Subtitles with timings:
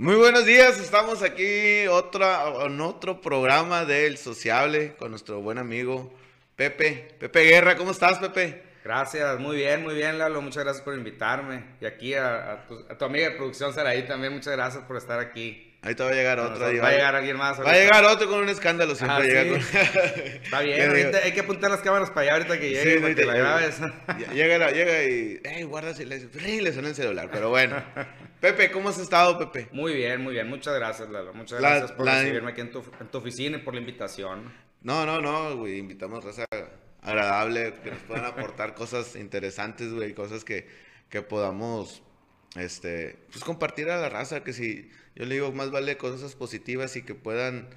[0.00, 6.10] Muy buenos días, estamos aquí otra, en otro programa del Sociable con nuestro buen amigo
[6.56, 7.16] Pepe.
[7.18, 8.62] Pepe Guerra, ¿cómo estás, Pepe?
[8.82, 10.40] Gracias, muy bien, muy bien, Lalo.
[10.40, 11.64] Muchas gracias por invitarme.
[11.82, 15.70] Y aquí a, tu, amiga de producción, Saraí, también muchas gracias por estar aquí.
[15.82, 16.60] Ahorita va a llegar otro.
[16.60, 17.60] va, a llegar alguien más.
[17.60, 19.58] Va a llegar otro con un escándalo, siempre ah, llega
[20.42, 23.24] Está bien, hay que apuntar las cámaras para allá ahorita que llegue, sí, para que
[23.26, 23.80] la grabes.
[24.32, 26.30] Llega, llega y, hey, guarda silencio.
[26.40, 27.84] Le suena el celular, pero bueno.
[28.40, 29.68] Pepe, ¿cómo has estado, Pepe?
[29.70, 30.48] Muy bien, muy bien.
[30.48, 31.34] Muchas gracias, Lalo.
[31.34, 34.50] Muchas gracias por recibirme aquí en tu, en tu, oficina y por la invitación.
[34.82, 35.78] No, no, no, güey.
[35.78, 36.46] Invitamos raza
[37.02, 40.14] agradable, que nos puedan aportar cosas interesantes, güey.
[40.14, 40.66] Cosas que,
[41.10, 42.02] que podamos,
[42.56, 44.42] este, pues compartir a la raza.
[44.42, 47.68] Que si, yo le digo, más vale cosas positivas y que puedan,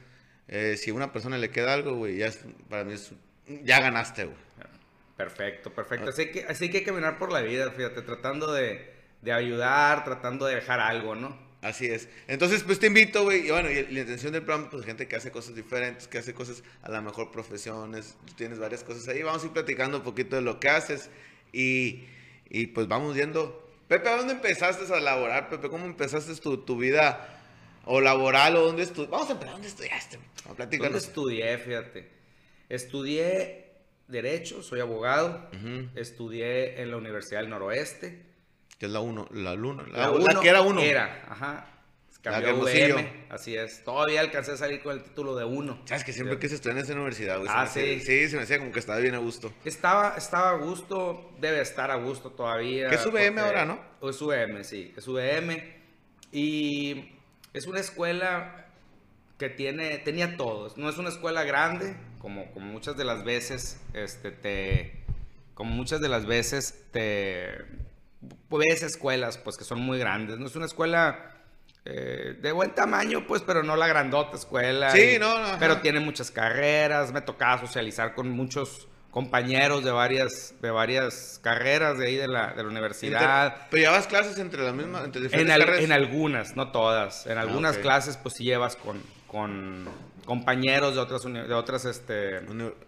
[0.48, 2.32] eh, si a una persona le queda algo, güey, ya
[2.70, 3.12] para mí es,
[3.64, 4.38] ya ganaste, güey.
[5.18, 6.10] Perfecto, perfecto.
[6.10, 8.93] Así que, así que hay que caminar por la vida, fíjate, tratando de
[9.24, 11.38] de ayudar, tratando de dejar algo, ¿no?
[11.62, 12.10] Así es.
[12.28, 13.48] Entonces, pues te invito, güey.
[13.48, 16.34] Y bueno, y la intención del programa, pues gente que hace cosas diferentes, que hace
[16.34, 18.18] cosas a la mejor profesiones.
[18.36, 19.24] tienes varias cosas ahí.
[19.24, 21.10] Vamos a ir platicando un poquito de lo que haces.
[21.54, 22.04] Y,
[22.50, 23.66] y pues vamos viendo.
[23.88, 25.70] Pepe, ¿a dónde empezaste a laborar, Pepe?
[25.70, 27.40] ¿Cómo empezaste tu, tu vida
[27.86, 29.12] o laboral o dónde estudiaste?
[29.12, 30.20] Vamos a empezar, ¿dónde estudiaste?
[30.78, 32.10] ¿Dónde estudié, fíjate?
[32.68, 33.64] Estudié
[34.10, 35.50] Derecho, soy abogado.
[35.96, 38.33] Estudié en la Universidad del Noroeste
[38.84, 40.82] que es la 1, la luna, la, la, que era 1.
[40.82, 41.68] Era, ajá.
[42.22, 43.82] Cambió a VM, así es.
[43.82, 45.84] Todavía alcancé a salir con el título de 1.
[45.86, 47.50] Sabes que siempre quise estudiar en esa universidad, güey.
[47.50, 48.02] Ah, sí.
[48.02, 49.54] sí, se me decía como que estaba bien a gusto.
[49.64, 52.90] Estaba, estaba a gusto, debe estar a gusto todavía.
[52.90, 53.80] ¿Qué es VM ahora, no?
[54.02, 55.64] Es VM, sí, es VM.
[56.34, 57.14] Y
[57.54, 58.66] es una escuela
[59.38, 60.76] que tiene, tenía todos.
[60.76, 65.06] No es una escuela grande, como, como muchas de las veces, este, te,
[65.54, 67.66] como muchas de las veces te
[68.50, 70.38] ves escuelas, pues, que son muy grandes.
[70.40, 71.32] No es una escuela
[71.86, 74.92] eh, de buen tamaño, pues, pero no la grandota escuela.
[74.92, 75.60] Sí, no, no.
[75.60, 77.12] Pero tiene muchas carreras.
[77.12, 82.54] Me tocaba socializar con muchos compañeros de varias, de varias carreras de ahí de la,
[82.54, 83.68] de la universidad.
[83.70, 85.84] ¿Pero llevas clases entre las mismas, entre diferentes en, carreras?
[85.84, 87.28] en algunas, no todas.
[87.28, 89.88] En ah, algunas clases, pues sí llevas con, con
[90.26, 92.42] compañeros de otras, de otras este,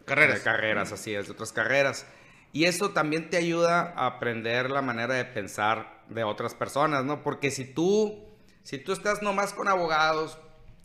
[0.06, 0.40] carreras.
[0.40, 2.08] carreras, así es, de otras carreras.
[2.56, 7.22] Y eso también te ayuda a aprender la manera de pensar de otras personas, ¿no?
[7.22, 8.30] Porque si tú,
[8.64, 10.38] si tú estás nomás con abogados,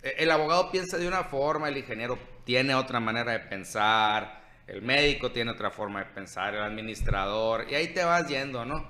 [0.03, 4.83] e, el abogado piensa de una forma, el ingeniero tiene otra manera de pensar, el
[4.83, 8.85] médico tiene otra forma de pensar, el administrador, y ahí te vas yendo, ¿no?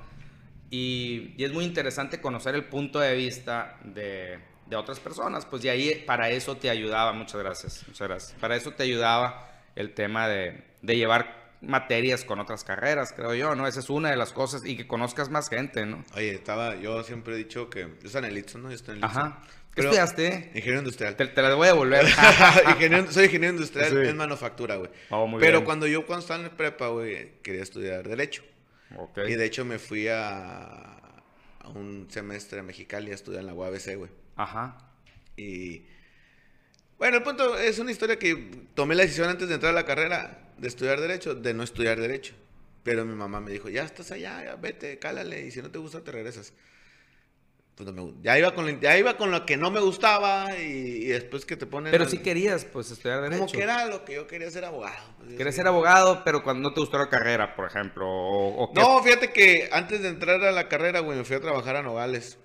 [0.71, 5.69] Y, es muy interesante conocer el punto de vista de, de, otras personas, pues de
[5.69, 10.29] ahí para eso te ayudaba, muchas gracias, muchas gracias, para eso te ayudaba el tema
[10.29, 13.67] de, de llevar materias con otras carreras, creo yo, ¿no?
[13.67, 16.05] Esa es una de las cosas y que conozcas más gente, ¿no?
[16.15, 18.69] Oye, estaba, yo siempre he dicho que yo estoy en el ITSO, ¿no?
[18.71, 19.43] Yo estoy en el Ajá.
[19.75, 20.51] ¿Qué estudiaste?
[20.55, 21.15] Ingeniero industrial.
[21.15, 22.07] Te, la voy a devolver.
[23.11, 24.91] soy ingeniero industrial en manufactura, güey.
[25.11, 28.43] Oh, Pero cuando yo, cuando estaba en prepa, güey, quería estudiar Derecho.
[28.97, 29.33] Okay.
[29.33, 30.73] Y de hecho me fui a,
[31.61, 34.11] a un semestre a Mexicali a estudiar en la UABC, güey.
[34.35, 34.77] Ajá.
[35.37, 35.87] Y...
[36.99, 39.87] Bueno, el punto es una historia que tomé la decisión antes de entrar a la
[39.87, 42.35] carrera de estudiar derecho, de no estudiar derecho.
[42.83, 46.03] Pero mi mamá me dijo, ya estás allá, vete, cálale, y si no te gusta
[46.03, 46.53] te regresas.
[47.75, 51.47] Pues me, ya, iba con, ya iba con lo que no me gustaba y, después
[51.47, 51.91] que te ponen...
[51.91, 53.41] Pero si querías, pues, estudiar derecho.
[53.41, 55.03] Como que era lo que yo quería ser abogado.
[55.19, 59.03] Pues, Querías ser abogado, pero cuando no te gustó la carrera, por ejemplo, o, No,
[59.03, 62.39] fíjate que antes de entrar a la carrera, güey, me fui a trabajar a Nogales.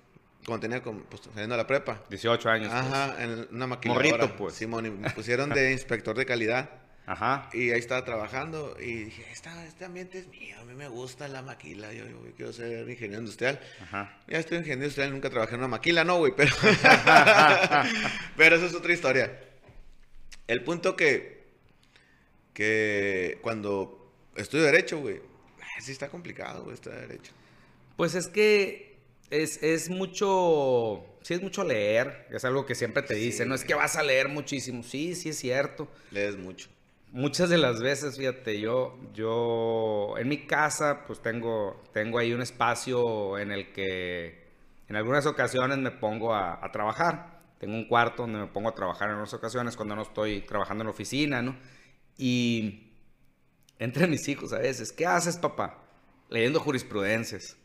[0.46, 2.02] Cuando tenía, pues, saliendo a la prepa.
[2.08, 2.72] 18 años.
[2.72, 3.28] Ajá, pues.
[3.28, 4.08] en una maquinadora.
[4.08, 4.54] Morrito, pues.
[4.54, 6.85] Simón, me pusieron de inspector de calidad.
[7.06, 7.48] Ajá.
[7.52, 11.40] Y ahí estaba trabajando y dije, este ambiente es mío, a mí me gusta la
[11.40, 12.04] maquila, yo,
[12.36, 13.60] quiero ser ingeniero industrial.
[13.80, 14.18] Ajá.
[14.26, 16.52] Ya estoy ingeniero industrial, nunca trabajé en una maquila, no, güey, pero...
[18.36, 19.40] pero eso es otra historia.
[20.48, 21.44] El punto que,
[22.52, 25.20] que cuando estudio Derecho, güey,
[25.80, 27.32] sí está complicado, güey, estudiar Derecho.
[27.96, 28.96] Pues es que
[29.30, 33.62] es, es mucho, sí es mucho leer, es algo que siempre te dicen, no es
[33.62, 35.88] que vas a leer muchísimo, sí, sí es cierto.
[36.10, 36.68] Lees mucho
[37.12, 42.42] muchas de las veces, fíjate, yo, yo en mi casa, pues tengo, tengo ahí un
[42.42, 44.46] espacio en el que
[44.88, 47.40] en algunas ocasiones me pongo a, trabajar.
[47.58, 50.82] Tengo un cuarto donde me pongo a trabajar en algunas ocasiones cuando no estoy trabajando
[50.82, 51.56] en la oficina, ¿no?
[52.18, 52.92] Y
[53.78, 55.82] entre mis hijos a veces, ¿qué haces, papá?
[56.28, 57.56] Leyendo jurisprudencias.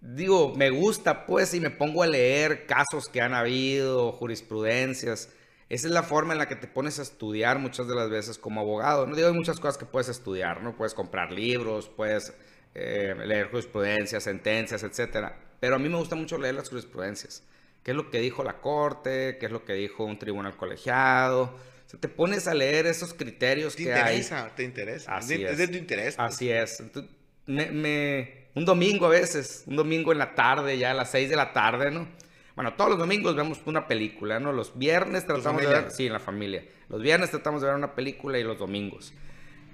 [0.00, 5.30] Digo, me gusta, pues, y me pongo a leer casos que han habido, jurisprudencias
[5.68, 8.38] esa es la forma en la que te pones a estudiar muchas de las veces
[8.38, 9.06] como abogado.
[9.06, 10.76] No digo, hay muchas cosas que puedes estudiar, ¿no?
[10.76, 12.32] Puedes comprar libros, puedes
[12.74, 15.28] eh, leer jurisprudencias, sentencias, etc.
[15.60, 17.42] Pero a mí me gusta mucho leer las jurisprudencias.
[17.82, 21.42] qué es lo que dijo la corte, qué es lo que dijo un tribunal colegiado.
[21.86, 24.44] O sea, te pones a leer esos criterios ¿Te que interesa?
[24.46, 24.50] hay.
[24.56, 25.16] ¿Te interesa?
[25.16, 25.50] Así es.
[25.52, 25.58] es.
[25.58, 26.16] de tu interés.
[26.16, 26.34] pues.
[26.34, 26.80] Así es.
[26.80, 27.10] Entonces,
[27.46, 31.28] me, me- un domingo a veces, un domingo en la tarde, ya a las 6
[31.28, 32.08] de la tarde, ¿no?
[32.56, 34.52] Bueno, todos los domingos vemos una película, ¿no?
[34.52, 36.64] Los viernes tratamos de ver, sí, en la familia.
[36.88, 39.12] Los viernes tratamos de ver una película y los domingos.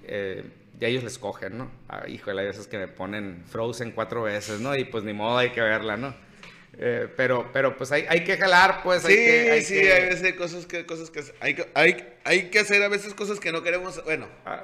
[0.04, 0.44] Eh,
[0.80, 1.70] y ellos les cogen, ¿no?
[1.90, 4.74] Ah, híjole, hay veces que me ponen Frozen cuatro veces, ¿no?
[4.74, 6.14] Y pues ni modo, hay que verla, ¿no?
[6.78, 9.02] Eh, pero, pero pues hay, hay que jalar, pues.
[9.02, 12.08] Sí, hay que, hay sí, que- hay veces cosas que, cosas que hay, que- hay,
[12.24, 14.62] hay que hacer a veces cosas que no queremos, bueno, Ah,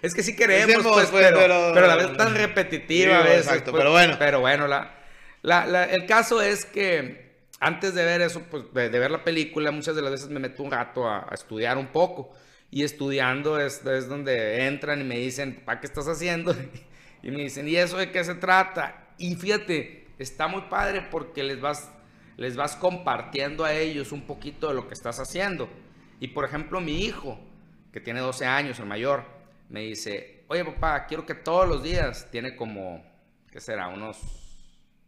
[0.00, 3.22] Es que sí queremos, pues, pues, pero, pero- pero a la vez tan repetitiva a
[3.24, 3.46] veces.
[3.48, 4.16] exacto, pues, pero bueno.
[4.18, 4.94] Pero bueno, la,
[5.42, 7.28] la- la- el caso es que
[7.60, 10.40] antes de ver eso, pues, de, de ver la película, muchas de las veces me
[10.40, 12.30] meto un rato a, a estudiar un poco.
[12.70, 16.54] Y estudiando es, es donde entran y me dicen, ¿para qué estás haciendo?
[17.20, 19.08] Y me dicen, ¿y eso de qué se trata?
[19.18, 21.90] Y fíjate, está muy padre porque les vas,
[22.36, 25.68] les vas compartiendo a ellos un poquito de lo que estás haciendo.
[26.20, 27.38] Y por ejemplo, mi hijo,
[27.92, 29.24] que tiene 12 años, el mayor,
[29.68, 33.04] me dice, oye papá, quiero que todos los días, tiene como,
[33.50, 33.88] ¿qué será?
[33.88, 34.18] Unos,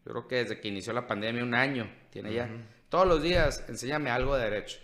[0.05, 2.49] yo creo que desde que inició la pandemia, un año, tiene ya.
[2.88, 4.79] Todos los días, enséñame algo de derecho.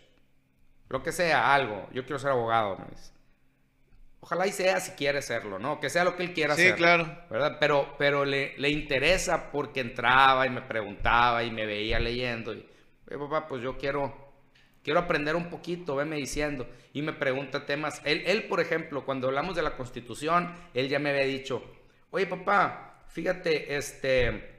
[0.88, 1.88] Lo que sea, algo.
[1.92, 3.12] Yo quiero ser abogado, me dice.
[4.20, 5.80] Ojalá y sea si quiere serlo, ¿no?
[5.80, 6.76] Que sea lo que él quiera sí, hacer.
[6.76, 7.04] claro.
[7.30, 7.58] ¿verdad?
[7.60, 12.52] Pero, pero le, le interesa porque entraba y me preguntaba y me veía leyendo.
[12.52, 12.66] Y,
[13.08, 14.32] "Oye, papá, pues yo quiero,
[14.82, 16.68] quiero aprender un poquito, veme diciendo.
[16.92, 18.00] Y me pregunta temas.
[18.04, 21.62] Él, él, por ejemplo, cuando hablamos de la Constitución, él ya me había dicho,
[22.10, 24.55] oye, papá, fíjate, este,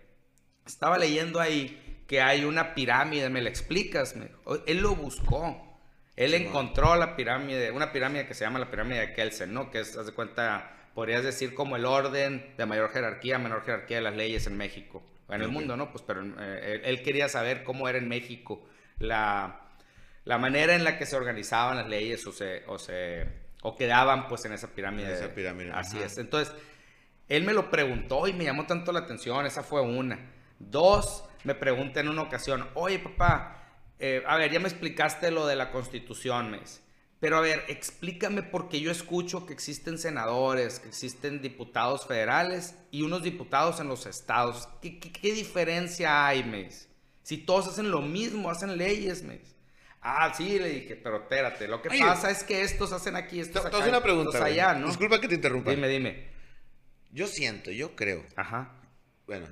[0.67, 4.15] estaba leyendo ahí que hay una pirámide, ¿me la explicas?
[4.15, 4.63] Me dijo.
[4.65, 5.63] Él lo buscó.
[6.15, 9.69] Él Sí, encontró la pirámide, una pirámide que se llama la pirámide de Kelsen, ¿no?
[9.69, 13.97] Que es, haz de cuenta, podrías decir como el orden de mayor jerarquía, menor jerarquía
[13.97, 15.03] de las leyes en México.
[15.29, 15.91] En el mundo, ¿no?
[15.91, 18.65] Pues, pero eh, él, él quería saber cómo era en México
[18.97, 19.59] la,
[20.23, 23.27] la manera en la que se organizaban las leyes o se, o se,
[23.61, 25.07] o quedaban, pues, en esa pirámide.
[25.09, 26.05] En esa pirámide, Así ajá.
[26.05, 26.17] es.
[26.17, 26.55] Entonces,
[27.27, 30.17] él me lo preguntó y me llamó tanto la atención, esa fue una.
[30.59, 33.63] Dos, me pregunta en una ocasión, oye papá,
[33.99, 36.81] eh, a ver, ya me explicaste lo de la constitución, me dice.
[37.19, 43.01] Pero a ver, explícame porque yo escucho que existen senadores, que existen diputados federales y
[43.01, 44.69] unos diputados en los estados.
[44.81, 46.87] ¿Qué, qué- qué diferencia hay, me dice?
[47.23, 49.55] Si todos hacen lo mismo, hacen leyes, me dice.
[49.99, 53.39] Ah, sí, le dije, pero espérate, lo que Oye, pasa es que estos hacen aquí,
[53.39, 54.29] estos acá, una pregunta.
[54.37, 54.87] estos allá, ¿no?
[54.87, 55.71] Disculpa que te interrumpa.
[55.71, 56.27] Dime, dime.
[57.11, 58.23] Yo siento, yo creo.
[58.35, 58.75] Ajá.
[59.25, 59.47] Bueno,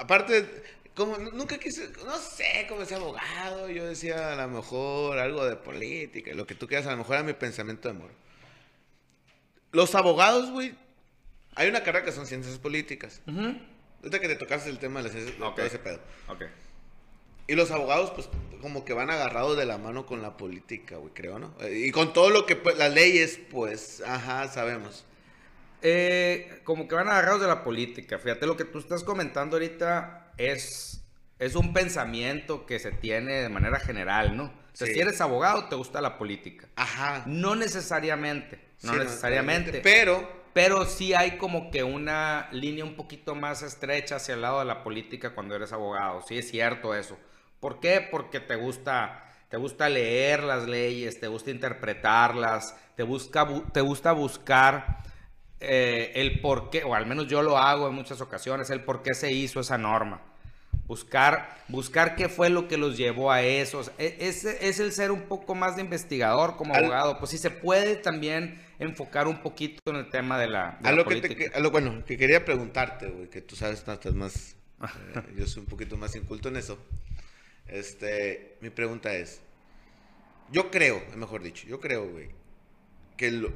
[0.00, 0.62] aparte,
[0.94, 5.44] como nu- nunca quise, no sé, como ser abogado, yo decía a lo mejor algo
[5.44, 8.10] de política, lo que tú quieras, a lo mejor era mi pensamiento de amor.
[9.72, 10.74] Los abogados, güey,
[11.54, 13.20] hay una carrera que son ciencias políticas.
[13.26, 13.56] Ujú.
[13.98, 15.56] Ahorita que te tocaste el tema de las ciencias, Ok.
[15.56, 16.00] todo ese pedo.
[16.28, 16.42] Ok.
[17.46, 18.28] Y los abogados, pues,
[18.60, 21.54] como que van agarrados de la mano con la política, güey, creo, ¿no?
[21.60, 25.04] Eh, Y con todo lo que, pues, las leyes, pues, ajá, sabemos.
[25.82, 28.18] Eh, como que van agarrados de la política.
[28.18, 31.02] Fíjate, lo que tú estás comentando ahorita es,
[31.38, 34.44] es un pensamiento que se tiene de manera general, ¿no?
[34.44, 34.94] O sea, Sí.
[34.94, 36.68] si eres abogado, te gusta la política.
[36.76, 37.22] Ajá.
[37.26, 39.80] No necesariamente, no Sí, necesariamente.
[39.82, 44.58] Pero, Pero sí hay como que una línea un poquito más estrecha hacia el lado
[44.58, 46.22] de la política cuando eres abogado.
[46.26, 47.16] Sí es cierto eso.
[47.60, 48.06] ¿Por qué?
[48.10, 53.80] Porque te gusta, te gusta leer las leyes, te gusta interpretarlas, te, busca, bu- te
[53.80, 54.98] gusta buscar
[55.60, 59.02] eh, el por qué, o al menos yo lo hago en muchas ocasiones, el por
[59.02, 60.22] qué se hizo esa norma.
[60.86, 63.82] Buscar, buscar qué fue lo que los llevó a eso.
[63.98, 67.18] E- Ese es el ser un poco más de investigador como abogado.
[67.18, 70.92] Pues sí se puede también enfocar un poquito en el tema de la, de a
[70.92, 73.92] la lo que te, a lo bueno, que quería preguntarte, güey, que tú sabes, no,
[73.92, 76.76] estás más, eh, yo soy un poquito más inculto en eso.
[77.68, 79.40] Este, mi pregunta es,
[80.50, 82.30] yo creo, mejor dicho, yo creo, güey,
[83.16, 83.54] que el-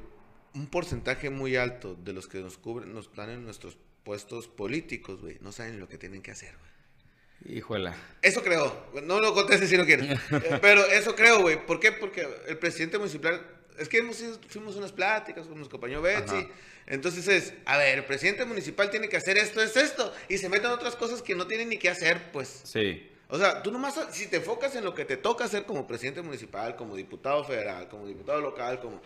[0.54, 5.38] un porcentaje muy alto de los que nos cubren, nos en nuestros puestos políticos, güey,
[5.40, 7.56] no saben lo que tienen que hacer, güey.
[7.56, 7.94] Híjola.
[8.22, 8.86] Eso creo.
[9.02, 10.18] No lo contestes si no quieres.
[10.30, 11.64] Eh, Pero eso creo, güey.
[11.66, 11.92] ¿Por qué?
[11.92, 13.46] Porque el presidente municipal.
[13.78, 16.36] Es que hemos fuimos unas pláticas con nos acompañó Betsy.
[16.36, 16.48] Ajá.
[16.86, 20.12] Entonces es, a ver, el presidente municipal tiene que hacer esto, es esto.
[20.28, 22.62] Y se meten otras cosas que no tienen ni que hacer, pues.
[22.64, 23.10] Sí.
[23.28, 26.20] O sea, tú nomás, si te enfocas en lo que te toca hacer como presidente
[26.22, 29.00] municipal, como diputado federal, como diputado local, como...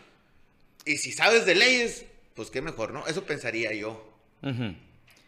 [0.88, 3.06] Y si sabes de leyes, pues qué mejor, ¿no?
[3.06, 4.10] Eso pensaría yo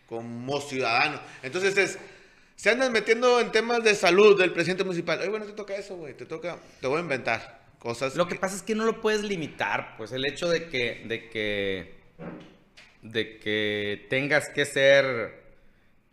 [0.08, 1.20] como ciudadano.
[1.42, 1.98] Entonces es,
[2.56, 5.20] se andan metiendo en temas de salud del presidente municipal.
[5.20, 8.16] Oye, bueno, te toca eso, güey, te toca, te voy a inventar cosas.
[8.16, 11.28] Lo que pasa es que no lo puedes limitar, pues el hecho de que, de
[11.28, 11.94] que,
[13.02, 15.42] de que tengas que ser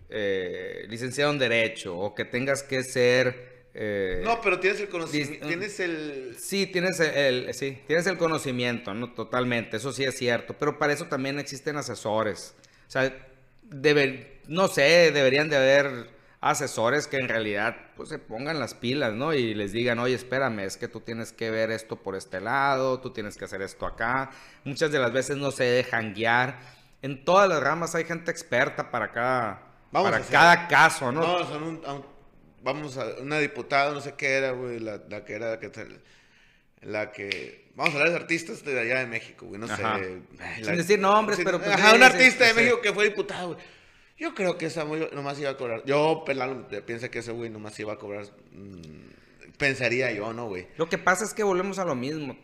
[0.09, 3.56] eh, licenciado en Derecho o que tengas que ser...
[3.79, 6.35] eh, No, pero tienes el conocimiento, dis- tienes el...
[6.39, 9.13] Sí, tienes el, sí, tienes el conocimiento, ¿no?
[9.13, 10.55] Totalmente, eso sí es cierto.
[10.59, 12.55] Pero para eso también existen asesores.
[12.87, 13.15] O sea,
[13.63, 19.13] debe- no sé, deberían de haber asesores que en realidad pues se pongan las pilas,
[19.13, 19.33] ¿no?
[19.33, 22.99] Y les digan, oye, espérame, es que tú tienes que ver esto por este lado,
[22.99, 24.29] tú tienes que hacer esto acá.
[24.63, 26.59] Muchas de las veces no se dejan guiar.
[27.01, 31.21] En todas las ramas hay gente experta para cada, Vamos para cada caso, ¿no?
[31.21, 32.16] Vamos a, un- a un-
[32.73, 35.69] vamos a una diputada, no sé qué era, güey, la, la que era la que,
[35.69, 35.87] te-
[36.81, 37.65] la que...
[37.75, 39.99] Vamos a hablar de artistas de allá de México, güey, no Ajá.
[39.99, 40.19] sé.
[40.55, 42.53] Sin la- decir nombres, pero pues Ajá, un artista de.
[42.55, 43.59] México que fue diputado, güey.
[44.17, 45.83] Yo creo que esa güey nomás iba a cobrar.
[45.85, 48.25] Yo, pelado, piensa que ese güey nomás iba a cobrar.
[48.51, 50.67] mm, pensaría yo, ¿no, güey?
[50.77, 52.35] Lo que pasa es que volvemos a lo mismo.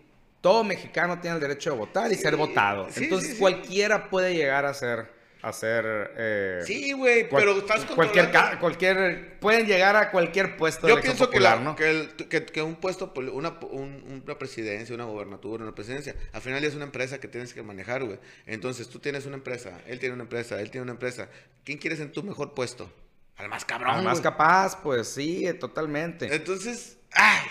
[0.42, 2.88] Todo mexicano tiene el derecho de votar y Sí, ser votado.
[2.92, 3.40] sí, Entonces sí, sí.
[3.40, 5.10] cualquiera puede llegar a ser,
[5.44, 5.86] a ser.
[6.18, 11.26] eh, Sí, güey, pero estás cualquier, cualquier, pueden llegar a cualquier puesto Yo de pienso
[11.26, 11.76] que, popular, la- ¿no?
[11.76, 16.42] que, el- que- que un puesto, una, un- una presidencia, una gobernatura, una presidencia, al
[16.42, 18.20] final es una empresa que tienes que manejar, güey.
[18.46, 21.28] Entonces tú tienes una empresa, él tiene una empresa, él tiene una empresa.
[21.66, 22.90] ¿Quién quieres en tu mejor puesto?
[23.36, 23.92] Al más cabrón.
[23.96, 26.34] Al más capaz, pues sí, totalmente.
[26.34, 27.46] Entonces, ¡ay!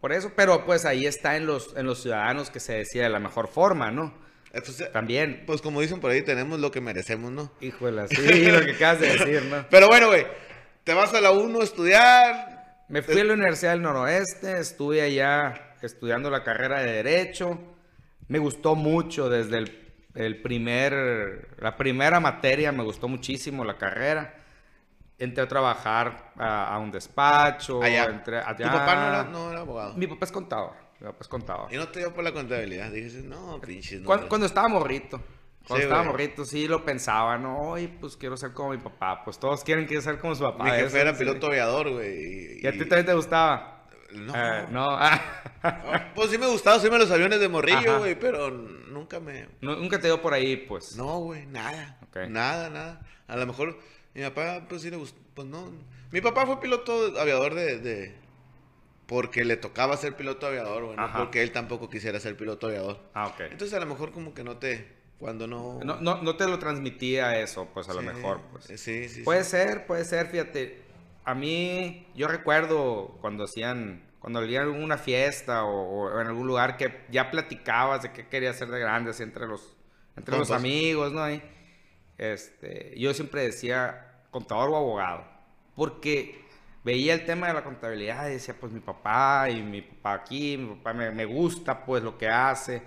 [0.00, 3.08] Por eso, pero pues ahí está en los, en los ciudadanos que se decide de
[3.10, 4.14] la mejor forma, ¿no?
[4.52, 5.44] Entonces, También.
[5.46, 7.52] pues como dicen por ahí, tenemos lo que merecemos, ¿no?
[7.60, 9.64] Híjole, sí, lo que acabas de decir, ¿no?
[9.70, 10.26] Pero bueno, güey,
[10.84, 12.84] te vas a la 1 a estudiar.
[12.88, 17.58] Me fui a la Universidad del Noroeste, estuve allá estudiando la carrera de Derecho.
[18.26, 24.34] Me gustó mucho desde el, el primer, la primera materia, me gustó muchísimo la carrera.
[25.18, 27.82] Entré a trabajar a, a un despacho.
[27.82, 28.06] Allá.
[28.06, 28.56] entré allá.
[28.56, 29.94] Tu papá no era, no era abogado.
[29.94, 30.72] Mi papá es contador.
[31.00, 31.72] Mi papá es contador.
[31.72, 32.90] Y no te dio por la contabilidad.
[32.90, 34.00] Dijiste, no, pinches.
[34.02, 35.18] no, Cuando, estaba morrito.
[35.66, 36.12] Cuando Sí, estaba güey.
[36.12, 37.58] morrito, sí lo pensaba, ¿no?
[37.70, 39.22] Oye, pues quiero ser como mi papá.
[39.24, 40.64] Pues todos quieren que ser como su papá.
[40.64, 41.18] Mi jefe eso, era sí.
[41.20, 42.60] piloto aviador, güey.
[42.62, 43.86] ¿Y a ti también te gustaba?
[44.12, 44.34] No.
[44.34, 44.86] Eh, no.
[44.90, 45.42] Ah.
[45.62, 49.46] Ah, Pues sí me gustaba subirme los aviones de morrillo, güey, pero nunca me...
[49.60, 50.96] Nu- Nunca te dio por ahí, pues.
[50.96, 51.98] No, güey, nada.
[52.08, 52.16] Ok.
[52.28, 53.00] Nada, nada.
[53.28, 53.78] A lo mejor
[54.14, 55.70] mi papá, pues sí le gustó, pues no.
[56.10, 57.78] Mi papá fue piloto aviador de...
[57.78, 58.20] de-
[59.10, 61.18] Porque le tocaba ser piloto aviador, güey, no Ajá.
[61.18, 63.00] porque él tampoco quisiera ser piloto aviador.
[63.12, 63.40] Ah, ok.
[63.40, 64.86] Entonces a lo mejor como que no te...
[65.18, 65.80] Cuando no...
[65.82, 68.80] No, no, no te lo transmitía eso, pues a lo mejor, pues.
[68.80, 69.50] Sí, sí, Puede sí.
[69.50, 70.82] ser, puede ser, fíjate.
[71.24, 76.76] A mí, yo recuerdo cuando hacían, cuando había alguna fiesta o, o en algún lugar
[76.76, 79.76] que ya platicabas de qué querías hacer de grande, así entre los,
[80.16, 81.28] entre los amigos, ¿no?
[81.28, 81.42] Y,
[82.16, 85.24] este, yo siempre decía contador o abogado,
[85.74, 86.44] porque
[86.84, 90.56] veía el tema de la contabilidad y decía, pues mi papá y mi papá aquí,
[90.58, 92.82] mi papá me, me gusta pues lo que hace.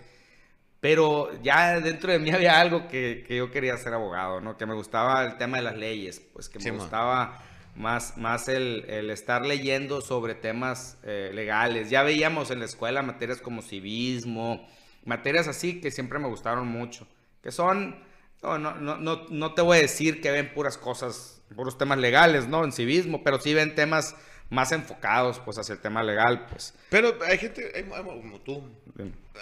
[0.79, 4.57] Pero ya dentro de mí había algo que, que yo quería ser abogado, ¿no?
[4.57, 7.41] Que me gustaba el tema de las leyes, pues que me Sí, gustaba
[7.75, 11.89] más, más el, el estar leyendo sobre temas eh, legales.
[11.89, 14.67] Ya veíamos en la escuela materias como civismo,
[15.05, 17.07] materias así que siempre me gustaron mucho.
[17.41, 18.03] Que son,
[18.41, 21.97] no, no, no, no, no te voy a decir que ven puras cosas, puros temas
[21.97, 22.63] legales, ¿no?
[22.63, 24.15] En civismo, pero sí ven temas
[24.49, 26.73] más enfocados, pues, hacia el tema legal, pues.
[26.89, 28.69] Pero hay gente, hay, como tú,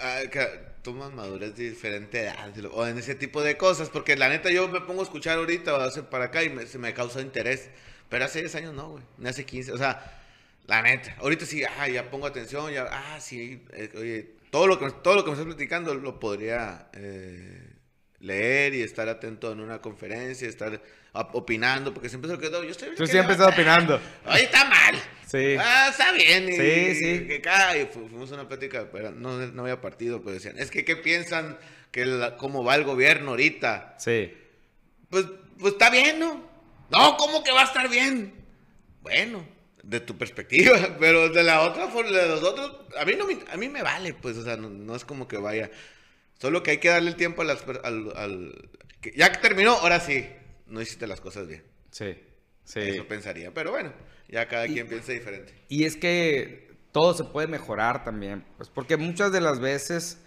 [0.01, 4.29] ah, que toman madurez de diferente edad o en ese tipo de cosas, porque la
[4.29, 6.93] neta yo me pongo a escuchar ahorita o hace para acá y me- se me
[6.93, 7.69] causa interés,
[8.09, 10.19] pero hace 10 años no, güey, ni hace 15, o sea,
[10.67, 14.79] la neta, ahorita sí, ah, ya pongo atención, ya, ah, sí, eh, oye, todo lo
[14.79, 17.73] que, todo lo que me estás platicando lo podría eh,
[18.19, 20.81] leer y estar atento en una conferencia, estar
[21.13, 22.95] opinando, porque siempre se lo quedo, yo estoy...
[22.95, 23.99] Tú siempre estás opinando.
[24.25, 24.95] Oye, está mal.
[25.27, 25.55] Sí.
[25.59, 26.49] Ah, está bien.
[26.49, 27.27] Y, Sí, sí.
[27.27, 30.85] Que fu- fuimos a una plática, pero no, no había partido, pero decían, es que
[30.85, 31.57] ¿qué piensan
[31.91, 33.95] que la- cómo va el gobierno ahorita?
[33.99, 34.33] Sí.
[35.09, 35.25] Pues,
[35.59, 36.49] pues está bien, ¿no?
[36.89, 38.33] No, ¿cómo que va a estar bien?
[39.01, 39.45] Bueno,
[39.83, 43.37] de tu perspectiva, pero de la otra, for- de los otros, a mí no me,
[43.51, 45.69] a mí me vale, pues, o sea, no, no es como que vaya.
[46.39, 48.69] Solo que hay que darle el tiempo a las, al, al-
[49.01, 50.27] que ya que terminó, ahora sí,
[50.71, 51.63] no hiciste las cosas bien.
[51.91, 52.17] Sí.
[52.63, 52.79] Sí.
[52.79, 53.91] Eso pensaría, pero bueno,
[54.29, 55.53] ya cada Y- quien piensa diferente.
[55.67, 60.19] Y es que todo se puede mejorar también, pues porque muchas de las veces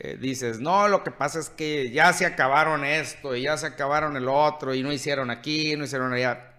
[0.00, 3.66] eh, dices, no, lo que pasa es que ya se acabaron esto y ya se
[3.66, 6.54] acabaron el otro y no hicieron aquí, no hicieron allá.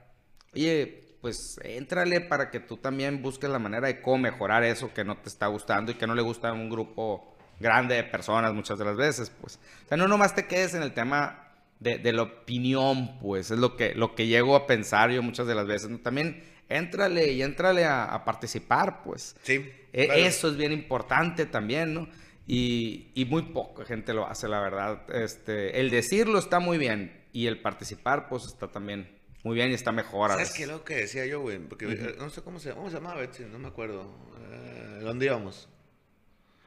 [0.53, 5.05] Oye, pues éntrale para que tú también busques la manera de cómo mejorar eso que
[5.05, 8.53] no te está gustando y que no le gusta a un grupo grande de personas
[8.53, 9.55] muchas de las veces, pues.
[9.86, 11.49] O sea, no nomás te quedes en el tema
[11.80, 15.48] de, de la opinión, pues, es lo que, lo que llego a pensar yo muchas
[15.48, 15.90] de las veces.
[16.04, 19.36] También éntrale y éntrale a, a participar, pues.
[19.44, 19.70] Sí.
[19.94, 20.22] E- claro.
[20.22, 22.08] Eso es bien importante también, ¿no?
[22.46, 25.04] Y, y muy poca gente lo hace, la verdad.
[25.16, 29.74] Este, el decirlo está muy bien y el participar, pues, está también muy bien y
[29.74, 30.32] está mejor.
[30.32, 31.60] ¿Sabes qué es lo que decía yo, güey?
[31.60, 34.14] Porque eh, no sé cómo se, cómo se llamaba, Betsy, no me acuerdo.
[34.52, 35.70] Eh, ¿Dónde íbamos?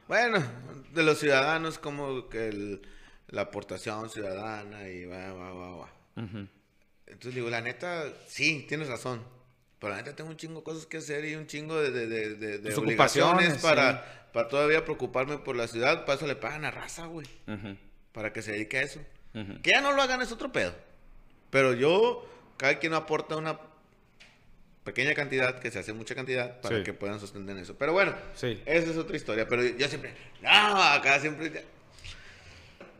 [0.07, 0.43] Bueno,
[0.93, 2.81] de los ciudadanos, como que el,
[3.33, 5.89] la aportación ciudadana y va, va, va, va.
[7.07, 9.23] Entonces digo, la neta, sí, tienes razón.
[9.79, 12.35] Pero la neta tengo un chingo de cosas que hacer y un chingo de, de,
[12.35, 16.05] de, de obligaciones para, para todavía preocuparme por la ciudad.
[16.05, 17.27] Para eso le pagan a raza, güey.
[18.11, 19.01] Para que se dedique a eso.
[19.33, 20.75] Que ya no lo hagan es otro pedo.
[21.49, 23.59] Pero yo, cada quien aporta una
[24.83, 27.75] pequeña cantidad, que se hace mucha cantidad, para que puedan sostener eso.
[27.77, 28.61] Pero bueno, sí.
[28.67, 29.47] esa es otra historia.
[29.47, 30.49] Pero yo siempre, no,
[30.83, 31.63] acá siempre,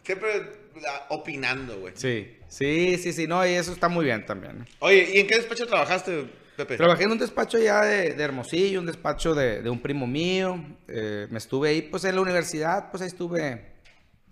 [0.04, 0.64] siempre
[1.10, 1.94] opinando, güey.
[1.96, 4.66] Sí, sí, sí, sí, no, y eso está muy bien también.
[4.80, 6.26] Oye, ¿y en qué despacho trabajaste,
[6.58, 6.78] Pepe?
[6.78, 10.64] Trabajé en un despacho ya de, Hermosillo, un despacho de, un primo mío.
[10.88, 13.74] Eh, me estuve ahí, pues en la universidad, pues ahí estuve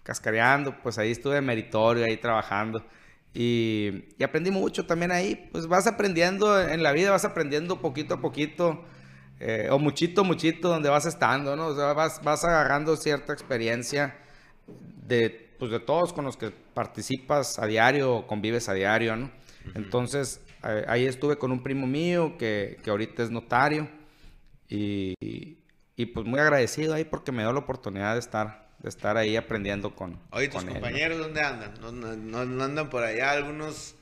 [0.04, 2.86] cascareando, pues ahí estuve meritorio, ahí trabajando.
[3.34, 5.50] Y, aprendí mucho también ahí.
[5.52, 8.84] Pues vas aprendiendo en la vida, vas aprendiendo poquito a poquito,
[9.40, 11.68] eh, o muchito, muchito, donde vas estando, ¿no?
[11.68, 14.16] O sea, vas, vas agarrando cierta experiencia
[15.08, 19.30] de, pues, de todos con los que participas a diario o convives a diario, ¿no?
[19.76, 20.42] Entonces,
[20.88, 23.88] ahí estuve con un primo mío que, que ahorita es notario
[24.68, 29.18] y, y, pues muy agradecido ahí porque me dio la oportunidad de estar de estar
[29.18, 30.20] ahí aprendiendo con.
[30.32, 31.76] Oye, ¿tus compañeros dónde andan?
[31.80, 33.94] ¿No, no, andan por allá algunos?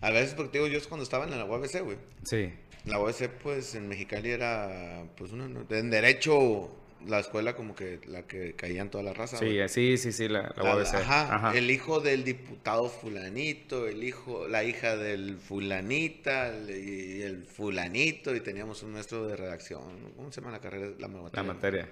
[0.00, 1.98] A veces, porque digo, yo cuando estaba en la UABC, güey.
[2.22, 2.54] Sí.
[2.84, 8.22] La UABC, pues en Mexicali era, pues, uno, en Derecho, la escuela como que la
[8.22, 9.38] que caían toda la raza.
[9.38, 10.94] Sí, sí, sí, sí, la, la, UABC.
[10.94, 17.44] Ajá, El hijo del diputado Fulanito, el hijo, la hija del Fulanita, el, y el
[17.44, 20.12] Fulanito, y teníamos un maestro de redacción.
[20.16, 20.90] ¿Cómo se llama la carrera?
[20.98, 21.42] La materia.
[21.42, 21.88] La materia.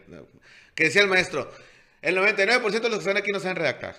[0.75, 1.51] Que decía el maestro
[2.03, 3.97] el 99% de los que están aquí no saben redactar.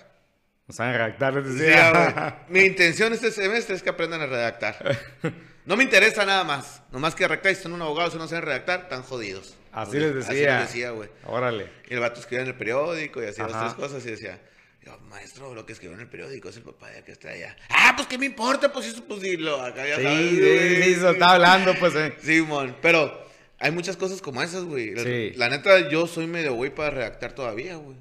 [0.66, 2.44] No saben redactar, les decía.
[2.48, 4.98] Mi intención este semestre es que aprendan a redactar.
[5.66, 6.82] No me interesa nada más.
[6.90, 9.54] Nomás que redactar, si son un abogado, si no saben redactar, están jodidos.
[9.72, 10.30] Así les decía.
[10.30, 11.08] Así les decía, güey.
[11.24, 11.68] Órale.
[11.88, 14.40] Y el vato escribía en el periódico y hacía las tres cosas y decía,
[14.82, 17.56] yo, maestro, lo que escribió en el periódico es el papá de que está allá.
[17.68, 19.60] Ah, pues qué me importa, pues eso, pues dilo.
[19.60, 21.94] Acá ya sí, sabes, sí, sí, eso está hablando, pues.
[21.94, 22.14] Eh.
[22.22, 23.26] Simón, pero
[23.58, 24.94] hay muchas cosas como esas, güey.
[25.34, 27.96] La neta, yo soy medio güey para redactar todavía, güey.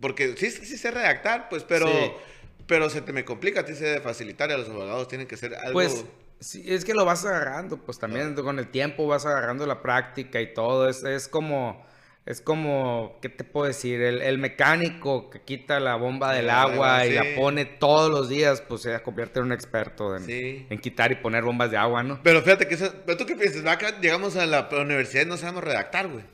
[0.00, 1.88] Porque sí, sí sé redactar, pues, pero,
[2.66, 5.26] pero se te me complica, a ti se debe facilitar y a los abogados tienen
[5.26, 5.72] que ser algo...
[5.72, 6.04] Pues,
[6.40, 10.40] sí, es que lo vas agarrando, pues también con el tiempo vas agarrando la práctica
[10.40, 10.88] y todo.
[10.88, 11.86] Es, es como
[12.26, 14.02] es como, ¿qué te puedo decir?
[14.02, 18.82] El, mecánico que quita la bomba del agua y la pone todos los días, pues
[18.82, 22.20] se convierte en un experto en, quitar y poner bombas de agua, ¿no?
[22.24, 25.36] Pero fíjate que eso, pero tú qué piensas, acá llegamos a la universidad y no
[25.36, 26.24] sabemos redactar, güey.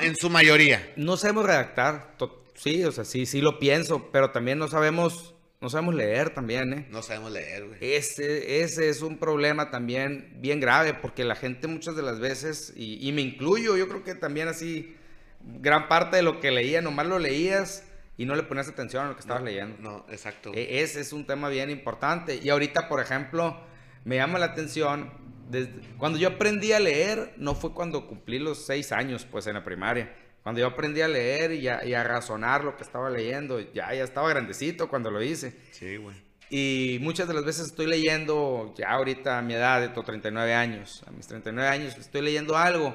[0.00, 0.92] en su mayoría.
[0.94, 2.14] No sabemos redactar,
[2.54, 5.33] sí, o sea, sí, sí lo pienso, pero también no sabemos
[5.64, 6.86] no sabemos leer también, ¿eh?
[6.90, 7.78] No sabemos leer, güey.
[7.80, 12.74] Ese, ese es un problema también bien grave, porque la gente muchas de las veces,
[12.76, 14.94] y, me incluyo, yo creo que también así,
[15.40, 17.82] gran parte de lo que leía, nomás lo leías
[18.18, 19.78] y no le ponías atención a lo que estabas leyendo.
[19.80, 20.52] No, exacto.
[20.52, 22.38] E, ese es un tema bien importante.
[22.42, 23.58] Y ahorita, por ejemplo,
[24.04, 25.14] me llama la atención,
[25.48, 29.54] desde, cuando yo aprendí a leer, no fue cuando cumplí los seis años, pues en
[29.54, 33.94] la primaria cuando yo aprendí a leer y a, razonar lo que estaba leyendo, ya,
[33.94, 35.58] ya estaba grandecito cuando lo hice.
[35.72, 36.14] Sí, güey.
[36.50, 41.02] Y muchas de las veces estoy leyendo, ya ahorita a mi edad, de 39 años,
[41.06, 42.94] a mis 39 años, estoy leyendo algo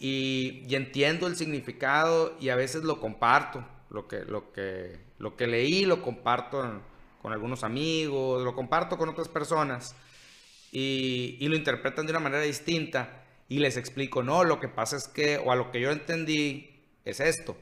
[0.00, 5.46] y, entiendo el significado y a veces lo comparto, lo que, lo que, lo que
[5.46, 6.82] leí lo comparto
[7.22, 9.94] con algunos amigos, lo comparto con otras personas
[10.72, 14.96] y, y lo interpretan de una manera distinta y les explico, no, lo que pasa
[14.96, 17.56] es que, o a lo que yo entendí, es esto.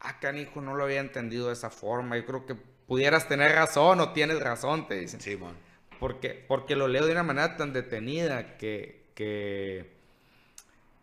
[0.00, 2.16] Ah, canijo, no lo había entendido de esa forma.
[2.16, 5.20] Yo creo que pudieras tener razón o tienes razón, te dicen.
[5.20, 5.54] Sí, man.
[6.00, 9.92] Porque, porque lo leo de una manera tan detenida que, que,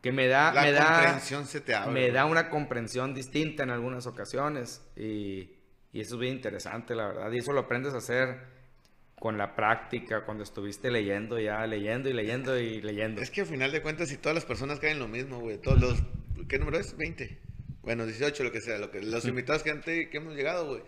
[0.01, 0.53] que me da...
[0.53, 1.91] La me comprensión da, se te abre.
[1.91, 5.51] Me da una comprensión distinta en algunas ocasiones y,
[5.91, 7.31] y eso es bien interesante, la verdad.
[7.31, 8.54] Y eso lo aprendes a hacer
[9.19, 13.21] con la práctica, cuando estuviste leyendo ya, leyendo y leyendo y leyendo.
[13.21, 15.79] Es que al final de cuentas, si todas las personas caen lo mismo, güey, todos
[15.79, 16.03] los,
[16.47, 16.95] ¿qué número es?
[16.97, 17.39] 20.
[17.81, 20.81] Bueno, 18, lo que sea, lo que, los invitados que, que hemos llegado, güey.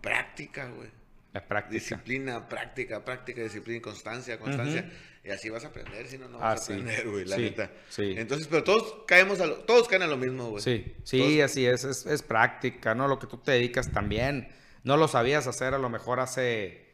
[0.00, 0.88] Práctica, güey.
[1.32, 1.74] La práctica.
[1.74, 4.90] Disciplina, práctica, práctica, disciplina, constancia, constancia.
[5.24, 7.70] Y así vas a aprender, si no, no vas a aprender, güey, la neta.
[7.88, 8.14] Sí.
[8.16, 10.62] Entonces, pero todos caemos a lo, todos caen a lo mismo, güey.
[10.62, 13.08] Sí, sí, así es, es, es práctica, ¿no?
[13.08, 14.48] Lo que tú te dedicas también.
[14.84, 16.87] No lo sabías hacer a lo mejor hace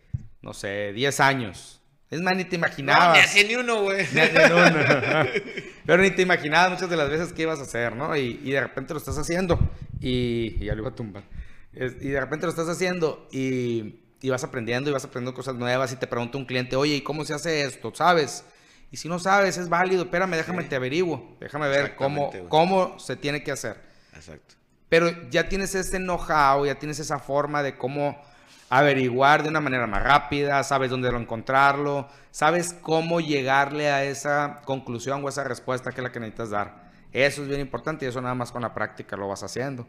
[0.44, 1.80] no sé, 10 años.
[2.11, 3.35] Es más, ni te imaginabas.
[3.35, 4.07] No, ni ni uno, güey.
[4.12, 4.76] Ni uno.
[5.87, 8.14] Pero ni te imaginabas muchas de las veces que ibas a hacer, ¿no?
[8.14, 9.59] Y, y de repente lo estás haciendo
[10.00, 11.24] y, y ya lo iba a tumbar.
[11.72, 15.92] y de repente lo estás haciendo y, y vas aprendiendo y vas aprendiendo cosas nuevas
[15.92, 17.90] y te pregunta un cliente, oye, ¿y cómo se hace esto?
[17.94, 18.44] ¿Sabes?
[18.90, 23.16] Y si no sabes, es válido, espérame, déjame te averiguo, déjame ver cómo, cómo se
[23.16, 23.80] tiene que hacer.
[24.14, 24.54] Exacto.
[24.90, 28.22] Pero ya tienes ese know-how, ya tienes esa forma de cómo
[28.70, 35.24] averiguar de una manera más rápida, sabes dónde encontrarlo, sabes cómo llegarle a esa conclusión
[35.24, 36.85] o esa respuesta que es la que necesitas dar.
[37.12, 39.87] Eso es bien importante y eso nada más con la práctica lo vas haciendo.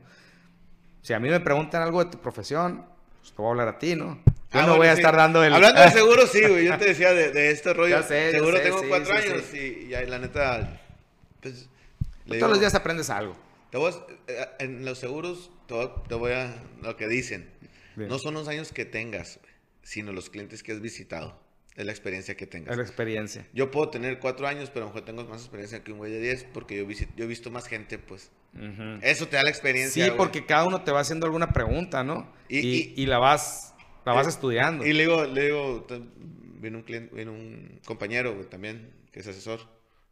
[1.02, 2.86] Si a mí me preguntan algo de tu profesión,
[3.20, 4.20] pues te voy a hablar a ti, ¿no?
[4.54, 5.54] Yo ah, no voy a estar dando el...
[5.54, 6.66] Hablando de seguro, sí, güey.
[6.66, 8.04] Yo te decía de, de este rollo.
[8.04, 10.80] seguro tengo cuatro años Y, la neta...
[11.42, 11.68] Pues,
[12.28, 13.36] todos los días aprendes algo.
[13.72, 13.92] Te voy
[14.28, 16.54] eh, en los seguros te voy a...
[16.82, 17.50] Lo que dicen.
[17.96, 19.40] No son los años que tengas,
[19.84, 21.44] sino los clientes que has visitado.
[21.76, 22.72] Es la experiencia que tengas.
[22.72, 23.46] Es la experiencia.
[23.54, 26.12] Yo puedo tener cuatro años, pero a lo mejor tengo más experiencia que un güey
[26.12, 26.86] de diez porque yo,
[27.18, 28.32] yo he visto más gente, pues.
[29.02, 30.06] Eso te da la experiencia.
[30.06, 32.32] Sí, porque cada uno te va haciendo alguna pregunta, ¿no?
[32.48, 34.86] Y, y, la vas, la vas eh, estudiando.
[34.86, 35.86] Y le digo, le digo,
[36.62, 39.60] viene un cliente, viene un compañero también, que es asesor,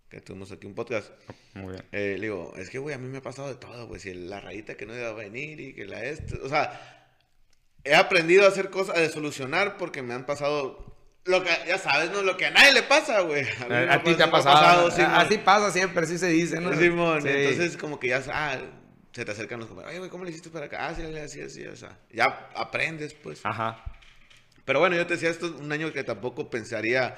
[0.10, 1.14] que tuvimos aquí un podcast.
[1.54, 1.86] Muy bien.
[1.94, 4.02] Eh, le digo, es que, güey, a mí me ha pasado de todo, güey.
[4.02, 6.36] Si la rayita que no iba a venir y que la este.
[6.42, 7.03] O sea,
[7.84, 10.94] he aprendido a hacer cosas, a solucionar porque me han pasado
[11.26, 12.22] lo que, ya sabes, ¿no?
[12.22, 13.46] Lo que a nadie le pasa, güey.
[13.70, 14.88] A, ti te ha pasado.
[14.88, 16.74] así pasa siempre, así se dice, ¿no?
[16.76, 18.58] Simón, entonces como que ya, ah,
[19.12, 20.88] se te acercan los compañeros, güey, ¿cómo le hiciste para acá?
[20.88, 23.40] Ah, sí, así, así, o sea, ya aprendes, pues.
[23.46, 23.84] Ajá.
[24.66, 27.16] Pero bueno, yo te decía, esto es un año que tampoco pensaría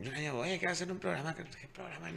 [0.00, 1.34] yo le digo, oye, quiero hacer un programa.
[1.34, 2.08] ¿Qué programa?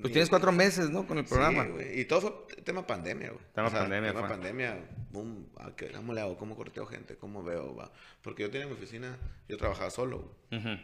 [0.00, 1.06] pues tienes cuatro meses, ¿no?
[1.06, 1.64] Con el programa.
[1.64, 2.00] Sí, güey.
[2.00, 3.44] Y todo fue tema pandemia, güey.
[3.54, 4.78] Tema pandemia, Tema pandemia,
[5.10, 5.48] boom,
[5.94, 6.36] ¿cómo le hago?
[6.36, 7.16] ¿Cómo corteo gente?
[7.16, 7.76] ¿Cómo veo?
[7.76, 7.92] Va?
[8.22, 9.16] Porque yo tenía mi oficina,
[9.48, 10.34] yo trabajaba solo,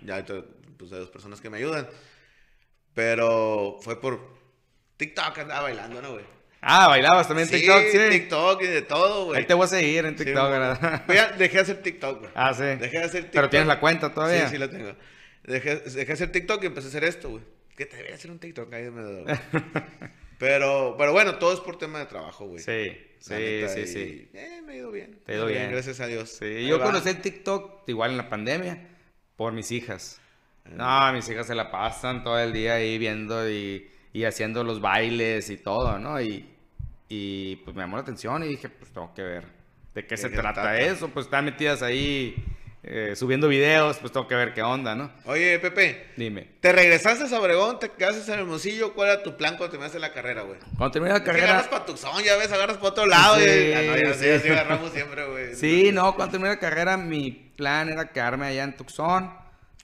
[0.05, 0.24] Ya hay
[0.77, 1.88] pues, dos personas que me ayudan.
[2.94, 4.20] Pero fue por
[4.96, 6.24] TikTok, andaba bailando, ¿no, güey?
[6.61, 7.98] Ah, bailabas también en TikTok, sí.
[8.11, 9.40] TikTok y de todo, güey.
[9.40, 11.05] Ahí te voy a seguir en TikTok, ¿verdad?
[11.38, 12.31] dejé de hacer TikTok, güey.
[12.35, 12.64] Ah, sí.
[12.64, 13.33] Dejé de hacer TikTok.
[13.33, 14.46] Pero tienes la cuenta todavía.
[14.48, 14.94] Sí, sí la tengo.
[15.49, 17.43] Dejé, de hacer TikTok y empecé a hacer esto, güey.
[17.75, 19.25] Que te debería hacer un TikTok ahí me
[20.39, 22.61] pero, pero bueno, todo es por tema de trabajo, güey.
[22.61, 24.31] Sí, sí, sí, sí.
[24.35, 25.21] Eh, me ha ido bien.
[25.25, 25.71] Te ha ido bien.
[25.71, 26.31] Gracias a Dios.
[26.31, 28.89] Sí, yo conocí el TikTok igual en la pandemia
[29.37, 30.21] por mis hijas.
[30.65, 34.83] No, mis hijas se la pasan todo el día ahí viendo y, y haciendo los
[34.83, 36.21] bailes y todo, ¿no?
[36.21, 36.47] Y,
[37.09, 39.45] y pues me llamó la atención y dije, pues tengo que ver
[39.95, 41.09] de qué, se trata, eso.
[41.09, 42.35] Pues están metidas ahí
[42.90, 45.11] eh, subiendo videos, pues tengo que ver qué onda, ¿no?
[45.27, 46.07] Oye, Pepe.
[46.16, 46.48] Dime.
[46.61, 47.79] ¿Te regresaste a Obregón?
[47.79, 48.94] ¿Te quedaste en Hermosillo?
[48.94, 50.59] ¿Cuál era tu plan cuando terminaste la carrera, güey?
[50.79, 51.51] Cuando terminé la carrera.
[51.51, 53.37] agarras para Tucson, ya ves, agarras para otro lado.
[53.37, 53.72] Sí, y...
[53.74, 55.55] ah, no, ya sí, así agarramos siempre, güey.
[55.55, 59.31] Sí, no, cuando terminé la carrera, mi plan era quedarme allá en Tucson.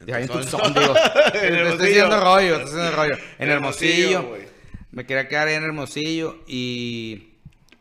[0.01, 0.95] En en Tucson, digo.
[1.35, 3.17] estoy haciendo rollo, estoy haciendo rollo.
[3.39, 4.19] En Hermosillo.
[4.21, 4.55] Hermosillo
[4.95, 7.31] me quería quedar ahí en Hermosillo y.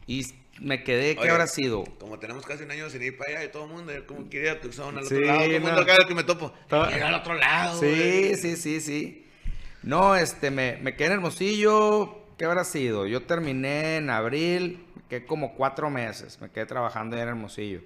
[0.06, 0.26] Y
[0.64, 1.84] me quedé, ¿qué habrá sido?
[2.00, 4.48] Como tenemos casi un año sin ir para allá y todo el mundo, como quiere
[4.48, 6.54] ir a Tucson, al otro lado, todo el mundo acá que me topo.
[6.70, 9.28] Ir al otro lado, Sí, sí, sí, sí.
[9.84, 13.06] No, este, me, me quedé en Hermosillo, ¿qué habrá sido?
[13.06, 17.82] Yo terminé en abril, me quedé como cuatro meses, me quedé trabajando en Hermosillo.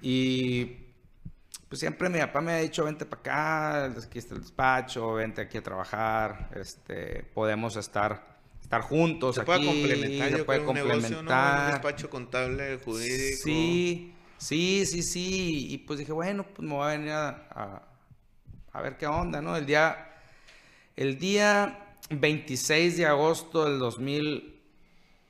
[0.00, 0.76] Y
[1.68, 5.40] pues siempre mi papá me ha dicho, vente para acá, aquí está el despacho, vente
[5.40, 8.35] aquí a trabajar, este, podemos estar
[8.66, 11.66] estar juntos se puede complementar, se puede complementar.
[11.66, 13.42] Un, despacho contable, jurídico.
[13.44, 15.68] Sí, sí, sí, sí.
[15.70, 17.86] Y pues dije, bueno, pues me voy a venir a,
[18.72, 19.56] a, ver qué onda, ¿no?
[19.56, 20.16] El día,
[20.96, 21.78] el día
[22.10, 24.60] 26 de agosto del 2000,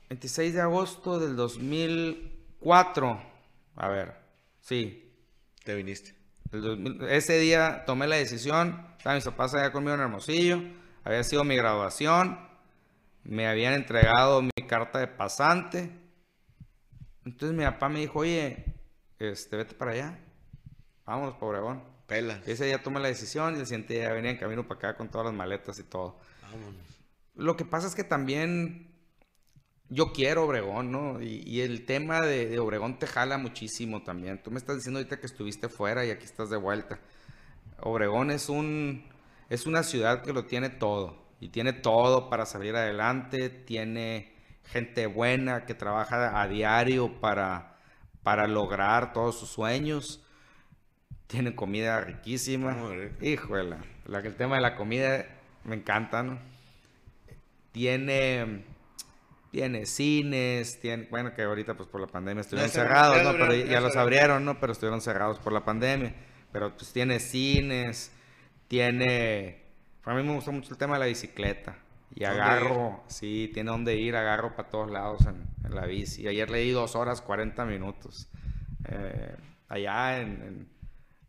[0.09, 3.21] 26 de agosto del 2004,
[3.75, 4.15] a ver,
[4.61, 5.03] sí.
[5.63, 6.15] Te viniste.
[7.09, 10.61] ese día tomé la decisión, estaban mis papás allá conmigo en Hermosillo,
[11.03, 12.46] había sido mi graduación
[13.27, 15.91] me habían entregado mi carta de pasante.
[17.25, 18.73] Entonces mi papá me dijo, oye,
[19.19, 20.19] este, vete para allá.
[21.05, 21.83] Vámonos, Pobregón.
[22.07, 22.41] Pela.
[22.45, 25.09] Ese día tomé la decisión y el siguiente día venía en camino para acá con
[25.09, 26.17] todas las maletas y todo.
[26.41, 26.73] Vámonos.
[27.35, 28.95] Lo que pasa es que también
[29.89, 31.21] yo quiero Obregón, ¿no?
[31.21, 34.41] Y, el tema de, de, Obregón te jala muchísimo también.
[34.41, 36.99] Tú me estás diciendo ahorita que estuviste fuera y aquí estás de vuelta.
[37.81, 39.03] Obregón es un
[39.49, 44.33] es una ciudad que lo tiene todo y tiene todo para salir adelante, tiene
[44.65, 47.77] gente buena que trabaja a diario para,
[48.23, 50.23] para lograr todos sus sueños,
[51.27, 52.75] tiene comida riquísima.
[53.21, 55.25] Híjole, la, el tema de la comida
[55.63, 56.39] me encanta, ¿no?
[57.71, 58.65] Tiene,
[59.51, 63.33] tiene cines, tiene, bueno, que ahorita pues por la pandemia estuvieron cerrados, ¿no?
[63.33, 64.59] Pero ya, los abrieron, ¿no?
[64.59, 66.15] Pero estuvieron cerrados por la pandemia.
[66.51, 68.11] Pero pues tiene cines,
[68.67, 69.66] tiene
[70.11, 71.75] a mí me gusta mucho el tema de la bicicleta.
[72.15, 76.27] Y agarro, sí, tiene donde ir, agarro para todos lados en, la bici.
[76.27, 78.27] Ayer leí dos horas 40 minutos.
[78.89, 79.35] Eh,
[79.67, 80.67] allá en,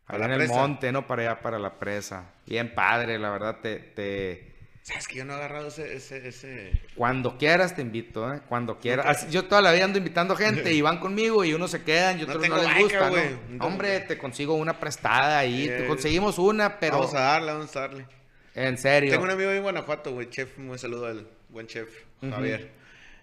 [0.09, 1.05] Allá en el monte, ¿no?
[1.05, 2.31] Para allá, para la presa.
[2.47, 3.75] Bien padre, la verdad, te...
[3.75, 4.49] te...
[4.81, 6.71] ¿Sabes que yo no he agarrado ese, ese, ese...
[6.95, 8.41] Cuando quieras te invito, ¿eh?
[8.49, 9.29] Cuando quieras.
[9.29, 12.23] Yo toda la vida ando invitando gente y van conmigo y unos se quedan y
[12.23, 13.65] otros no, les gusta, ¿no?
[13.65, 15.67] Hombre, te consigo una prestada ahí.
[15.67, 16.97] te conseguimos una, pero...
[16.97, 18.18] Vamos a darle, vamos a darle.
[18.55, 19.11] En serio.
[19.11, 21.89] Tengo un amigo en Guanajuato, güey, chef, un saludo al buen chef,
[22.21, 22.71] Javier.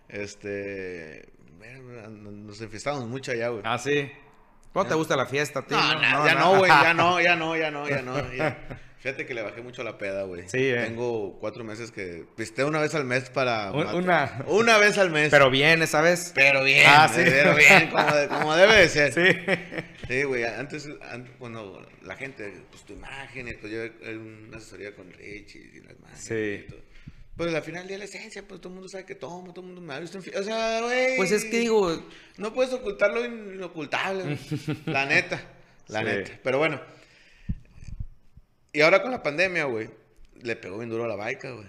[0.08, 1.28] Este...
[2.08, 3.62] Nos enfestamos mucho allá, güey.
[3.64, 4.10] Ah, sí.
[4.72, 5.76] ¿Cómo te gusta la fiesta, tío?
[5.76, 8.14] No, no, ya no, güey, ya no, ya no, ya no, ya no.
[8.98, 10.48] Fíjate que le bajé mucho la peda, güey.
[10.48, 10.84] Sí, eh.
[10.84, 13.70] Tengo cuatro meses que pisteo una vez al mes para...
[13.70, 14.42] una...
[14.48, 15.30] Una vez al mes.
[15.30, 16.32] Pero bien, esa vez.
[16.34, 17.22] Pero bien, ah, sí.
[17.24, 17.90] pero bien,
[18.28, 19.12] como, debe de ser.
[19.16, 19.95] Sí.
[20.08, 20.88] Sí, güey, antes,
[21.38, 23.80] cuando la gente, pues tu imagen, y pues yo
[24.18, 26.20] una asesoría con Richie y las más.
[26.20, 26.64] Sí.
[27.36, 29.66] Pues al final de la esencia, pues todo el mundo sabe que tomo, todo el
[29.66, 31.16] mundo me ha visto en O sea, güey.
[31.16, 32.02] Pues es que digo.
[32.38, 34.38] No puedes ocultar lo inocultable,
[34.86, 35.42] la neta.
[35.88, 36.38] La neta.
[36.42, 36.80] Pero bueno.
[38.72, 39.90] Y ahora con la pandemia, güey,
[40.40, 41.66] le pegó bien duro a la baica, güey.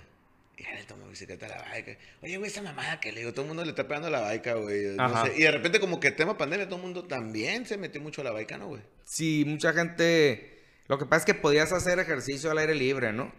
[0.58, 1.98] Y ya le tomó bicicleta a la baica.
[2.22, 4.22] Oye, güey, esa mamada que le digo, todo el mundo le está pegando a la
[4.22, 4.96] baica, güey.
[4.96, 5.34] No sé.
[5.38, 8.24] Y de repente, como que tema pandemia, todo el mundo también se metió mucho a
[8.24, 8.82] la baica, ¿no, güey?
[9.04, 10.64] Sí, mucha gente.
[10.88, 13.32] Lo que pasa es que podías hacer ejercicio al aire libre, ¿no?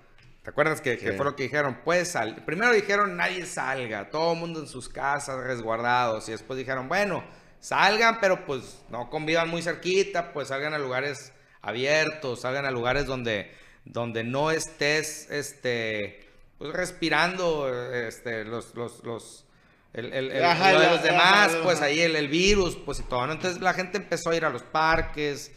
[0.42, 1.80] ¿Te acuerdas que, fue lo que dijeron?
[1.84, 2.44] Pues sal...
[2.46, 6.28] Primero dijeron nadie salga, todo el mundo en sus casas resguardados.
[6.28, 7.24] Y después dijeron, bueno,
[7.60, 13.04] salgan, pero pues no convivan muy cerquita, pues salgan a lugares abiertos, salgan a lugares
[13.06, 13.50] donde,
[13.84, 16.27] donde no estés este,
[16.58, 19.44] pues, respirando este, los, los, los,
[19.92, 23.30] el, el, de los demás, pues ahí el, el, virus, pues y todo.
[23.30, 25.52] Entonces la gente empezó a ir a los parques.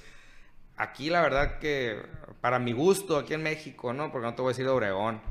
[0.78, 2.02] Aquí la verdad que
[2.40, 4.12] para mi gusto aquí en México, ¿no?
[4.12, 5.22] Porque no te voy a decir de Obregón.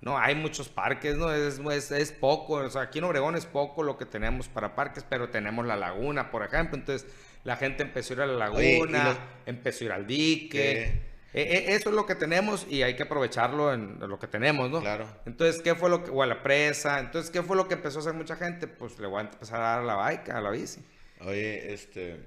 [0.00, 1.30] No, hay muchos parques, ¿no?
[1.32, 4.74] Es, es, es, poco, o sea, aquí en Obregón es poco lo que tenemos para
[4.74, 6.78] parques, pero tenemos la laguna, por ejemplo.
[6.78, 7.06] Entonces,
[7.44, 10.82] la gente empezó a ir a la laguna, empezó a ir al dique.
[10.82, 14.80] E, eso es lo que tenemos y hay que aprovecharlo en, lo que tenemos, ¿no?
[14.80, 15.06] Claro.
[15.26, 16.98] Entonces, ¿qué fue lo que, o a la presa?
[16.98, 18.66] Entonces, ¿qué fue lo que empezó a hacer mucha gente?
[18.66, 20.82] Pues le voy a empezar a dar a la bike, a la bici.
[21.20, 22.18] Oye, este,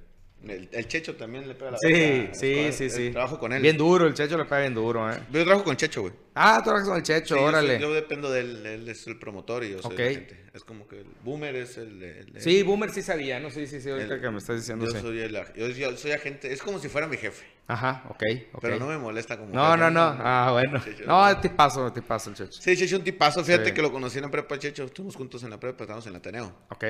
[0.47, 3.11] el, Checho también le pega la Sí, sí, sí, sí.
[3.11, 3.61] Trabajo con él.
[3.61, 5.17] Bien duro, el Checho le pega bien duro, ¿eh?
[5.31, 6.13] Yo trabajo con Checho, güey.
[6.35, 7.79] Ah, tú trabajas con el Checho, órale.
[7.79, 10.15] Yo, dependo de él, él es el promotor y yo soy okay.
[10.15, 10.43] gente.
[10.53, 12.33] Es como que el Boomer es el...
[12.37, 14.85] sí, Boomer sí sabía, no sí, sí, sí, ahorita que me estás diciendo.
[14.85, 17.45] Yo, soy el, yo, soy agente, es como si fuera mi jefe.
[17.67, 18.61] Ajá, ok, ok.
[18.61, 19.53] Pero no me molesta como...
[19.53, 20.81] No, no, no, ah, bueno.
[21.07, 22.61] no, te paso, te paso el Checho.
[22.61, 25.49] Sí, Checho un tipazo, fíjate que lo conocí en la prepa, Checho, estuvimos juntos en
[25.49, 26.53] la prepa, estábamos en el Ateneo.
[26.69, 26.83] Ok.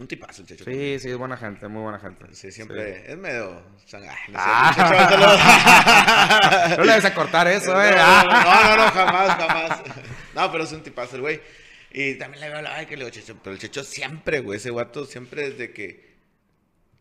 [0.00, 0.64] Un tipazo el Checho.
[0.64, 2.24] Sí, sí, es buena gente, muy buena gente.
[2.34, 3.62] Sí, siempre es medio...
[4.32, 4.74] Ah,
[6.78, 7.90] no le vas a cortar eso, eh.
[8.24, 9.82] No, no, no, jamás, jamás.
[10.34, 11.42] No, pero es un tipazo el güey.
[11.92, 14.70] Y también le veo la que le digo, Checho, pero el Checho siempre, güey, ese
[14.70, 16.08] guato siempre desde que...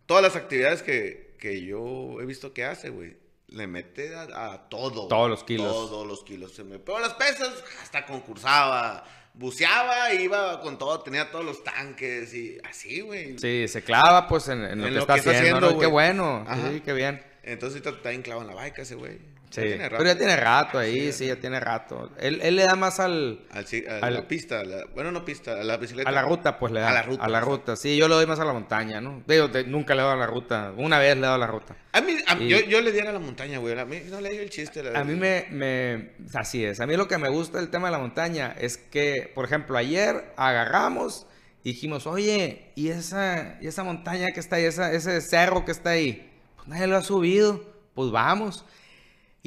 [0.05, 3.15] Todas las actividades que, que yo he visto que hace, güey,
[3.47, 5.07] le mete a, todo.
[5.07, 5.71] Todos los kilos.
[5.71, 6.51] Todos los kilos.
[6.53, 9.05] Se me pegó las pesas, hasta concursaba
[9.39, 13.39] buceaba, iba con todo, tenía todos los tanques y así, güey.
[13.39, 17.23] Sí, se clava pues en, lo, que, está haciendo, Qué bueno, sí, qué bien.
[17.43, 19.17] Entonces está enclavado en la baica ese güey.
[19.49, 22.11] Sí, pero ya tiene rato ahí, sí, ya tiene rato.
[22.19, 23.39] Él, él le da más al...
[23.51, 24.61] a la pista,
[24.93, 26.07] bueno, no pista, a la bicicleta.
[26.07, 26.89] A la ruta, pues le da.
[26.89, 27.23] A la ruta.
[27.23, 29.23] A la ruta, sí, yo le doy más a la montaña, ¿no?
[29.27, 31.47] Digo, nunca le he dado a la ruta, una vez le he dado a la
[31.47, 31.75] ruta.
[31.91, 32.15] A mí,
[32.47, 34.83] yo, yo, le diera a la montaña, güey, a mí no le dio el chiste.
[34.95, 37.93] a mí me, me, así es, a mí lo que me gusta del tema de
[37.93, 41.25] la montaña es que, por ejemplo, ayer agarramos
[41.63, 45.71] y dijimos, oye, ¿y esa, y esa montaña que está ahí, esa, ese cerro que
[45.71, 46.29] está ahí?
[46.55, 47.63] Pues nadie lo ha subido,
[47.95, 48.65] pues vamos.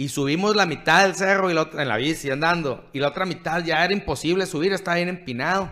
[0.03, 2.91] Y subimos la mitad del cerro y la otra, en la bici andando.
[2.93, 5.71] Y la otra mitad ya era imposible subir, estaba bien empinado.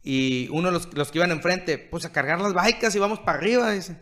[0.00, 3.18] Y uno de los, los que iban enfrente, pues a cargar las baicas y vamos
[3.18, 3.96] para arriba, dice.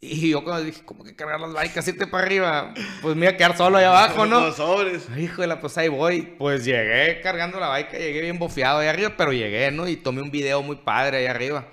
[0.00, 2.74] Y yo cuando dije, ¿cómo que cargar las baicas, irte para arriba?
[3.02, 4.38] Pues me iba a quedar solo ahí abajo, ¿no?
[4.38, 5.08] Los sobres.
[5.18, 6.22] Híjole, pues ahí voy.
[6.38, 9.88] Pues llegué cargando la baica, llegué bien bofeado ahí arriba, pero llegué, ¿no?
[9.88, 11.66] Y tomé un video muy padre ahí arriba,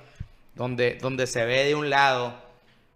[0.56, 2.48] donde, donde se ve de un lado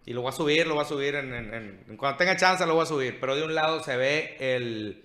[0.06, 2.82] y lo voy a subir, lo voy a subir en, cuando tenga chance lo voy
[2.82, 3.18] a subir.
[3.18, 5.02] Pero de un lado se ve el,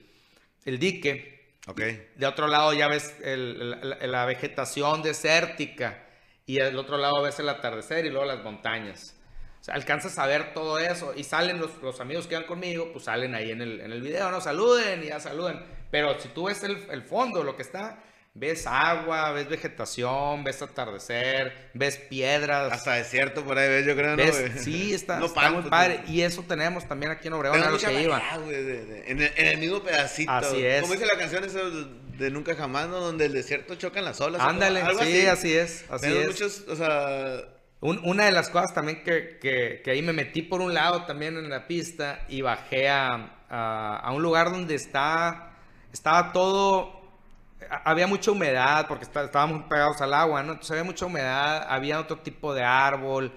[0.65, 1.55] el dique.
[1.67, 1.81] Ok.
[2.15, 6.05] De otro lado ya ves la, vegetación desértica.
[6.45, 9.15] Y del otro lado ves el atardecer y luego las montañas.
[9.61, 11.13] O sea, alcanzas a ver todo eso.
[11.15, 14.01] Y salen los, los amigos que van conmigo, pues salen ahí en el, en el
[14.01, 14.41] video, ¿no?
[14.41, 15.63] Saluden y ya saluden.
[15.91, 18.03] Pero si tú ves el, el fondo, lo que está,
[18.33, 22.71] ves agua, ves vegetación, ves atardecer, ves piedras.
[22.71, 24.23] Hasta desierto por ahí ves, yo creo, ¿no?
[24.57, 26.03] Sí, está, muy padre.
[26.07, 28.21] Y eso tenemos también aquí en Obregón, a lo que iba.
[29.05, 30.31] en, el, mismo pedacito.
[30.31, 30.81] Así es.
[30.81, 32.99] Como dice la canción de Nunca Jamás, ¿no?
[32.99, 34.41] Donde el desierto chocan las olas.
[34.41, 35.53] Ándale, sí, así.
[35.53, 36.27] es, así es.
[36.27, 37.45] muchos, o sea,
[37.81, 41.37] una de las cosas también que, que, que, ahí me metí por un lado también
[41.37, 45.53] en la pista y bajé a, a, un lugar donde está,
[45.93, 46.98] estaba todo,
[47.69, 50.53] había mucha humedad porque estábamos pegados al agua, ¿no?
[50.53, 53.31] Entonces había mucha humedad, había otro tipo de árbol,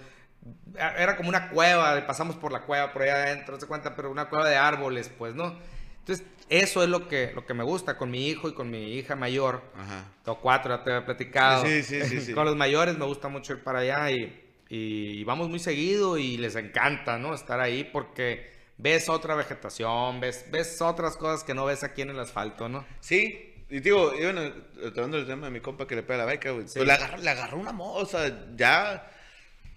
[0.77, 4.11] era como una cueva, pasamos por la cueva por allá adentro, no se cuenta, pero
[4.11, 5.57] una cueva de árboles, pues, ¿no?
[6.01, 8.95] Entonces, eso es lo que, lo que me gusta con mi hijo y con mi
[8.95, 9.63] hija mayor.
[9.77, 10.05] Ajá.
[10.25, 11.65] Tengo cuatro, ya te he platicado.
[11.65, 12.33] Sí, sí, sí, sí.
[12.35, 16.39] con los mayores me gusta mucho ir para allá y, y, vamos muy seguido y
[16.39, 17.35] les encanta, ¿no?
[17.35, 22.11] Estar ahí porque ves otra vegetación, ves, ves otras cosas que no ves aquí en
[22.11, 22.85] el asfalto, ¿no?
[23.01, 23.52] Sí.
[23.73, 24.53] Y digo, y bueno,
[24.85, 26.67] hablando del tema de mi compa que le pega la baica, güey.
[26.67, 29.09] Pues le agarró, le agarró una moza, ya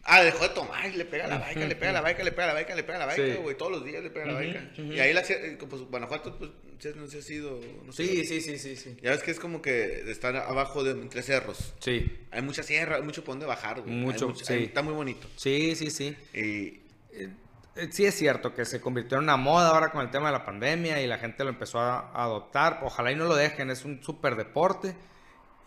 [0.07, 2.53] Ah, dejó de tomar, le pega la baica, le pega la baica, le pega la
[2.53, 3.57] baica, le pega la baica, güey.
[3.57, 4.69] Todos los días le pega la baica.
[4.77, 6.51] Y ahí la eh, pues Guanajuato, pues,
[6.95, 7.59] no sé ha sido.
[7.83, 8.97] No sé, sí, sí, sí, sí, sí.
[9.01, 11.73] Ya ves que es como que están abajo de entre cerros.
[11.79, 12.05] Sí.
[12.29, 13.95] Hay mucha sierra, hay mucho por donde bajar, güey.
[13.95, 14.65] Mucho, sí.
[14.65, 15.27] está muy bonito.
[15.37, 16.15] Sí, sí, sí.
[16.35, 16.81] Y.
[17.11, 17.29] Eh,
[17.89, 20.45] sí es cierto que se convirtió en una moda ahora con el tema de la
[20.45, 22.81] pandemia y la gente lo empezó a adoptar.
[22.83, 24.95] Ojalá y no lo dejen, es un súper deporte.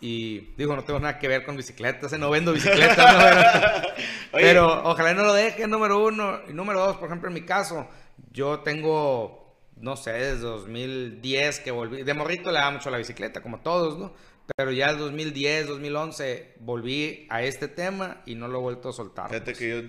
[0.01, 2.17] Y digo, no tengo nada que ver con bicicletas, ¿eh?
[2.17, 3.83] no vendo bicicletas,
[4.31, 6.39] pero, ojalá no lo dejen, número uno.
[6.47, 7.85] Y número dos, por ejemplo, en mi caso,
[8.31, 12.97] yo tengo, no sé, desde 2010 que volví, de morrito le daba mucho a la
[12.97, 14.13] bicicleta, como todos, ¿no?
[14.55, 18.93] Pero ya en 2010, 2011 volví a este tema y no lo he vuelto a
[18.93, 19.29] soltar.
[19.29, 19.81] Fíjate que yo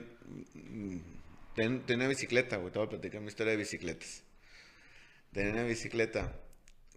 [1.55, 4.25] tenía bicicleta, güey, te voy a platicar mi historia de bicicletas.
[5.33, 6.41] Tenía una bicicleta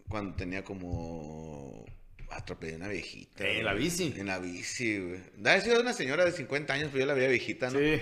[0.09, 1.85] cuando tenía como
[2.35, 3.47] atropellé una viejita.
[3.47, 4.13] ¿En la bici?
[4.17, 5.61] En la bici, güey.
[5.61, 7.79] Sido una señora de 50 años, pero yo la veía viejita, ¿no?
[7.79, 8.01] Sí.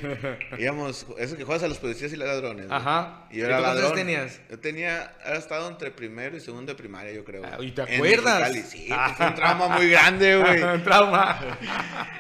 [0.57, 2.67] Íbamos, eso que juegas a los policías y ladrones.
[2.69, 3.27] Ajá.
[3.29, 3.93] Y yo era ladrón.
[3.93, 4.39] tenías?
[4.49, 7.43] Yo tenía, había estado entre primero y segundo de primaria, yo creo.
[7.45, 8.51] Ah, ¿Y te acuerdas?
[8.69, 10.61] Sí, pues fue un trauma muy grande, güey.
[10.75, 11.39] un trauma.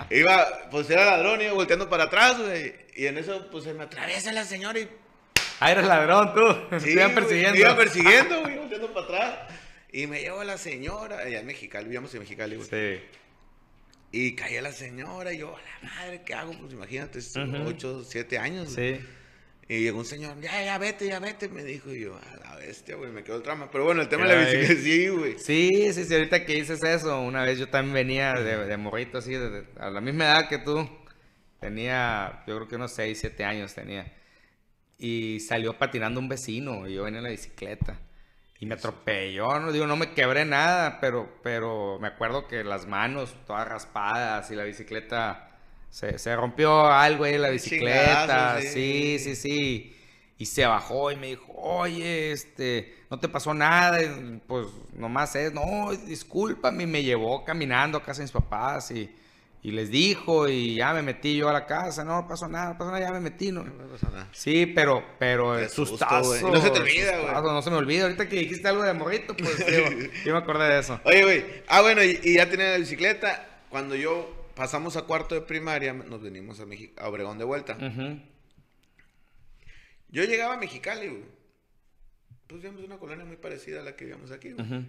[0.09, 2.73] iba, pues era ladrón, iba volteando para atrás, güey.
[2.95, 4.89] Y en eso, pues se me atraviesa la señora y...
[5.59, 6.79] Ah, eres ladrón, tú.
[6.79, 7.57] Sí, iban persiguiendo.
[7.57, 9.35] iba persiguiendo, güey, volteando para atrás.
[9.91, 12.67] Y me llevó la señora, allá en Mexicali, vivíamos en Mexicali, güey.
[12.69, 13.03] Sí.
[14.13, 16.53] Y caía la señora y yo, a la madre, ¿qué hago?
[16.53, 18.73] Pues imagínate, 8, 7 años.
[18.73, 18.99] Sí.
[19.67, 21.93] Y llegó un señor, ya, ya vete, ya vete, me dijo.
[21.93, 23.71] Y yo, a la bestia, güey, me quedó el trama.
[23.71, 25.39] Pero bueno, el tema de la bicicleta, sí, güey.
[25.39, 29.19] Sí, sí, sí, ahorita que dices eso, una vez yo también venía de, de morrito
[29.19, 30.89] así, a la misma edad que tú.
[31.61, 34.11] Tenía, yo creo que unos 6, 7 años tenía.
[34.97, 37.97] Y salió patinando un vecino y yo venía en la bicicleta.
[38.61, 42.85] Y me atropelló, no digo, no me quebré nada, pero, pero me acuerdo que las
[42.85, 45.49] manos todas raspadas y la bicicleta,
[45.89, 49.17] se, se rompió algo ahí en la bicicleta, sí.
[49.17, 49.97] sí, sí,
[50.37, 53.97] Y se bajó y me dijo, oye, este, no te pasó nada,
[54.45, 59.09] pues nomás es, no, discúlpame, y me llevó caminando a casa de mis papás y
[59.63, 62.77] y les dijo y ya me metí yo a la casa, no pasó nada, no
[62.77, 64.27] pasó nada, ya me metí, no, no pasó nada.
[64.31, 66.49] Sí, pero, pero el sustazo.
[66.49, 67.33] no se te olvida, güey.
[67.33, 69.63] No se me olvida, ahorita que dijiste algo de morrito, pues
[70.25, 70.99] yo me acordé de eso.
[71.03, 75.41] Oye, güey, ah, bueno, y, ya tenía la bicicleta, cuando yo pasamos a cuarto de
[75.41, 77.77] primaria, nos venimos a, México, a Obregón de vuelta.
[80.09, 81.23] Yo llegaba a Mexicali, güey.
[82.47, 84.85] Pues vivíamos una colonia muy parecida a la que vivíamos aquí, güey.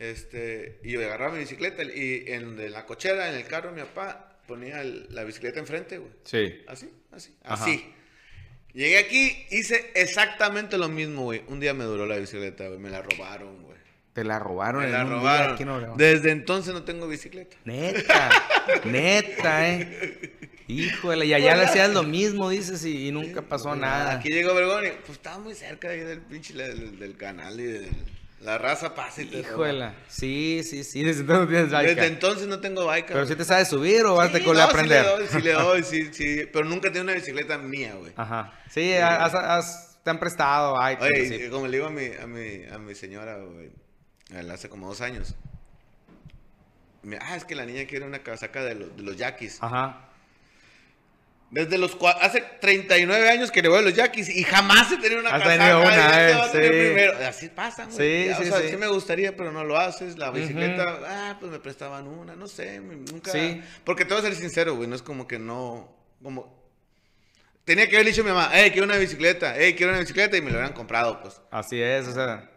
[0.00, 4.38] Este, y yo agarraba mi bicicleta y en, la cochera, en el carro, mi papá
[4.46, 6.10] ponía la bicicleta enfrente, güey.
[6.24, 6.62] Sí.
[6.66, 7.94] Así, así, así.
[8.72, 11.42] Llegué aquí, hice exactamente lo mismo, güey.
[11.48, 12.78] Un día me duró la bicicleta, güey.
[12.78, 13.76] Me la robaron, güey.
[14.14, 14.84] Te la robaron.
[14.84, 15.98] Me la robaron.
[15.98, 17.58] Desde entonces no tengo bicicleta.
[17.66, 18.30] Neta,
[18.86, 20.32] neta, eh.
[20.66, 24.12] Híjole, y allá le hacías lo mismo, dices, y, nunca pasó nada.
[24.12, 27.64] Aquí llegó Vergón y pues estaba muy cerca ahí del pinche del, del canal y
[27.64, 29.44] del la raza pasa y te.
[30.08, 31.02] Sí, sí, sí.
[31.02, 31.88] Desde entonces no tienes bike.
[31.88, 33.06] Desde entonces no tengo bike.
[33.08, 35.04] Pero si te sabes subir o vas sí, a aprender.
[35.04, 36.46] Sí le doy, sí le doy, sí, sí.
[36.52, 38.12] Pero nunca tengo una bicicleta mía, güey.
[38.16, 38.52] Ajá.
[38.70, 41.02] Sí, has, te han prestado bike.
[41.02, 43.70] Oye, como le digo a mi, a mi, a mi señora, güey,
[44.50, 45.34] hace como dos años.
[47.20, 49.58] ah, es que la niña quiere una casaca de los, de los yaquis.
[49.60, 50.09] Ajá.
[51.50, 55.20] Desde los hace 39 años que le voy a los Yaquis y jamás he tenido
[55.20, 57.24] una Has tenido una, eh, sí.
[57.24, 57.96] Así pasa, güey.
[57.96, 58.76] Sí, sí, o sea, sí.
[58.76, 60.16] me gustaría, pero no lo haces.
[60.16, 63.32] La bicicleta, ah, pues me prestaban una, no sé, nunca.
[63.32, 63.60] Sí.
[63.82, 66.60] Porque te voy a ser sincero, güey, no es como que no, como
[67.64, 70.36] tenía que haber dicho a mi mamá, hey, quiero una bicicleta, hey, quiero una bicicleta
[70.36, 71.40] y me lo hubieran comprado, pues.
[71.50, 72.49] Así es, o sea.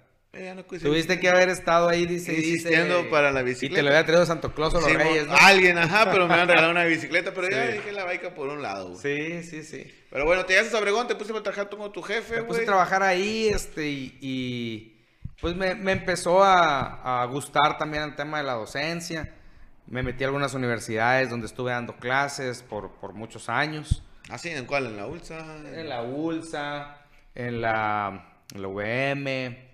[0.81, 2.33] Tuviste que haber estado ahí, dice.
[2.33, 3.73] Insistiendo para la bicicleta.
[3.73, 5.35] Y te lo había traído Santo Claus o los Reyes, ¿no?
[5.35, 7.35] Alguien, ajá, pero me han regalado una bicicleta.
[7.35, 9.85] Pero ya dejé la baica por un lado, Sí, sí, sí.
[10.09, 12.63] Pero bueno, te llegaste a Obregón, te puse a trabajar como tu jefe, Me puse
[12.63, 15.05] a trabajar ahí, este, y,
[15.39, 19.35] pues me, me empezó a, a, gustar también el tema de la docencia.
[19.85, 24.01] Me metí a algunas universidades donde estuve dando clases por, por muchos años.
[24.29, 24.49] ¿Ah, sí?
[24.49, 24.87] ¿En cuál?
[24.87, 25.57] ¿En la ULSA?
[25.75, 26.97] En la ULSA,
[27.35, 29.72] en la, en la UVM,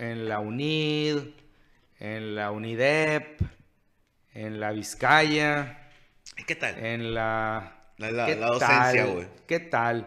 [0.00, 1.18] en la UNID,
[1.98, 3.42] en la UNIDEP,
[4.34, 5.88] en la Vizcaya,
[6.36, 6.78] ¿Y ¿Qué tal?
[6.78, 7.76] en la...
[7.98, 9.28] La, la- ¿Qué la docencia, güey.
[9.46, 10.06] ¿Qué tal?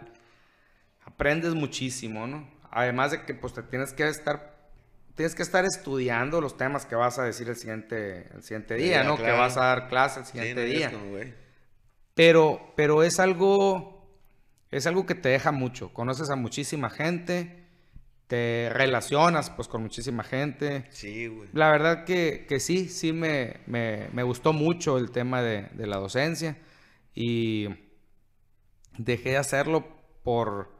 [1.06, 2.50] Aprendes muchísimo, ¿no?
[2.72, 4.52] Además de que pues te tienes que estar
[5.16, 9.04] tienes que estar estudiando los temas que vas a decir el siguiente el siguiente día,
[9.04, 9.16] ¿no?
[9.16, 10.91] Que vas a dar clase el Sí, siguiente no día.
[10.91, 11.18] como.
[12.16, 14.08] Pero, pero es algo,
[14.72, 15.94] es algo que te deja mucho.
[15.94, 17.62] Conoces a muchísima gente,
[18.34, 20.88] te relacionas pues con muchísima gente.
[20.90, 21.50] Sí, güey.
[21.54, 25.86] La verdad que, que sí, sí me, me- me gustó mucho el tema de, de
[25.86, 26.58] la docencia
[27.14, 27.68] y
[28.98, 29.86] dejé de hacerlo
[30.24, 30.72] por,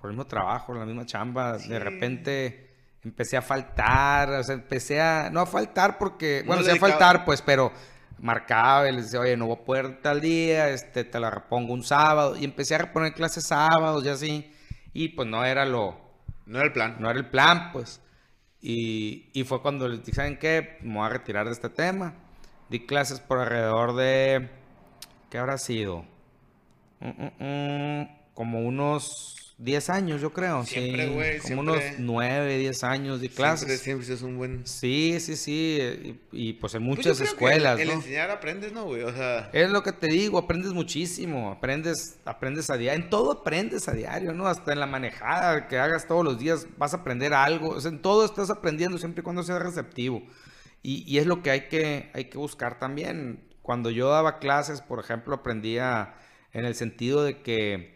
[0.00, 1.60] por el mismo trabajo, la misma chamba.
[1.60, 1.68] Sí.
[1.68, 6.64] De repente empecé a faltar, o sea, empecé a, no a faltar porque, No bueno,
[6.64, 7.70] sí a faltar pues, pero
[8.18, 11.72] marcaba y les decía, oye, no voy a poder tal día, este, te la repongo
[11.72, 12.36] un sábado.
[12.36, 14.52] Y empecé a reponer clases sábados y así,
[14.92, 16.05] y pues no era lo,
[16.46, 16.96] No era el plan.
[16.98, 18.00] no era el plan, pues.
[18.60, 20.78] Y, y fue cuando les dije, ¿saben qué?
[20.82, 22.14] Me voy a retirar de este tema.
[22.68, 24.48] Di clases por alrededor de,
[25.30, 26.04] ¿qué habrá sido?
[27.00, 30.64] Mm, mm, mm, como unos 10 años, yo creo.
[30.64, 31.48] Siempre, sí.
[31.48, 32.04] Como unos siempre.
[32.04, 33.80] 9, 10 años di clases.
[33.80, 34.66] Siempre, siempre es un buen...
[34.66, 36.20] Sí, sí, sí.
[36.30, 37.94] Y, y, pues en Pues muchas escuelas, El ¿no?
[37.94, 39.02] enseñar aprendes, ¿no, güey?
[39.02, 39.48] O sea...
[39.54, 43.92] Es lo que te digo, aprendes muchísimo, aprendes, aprendes a diario, en todo aprendes a
[43.92, 44.46] diario, ¿no?
[44.46, 47.90] Hasta en la manejada que hagas todos los días vas a aprender algo, o sea,
[47.90, 50.22] en todo estás aprendiendo siempre y cuando seas receptivo.
[50.82, 53.48] Y, y es lo que hay, que hay que buscar también.
[53.62, 56.14] Cuando yo daba clases, por ejemplo, aprendía
[56.52, 57.95] en el sentido de que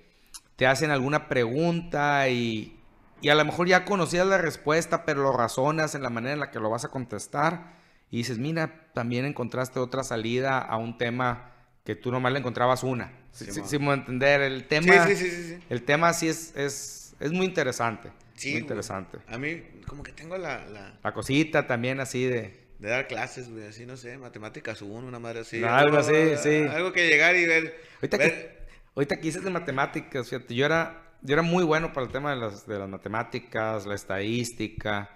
[0.61, 2.79] te hacen alguna pregunta y,
[3.23, 6.41] y a lo mejor ya conocías la respuesta, pero lo razonas en la manera en
[6.41, 7.77] la que lo vas a contestar
[8.11, 11.53] y dices, mira, también encontraste otra salida a un tema
[11.83, 13.11] que tú nomás le encontrabas una.
[13.33, 14.43] Sí, me entender.
[14.43, 15.59] El tema, Sí, sí.
[15.71, 18.11] El tema sí es, es, es muy interesante.
[18.35, 18.63] Sí, muy güey.
[18.65, 19.17] interesante.
[19.29, 20.99] A mí, como que tengo la, la...
[21.03, 22.69] La cosita también así de...
[22.81, 25.65] De dar clases, güey, así, no sé, matemáticas uno, una madre así.
[25.65, 26.67] Algo así, sí.
[26.71, 27.81] Algo que llegar y ver...
[28.03, 28.60] Ahorita ver-
[29.01, 32.35] ahorita que dices de matemáticas, fíjate, yo era, yo era muy bueno para el tema
[32.35, 35.09] de las, de las matemáticas, la estadística,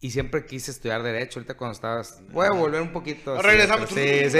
[0.00, 1.38] y siempre quise estudiar Derecho.
[1.38, 2.22] Ahorita cuando estabas...
[2.30, 3.36] Voy a volver un poquito...
[3.36, 4.38] No, regresamos Sí, sí.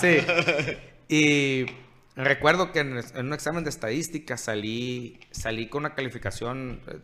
[0.00, 0.76] sí.
[1.08, 1.66] Y
[2.16, 6.98] recuerdo que en, en un examen de estadística salí, salí con una calificación eh,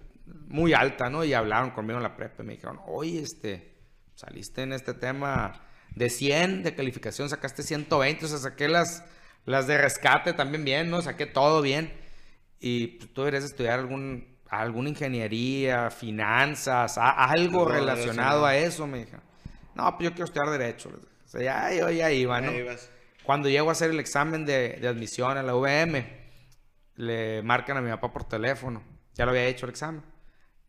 [0.48, 1.24] muy alta, ¿no?
[1.24, 3.76] Y hablaron conmigo en la prepa y me dijeron, oye, este,
[4.14, 5.62] saliste en este tema
[5.94, 9.04] de 100 de calificación, sacaste 120, o sea, saqué las,
[9.44, 11.02] las de rescate también bien, ¿no?
[11.02, 11.92] Saqué todo bien.
[12.60, 18.98] Y pues, tú deberías estudiar algún, alguna ingeniería, finanzas, a- algo relacionado a eso, me
[18.98, 19.22] dijeron.
[19.74, 20.90] No, pues yo quiero estudiar Derecho.
[20.90, 22.50] O sea, ya, yo ya iba, ¿no?
[23.24, 26.04] Cuando llego a hacer el examen de, de admisión a la UVM,
[26.96, 28.82] le marcan a mi papá por teléfono.
[29.14, 30.02] Ya lo había hecho el examen.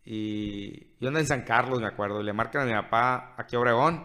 [0.03, 2.21] Y yo ando en San Carlos, me acuerdo.
[2.23, 4.03] Le marcan a mi papá aquí a Obregón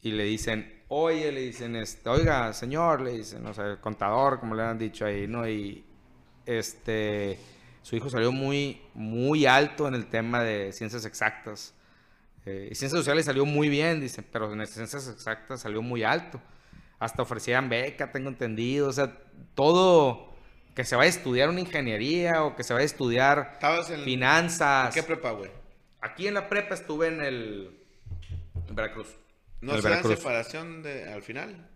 [0.00, 4.40] y le dicen, oye, le dicen, este, oiga, señor, le dicen, no sé, el contador,
[4.40, 5.48] como le han dicho ahí, ¿no?
[5.48, 5.84] Y
[6.46, 7.38] este,
[7.82, 11.74] su hijo salió muy, muy alto en el tema de ciencias exactas.
[12.46, 16.40] Eh, y ciencias sociales salió muy bien, dicen, pero en ciencias exactas salió muy alto.
[16.98, 18.88] Hasta ofrecían beca, tengo entendido.
[18.88, 19.18] O sea,
[19.54, 20.34] todo
[20.74, 24.00] que se vaya a estudiar una ingeniería o que se vaya a estudiar Estabas en...
[24.02, 24.94] finanzas.
[24.94, 25.50] ¿Qué prepa, güey?
[26.00, 27.80] Aquí en la prepa estuve en el
[28.68, 29.16] en Veracruz.
[29.64, 30.18] ¿No El se dan Veracruz.
[30.18, 31.68] separación de, al final?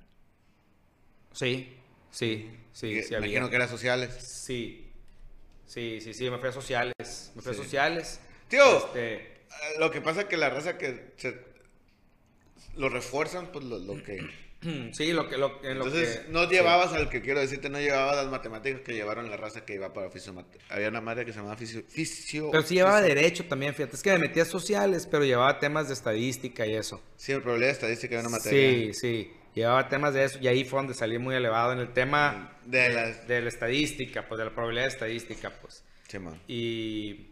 [1.33, 1.77] Sí,
[2.11, 3.29] sí, sí, Que- sí había.
[3.29, 4.15] Imagino que eran sociales.
[4.23, 4.91] Sí,
[5.67, 7.33] sí, sí, sí, me fui a sociales.
[7.35, 7.61] Me fui Sí.
[7.61, 8.21] a sociales.
[8.49, 9.39] Tío, Este,
[9.79, 11.43] Lo que pasa es que la raza que se...
[12.77, 14.29] Lo refuerzan, pues lo, lo que...
[14.93, 15.37] sí, lo que...
[15.37, 16.51] Lo, en lo Entonces, que- no sí.
[16.51, 19.93] llevabas al que quiero decirte, no llevabas las matemáticas que llevaron la raza que iba
[19.93, 20.33] para oficio.
[20.33, 21.83] mate- Había una madre que se llamaba fisio...
[21.89, 23.97] fisio Pero sí llevaba fisio- derecho también, fíjate.
[23.97, 27.01] Es que me metía sociales, pero llevaba temas de estadística y eso.
[27.17, 28.93] Sí, el problema de estadística era una materia.
[28.93, 29.33] Sí, sí.
[29.55, 32.89] Llevaba temas de eso y ahí fue donde salí muy elevado en el tema De
[32.91, 35.83] las- de la estadística, pues de la probabilidad de estadística, pues.
[36.07, 36.41] Sí, man.
[36.49, 37.27] Y,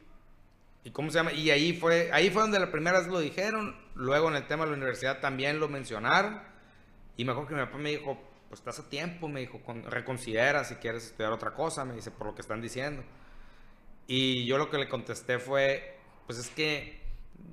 [0.85, 3.77] y cómo se llama y ahí fue ahí fue donde la primera vez lo dijeron
[3.95, 6.41] luego en el tema de la universidad también lo mencionaron
[7.16, 9.82] y me acuerdo que mi papá me dijo pues estás a tiempo me dijo con-
[9.84, 13.02] reconsidera si quieres estudiar otra cosa me dice por lo que están diciendo
[14.06, 15.96] y yo lo que le contesté fue
[16.26, 17.00] pues es que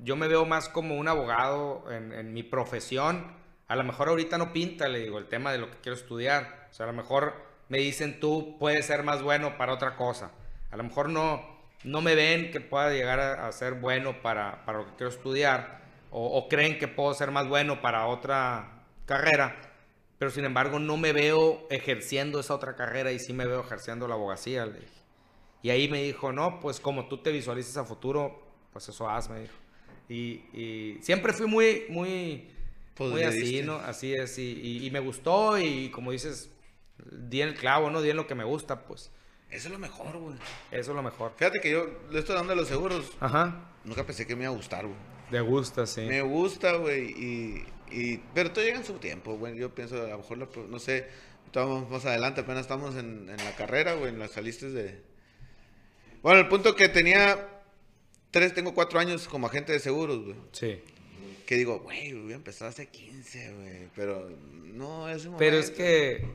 [0.04, 3.34] yo me veo más como un abogado en, en mi profesión.
[3.68, 6.68] A lo mejor ahorita no pinta le digo el tema de lo que quiero estudiar.
[6.72, 7.34] O sea a lo mejor
[7.70, 10.32] me dicen tú puedes ser más bueno para otra cosa.
[10.72, 11.52] A lo mejor no
[11.84, 15.10] no me ven que pueda llegar a, a ser bueno para, para lo que quiero
[15.10, 18.73] estudiar, o, o creen que puedo ser más bueno para otra
[19.06, 19.56] carrera,
[20.18, 24.08] pero sin embargo no me veo ejerciendo esa otra carrera y sí me veo ejerciendo
[24.08, 24.66] la abogacía.
[24.66, 24.92] Le dije.
[25.62, 28.42] Y ahí me dijo, no, pues como tú te visualizas a futuro,
[28.72, 29.54] pues eso haz, me dijo.
[30.10, 32.50] Y, y siempre fui muy, muy,
[32.96, 33.64] Pues muy así, diste.
[33.64, 33.76] ¿no?
[33.76, 36.50] Así es, y, y- y me gustó y como dices,
[37.12, 38.02] di en el clavo, ¿no?
[38.02, 39.10] Di en lo que me gusta, pues
[39.50, 40.36] Eso es lo mejor, güey.
[40.72, 41.32] eso es lo mejor.
[41.38, 43.10] Fíjate que yo le estoy dando a los seguros.
[43.22, 43.70] Ajá.
[43.86, 44.98] Nunca pensé que me iba a gustar, güey.
[45.32, 46.02] De gusta, sí.
[46.02, 48.18] Me gusta, güey, y, y...
[48.34, 49.56] Pero todo llega en su tiempo, güey.
[49.56, 51.08] Yo pienso, a lo mejor, la no sé,
[51.46, 55.02] estamos más adelante, apenas estamos en, en la carrera, güey, en las salistas de...
[56.22, 57.50] Bueno, el punto que tenía
[58.32, 60.36] tres, tengo cuatro años como agente de seguros, güey.
[60.52, 60.80] Sí.
[61.46, 63.90] Que digo, güey, voy a empezar hace 15, güey.
[63.96, 64.30] Pero
[64.64, 65.84] no es un Pero es momento.
[65.84, 66.26] que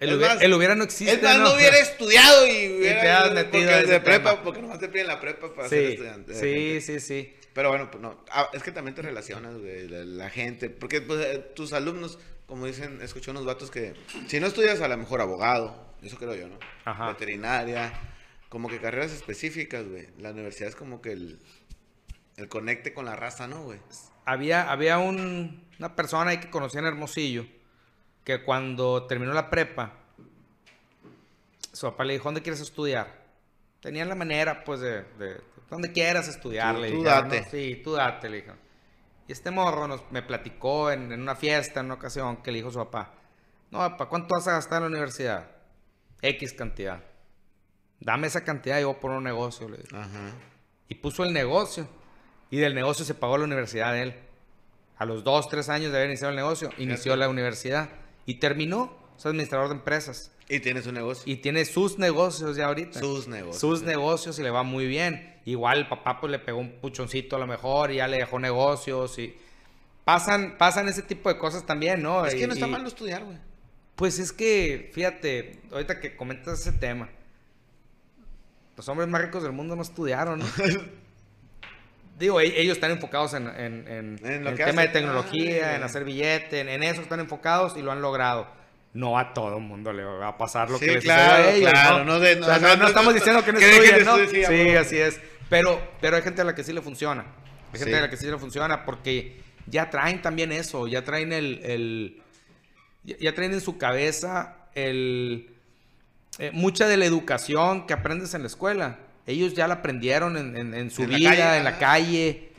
[0.00, 1.14] el, hubiera, más- el hubiera no existe.
[1.14, 3.00] Es más, no, hubiera estudiado y hubiera...
[3.00, 4.42] te has metido porque de prepa, tema.
[4.42, 6.32] porque nomás te piden la prepa para ser Sí, estudiante.
[6.32, 7.36] de sí, sí, sí.
[7.52, 8.24] Pero bueno, pues no.
[8.30, 10.70] Ah, es que también te relacionas, güey, la, la gente.
[10.70, 13.94] Porque pues, eh, tus alumnos, como dicen, escuché unos vatos que
[14.28, 16.58] si no estudias a lo mejor abogado, eso creo yo, ¿no?
[16.84, 17.08] Ajá.
[17.08, 17.92] Veterinaria,
[18.48, 20.08] como que carreras específicas, güey.
[20.18, 21.40] La universidad es como que el,
[22.36, 23.80] el conecte con la raza, ¿no, güey?
[24.24, 27.46] Había, había un- una persona ahí que conocía en Hermosillo
[28.24, 29.92] que cuando terminó la prepa,
[31.72, 33.20] su papá le dijo, ¿dónde quieres estudiar?
[33.80, 35.40] Tenían la manera, pues, de, de-
[35.70, 36.74] donde quieras estudiar.
[36.74, 37.40] Tú- le tú dijeron, date.
[37.42, 37.50] ¿no?
[37.50, 38.52] Sí, tú date, le dijo.
[39.28, 42.58] Y este morro nos, me platicó en, en una fiesta, en una ocasión, que le
[42.58, 43.12] dijo su papá,
[43.70, 45.48] no, papá, ¿cuánto vas a gastar en la universidad?
[46.22, 47.00] X cantidad.
[48.00, 49.96] Dame esa cantidad y voy por un negocio, le dijo.
[49.96, 50.32] Ajá.
[50.88, 51.86] Y puso el negocio.
[52.50, 54.14] Y del negocio se pagó la universidad de él.
[54.98, 57.88] A los dos, tres años de haber iniciado el negocio, inició la universidad.
[58.30, 58.96] Y terminó.
[59.18, 60.30] Es administrador de empresas.
[60.48, 61.24] Y tienes un negocio.
[61.26, 63.00] Y tiene sus negocios ya ahorita.
[63.00, 63.58] Sus negocios.
[63.60, 65.34] Sus negocios y le va muy bien.
[65.44, 68.38] Igual el papá pues le pegó un puchoncito a lo mejor y ya le dejó
[68.38, 69.36] negocios y...
[70.04, 72.24] Pasan, pasan ese tipo de cosas también, ¿no?
[72.24, 73.36] Es que no está y- mal no estudiar, güey.
[73.96, 77.08] Pues es que, fíjate, ahorita que comentas ese tema,
[78.76, 80.46] los hombres más ricos del mundo no estudiaron, ¿no?
[82.20, 86.82] Digo, e- ellos están enfocados en, el tema de tecnología, Ah, en hacer billete, en,
[86.82, 88.46] eso están enfocados y lo han logrado.
[88.92, 91.50] No a todo el mundo le va a pasar lo Sí, que les claro, a
[91.50, 92.04] ellos, claro, ¿no?
[92.04, 94.16] no de- O sea, no, no, no, no estamos diciendo que no estudien, ¿no?
[94.28, 95.20] sí, así es.
[95.48, 97.24] Pero, pero hay gente a la que sí le funciona.
[97.72, 97.98] Hay gente Sí.
[97.98, 102.20] a la que sí le funciona porque ya traen también eso, ya traen el,
[103.04, 105.54] ya traen en su cabeza el
[106.38, 108.98] eh, mucha de la educación que aprendes en la escuela.
[109.30, 112.52] Ellos ya la aprendieron en, en- en su En la vida, calle, en la calle,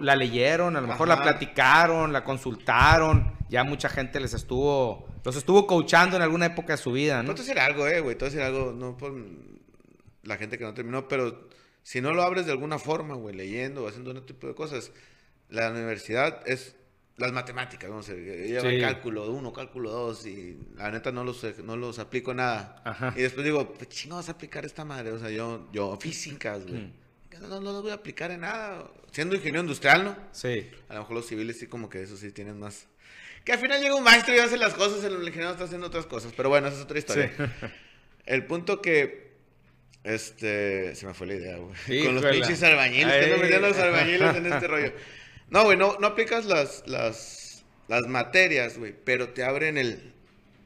[0.00, 3.32] La, leyeron, a lo mejor la platicaron, la consultaron.
[3.48, 7.34] Ya mucha gente les estuvo, los estuvo coachando en alguna época de su vida, No
[7.34, 8.16] decir algo, eh, güey.
[8.20, 9.14] A decir algo, no por
[10.22, 11.48] la gente que no terminó, pero
[11.82, 14.90] si no lo abres de alguna forma, güey, leyendo o haciendo un tipo de cosas,
[15.50, 16.76] la universidad es
[17.16, 18.80] las matemáticas, no sé, lleva Sí.
[18.80, 22.82] cálculo 1, cálculo 2 y la neta no los, no los aplico nada.
[22.84, 23.14] Ajá.
[23.16, 26.66] Y después digo, pues chingo vas a aplicar esta madre, o sea, yo, yo físicas,
[26.66, 26.82] güey.
[26.82, 26.92] Mm.
[27.40, 28.90] No, no, no los voy a aplicar en nada.
[29.10, 30.16] Siendo ingeniero industrial, ¿no?
[30.32, 30.68] Sí.
[30.88, 32.86] A lo mejor los civiles sí como que eso sí tienen más...
[33.44, 36.06] Que al final llega un maestro y hace las cosas, el ingeniero está haciendo otras
[36.06, 36.32] cosas.
[36.36, 37.32] Pero bueno, esa es otra historia.
[38.26, 39.34] El punto que...
[40.02, 40.94] Este...
[40.94, 42.04] Se me fue la idea, güey.
[42.04, 43.24] Con los pinches albañiles.
[43.24, 44.92] Que no metían los albañiles en este rollo.
[45.50, 48.94] No, güey, no, no aplicas las, las, las materias, güey.
[49.04, 50.12] Pero te abren el...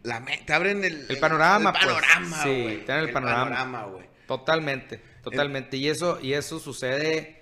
[0.03, 1.07] La, te abren el...
[1.09, 1.95] El panorama, El pues.
[1.95, 3.85] panorama, Sí, te dan el panorama.
[3.85, 4.07] güey.
[4.27, 5.77] Totalmente, totalmente.
[5.79, 7.41] Y eso, y eso sucede,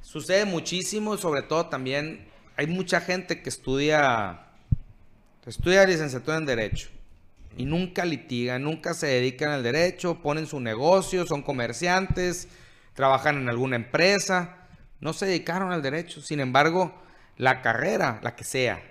[0.00, 4.40] sucede muchísimo, sobre todo también hay mucha gente que estudia,
[5.46, 6.88] estudia licenciatura en Derecho
[7.58, 12.48] y nunca litigan, nunca se dedican al derecho, ponen su negocio, son comerciantes,
[12.94, 14.57] trabajan en alguna empresa,
[15.00, 16.20] no se dedicaron al derecho.
[16.20, 16.94] Sin embargo,
[17.36, 18.82] la carrera, la que sea,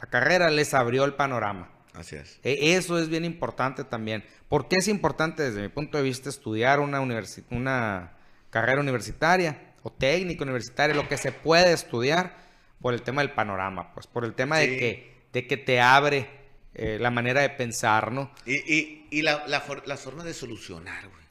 [0.00, 1.70] la carrera les abrió el panorama.
[1.94, 2.38] Así es.
[2.42, 4.24] E- Eso es bien importante también.
[4.48, 8.12] ¿Por qué es importante desde mi punto de vista estudiar una, universi- una
[8.50, 12.36] carrera universitaria o técnica universitaria, lo que se puede estudiar
[12.80, 16.28] por el tema del panorama, pues por el tema de, que, de que te abre
[16.74, 18.30] eh, la manera de pensar, ¿no?
[18.44, 21.24] Y, y, y la, la, for- la forma de solucionar, güey.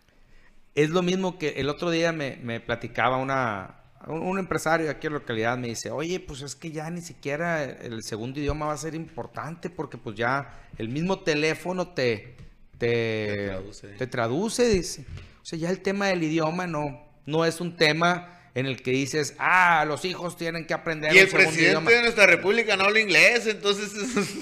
[0.74, 3.76] Es lo mismo que el otro día me, me platicaba una,
[4.08, 6.90] un, un empresario de aquí en la localidad, me dice, oye, pues es que ya
[6.90, 11.90] ni siquiera el segundo idioma va a ser importante porque pues ya el mismo teléfono
[11.90, 12.36] te,
[12.78, 12.88] te,
[13.28, 13.88] Te traduce.
[13.90, 15.06] te traduce, dice.
[15.42, 18.92] O sea, ya el tema del idioma no, no es un tema en el que
[18.92, 21.92] dices, ah, los hijos tienen que aprender Y el presidente idioma.
[21.92, 23.92] de nuestra república no habla inglés, entonces...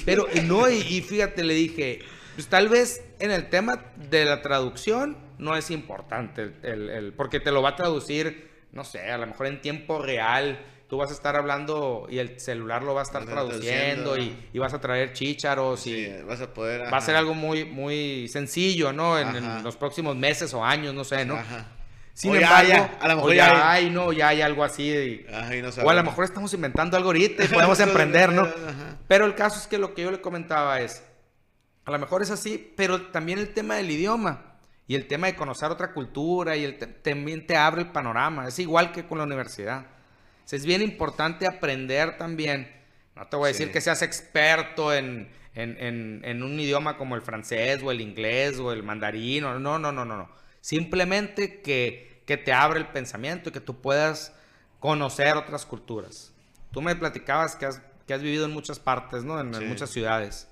[0.06, 2.00] Pero no, y, y fíjate, le dije,
[2.36, 7.14] pues tal vez en el tema de la traducción no es importante, el, el- el-
[7.14, 10.60] porque te lo va a traducir, no sé, a lo mejor en tiempo real,
[10.90, 14.60] tú vas a estar hablando y el celular lo va a estar traduciendo y, y
[14.60, 16.92] vas a traer chícharos y Sí, vas a poder.
[16.92, 19.18] va a ser algo muy, muy sencillo, ¿no?
[19.18, 21.36] En, los próximos meses o años, no sé, ¿no?
[21.36, 21.68] Ajá.
[22.14, 24.14] Sin O ya embargo, a lo mejor o ya ya hay, ¿no?
[24.14, 25.26] Ya hay algo así.
[25.34, 28.44] Ajá, y no o a lo mejor estamos inventando algo ahorita y podemos emprender, ¿no?
[28.44, 28.98] Ajá.
[29.08, 31.04] Pero el caso es que lo que yo le comentaba es,
[31.86, 34.53] a lo mejor es así, pero también el tema del idioma
[34.88, 38.48] y el tema de conocer otra cultura y el te- también te abre el panorama.
[38.48, 39.86] Es igual que con la universidad.
[40.46, 42.70] O sea, es bien importante aprender también.
[43.16, 43.60] No te voy a Sí.
[43.60, 48.02] decir que seas experto en, en- en- en un idioma como el francés o el
[48.02, 49.44] inglés o el mandarín.
[49.46, 50.30] o- No, no, no, no, no.
[50.62, 54.34] Simplemente que, que te abre el pensamiento y que tú puedas
[54.80, 56.34] conocer otras culturas.
[56.72, 59.40] Tú me platicabas que has, que has vivido en muchas partes, ¿no?
[59.40, 59.66] En, en Sí.
[59.66, 60.50] muchas ciudades.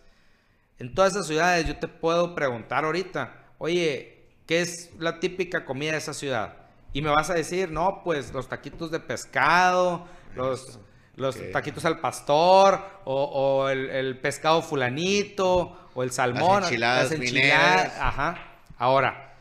[0.79, 4.20] En todas esas ciudades yo te puedo preguntar ahorita, oye,
[4.51, 6.57] ¿qué es la típica comida de esa ciudad?
[6.91, 10.77] Y me vas a decir, no, pues los taquitos de pescado, los,
[11.15, 17.93] los taquitos al pastor, o, o el, el pescado fulanito, o el salmón, enchiladas enchiladas.
[17.97, 18.57] Ajá.
[18.77, 19.35] Ahora,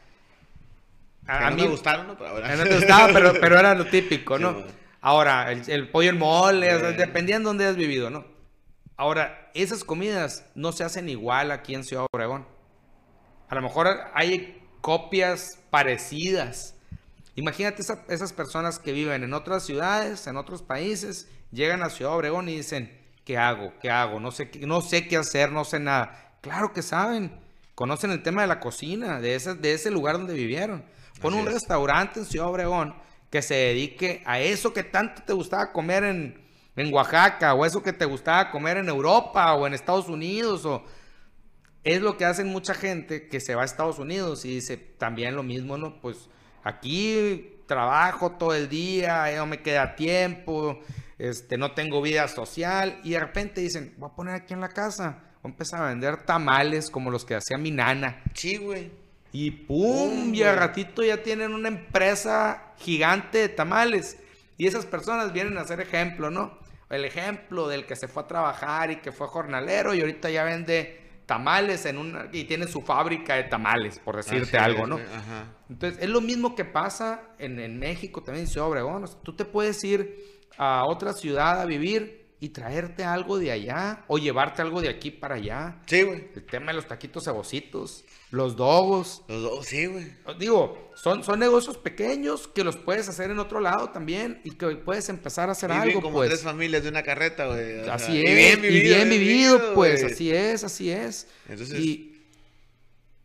[1.26, 2.16] a, a no mí me gustaron, ¿no?
[2.16, 2.54] Pero ahora.
[2.54, 4.52] no te gustaba, pero, pero era lo típico, Sí, ¿no?
[4.52, 4.68] bueno.
[5.00, 6.96] Ahora, el, el pollo en mole, o sea, Sí.
[6.98, 8.24] dependiendo de dónde has vivido, ¿no?
[8.96, 12.46] Ahora, esas comidas no se hacen igual aquí en Ciudad Obregón.
[13.48, 16.74] A lo mejor hay copias parecidas.
[17.36, 22.14] Imagínate esa- esas personas que viven en otras ciudades, en otros países, llegan a Ciudad
[22.14, 23.72] Obregón y dicen, ¿qué hago?
[23.80, 24.20] ¿Qué hago?
[24.20, 26.34] No sé, qué- no sé qué hacer, no sé nada.
[26.40, 27.32] Claro que saben.
[27.74, 30.84] Conocen el tema de la cocina, de ese, de ese lugar donde vivieron.
[31.20, 31.54] Pon Así un es.
[31.54, 32.94] restaurante en Ciudad Obregón
[33.30, 36.40] que se dedique a eso que tanto te gustaba comer en,
[36.76, 40.82] en Oaxaca, o eso que te gustaba comer en Europa, o en Estados Unidos, o
[41.84, 45.34] es lo que hacen mucha gente que se va a Estados Unidos y dice también
[45.34, 46.00] lo mismo, ¿no?
[46.00, 46.28] Pues
[46.62, 50.80] aquí trabajo todo el día, no me queda tiempo,
[51.18, 54.68] este, no tengo vida social y de repente dicen, voy a poner aquí en la
[54.68, 58.22] casa, voy a empezar a vender tamales como los que hacía mi nana.
[58.34, 58.90] Sí, güey.
[59.32, 64.18] Y pum, y al ratito ya tienen una empresa gigante de tamales.
[64.58, 66.58] Y esas personas vienen a ser ejemplo, ¿no?
[66.90, 70.42] El ejemplo del que se fue a trabajar y que fue jornalero y ahorita ya
[70.42, 70.99] vende
[71.30, 74.96] tamales en una y tiene su fábrica de tamales, por decirte Así algo, ¿no?
[74.96, 75.44] güey, Ajá.
[75.68, 79.04] Entonces, es lo mismo que pasa en, en México, también en Ciudad Obregón.
[79.04, 83.52] O sea, tú te puedes ir a otra ciudad a vivir y traerte algo de
[83.52, 85.78] allá o llevarte algo de aquí para allá.
[85.86, 86.30] Sí, güey.
[86.34, 89.22] El tema de los taquitos cebocitos, los dogos.
[89.28, 90.06] Los dos, sí, güey.
[90.38, 94.68] Digo, son, son negocios pequeños que los puedes hacer en otro lado también y que
[94.76, 96.28] puedes empezar a hacer Viven algo, como pues.
[96.28, 97.84] tres familias de una carreta, güey.
[97.84, 101.26] sea, Así y es, bien vivido, y bien vivido, pues, así es, así es.
[101.48, 102.22] Entonces- y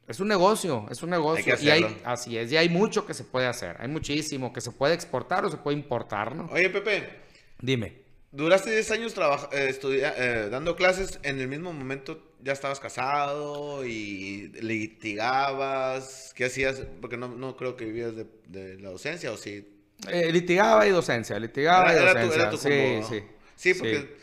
[0.07, 1.53] es un negocio, es un negocio.
[1.53, 4.53] Hay que y hay, así es, y hay mucho que se puede hacer, hay muchísimo
[4.53, 6.45] que se puede exportar o se puede importar, ¿no?
[6.51, 7.09] Oye, Pepe,
[7.59, 8.04] Dime.
[8.35, 11.19] Duraste 10 años traba- eh, estudia- eh, dando clases.
[11.23, 16.33] En el mismo momento ya estabas casado y litigabas.
[16.35, 16.81] ¿Qué hacías?
[17.01, 19.67] Porque no, no creo que vivías de, de la docencia, ¿o sí?
[20.09, 22.41] Eh, litigaba y docencia, litigaba y Era- era tu- docencia.
[22.41, 23.23] era tu sí, como- sí.
[23.55, 24.15] Sí, porque,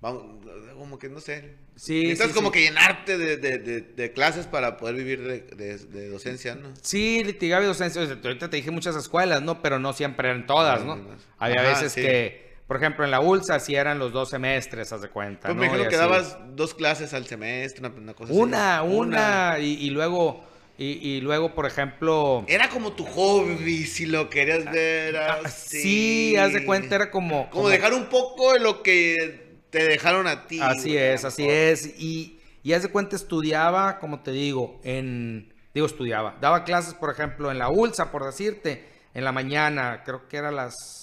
[0.00, 0.44] vamos,
[0.74, 1.54] como que no sé.
[1.76, 2.54] Sí, Necesitas sí, como sí.
[2.54, 6.74] que llenarte de, de- clases para poder vivir de, docencia, ¿no?
[6.82, 8.02] Sí, litigaba y docencia.
[8.02, 9.62] Ahorita te dije muchas escuelas, ¿no?
[9.62, 10.98] Pero no siempre eran todas, ¿no?
[11.38, 12.00] Había veces sí.
[12.02, 15.48] que, por ejemplo, en la ULSA sí eran los dos semestres, haz de cuenta.
[15.48, 15.60] Pues ¿no?
[15.60, 15.96] me Y que así.
[15.96, 18.40] dabas dos clases al semestre, una, una cosa así.
[18.40, 20.44] Una, una, y, y luego,
[20.78, 22.44] y, y luego, por ejemplo.
[22.46, 25.82] Era como tu hobby, si lo querías ver ah, así.
[25.82, 27.50] sí, haz de cuenta, era como.
[27.50, 30.60] Como, dejar un poco de lo que te dejaron a ti.
[30.60, 31.98] Así güey, es, así es.
[31.98, 35.52] Y, y haz de cuenta, estudiaba, como te digo, en.
[35.74, 36.36] Digo, estudiaba.
[36.40, 40.52] Daba clases, por ejemplo, en la ULSA, por decirte, en la mañana, creo que era
[40.52, 40.99] las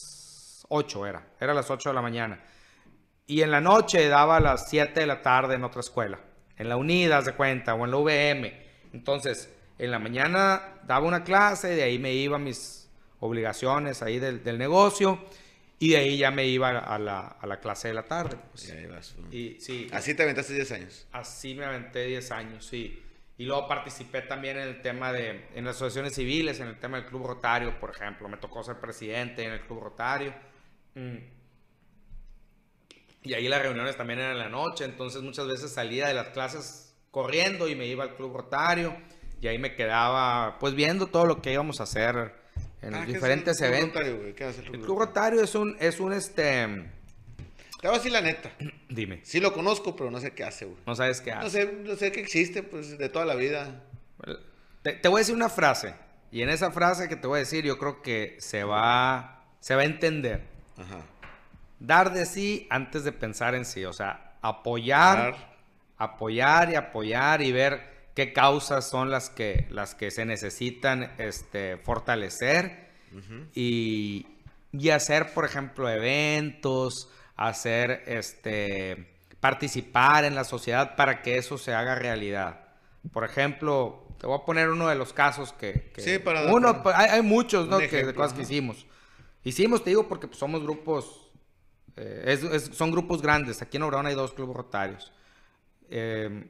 [0.70, 1.28] 8, era.
[1.40, 2.40] Era a las 8 de la mañana.
[3.26, 6.20] Y en la noche daba a las 7 de la tarde en otra escuela.
[6.58, 8.52] En la UNIDA, haz de cuenta, o en la UVM.
[8.94, 12.90] Entonces, en la mañana daba una clase, de ahí me iba a mis
[13.20, 15.24] obligaciones ahí del, del negocio.
[15.80, 18.38] Y de ahí ya me iba a la, a la clase de la tarde.
[18.52, 18.68] pues.
[18.68, 19.16] Y vas.
[19.32, 21.08] Y sí, Así te aventaste 10 años.
[21.12, 23.04] así me aventé 10 años, sí.
[23.38, 26.98] Y luego participé también en el tema de, en las asociaciones civiles, en el tema
[26.98, 28.28] del Club Rotario, por ejemplo.
[28.28, 30.34] Me tocó ser presidente en el Club Rotario.
[30.98, 31.18] Mm.
[33.24, 36.30] Y ahí las reuniones también eran en la noche, entonces muchas veces salía de las
[36.30, 38.96] clases corriendo y me iba al Club Rotario.
[39.42, 42.34] Y ahí me quedaba, pues, viendo todo lo que íbamos a hacer
[42.82, 44.02] en Ah, los ¿qué es diferentes el Club eventos.
[44.08, 44.36] Rotario?
[44.36, 45.42] ¿Qué hace el El Club Club Rotario?
[45.42, 46.90] Rotario es un, es un, este...
[47.82, 48.52] Te voy a decir la neta.
[48.90, 50.78] Dime, Sí lo conozco, pero no sé qué hace, güey.
[50.88, 51.44] no sabes qué hace.
[51.44, 53.84] No sé, no sé que existe, pues, de toda la vida.
[54.82, 55.94] Te, te voy a decir una frase.
[56.32, 59.76] Y en esa frase que te voy a decir, yo creo que se va, se
[59.76, 60.57] va a entender.
[60.78, 61.02] Ajá.
[61.80, 63.86] dar de sí antes de pensar en sí.
[63.86, 65.36] O sea, apoyar,
[65.98, 71.78] apoyar y apoyar y ver qué causas son las que, las que se necesitan este,
[71.78, 72.88] fortalecer
[73.54, 74.26] y,
[74.72, 81.76] y, hacer, por ejemplo, eventos, hacer, este, participar en la sociedad para que eso se
[81.76, 82.62] haga realidad.
[83.14, 85.92] Por ejemplo, te voy a poner uno de los casos que...
[85.98, 86.52] sí, para...
[86.52, 87.78] Uno, hay, muchos, ¿no?
[87.78, 88.87] que, de cosas que hicimos.
[89.44, 91.30] Hicimos, te digo, porque pues, somos grupos,
[91.96, 93.62] eh, son grupos grandes.
[93.62, 95.12] Aquí en Obrador hay dos clubes rotarios.
[95.90, 96.48] Eh,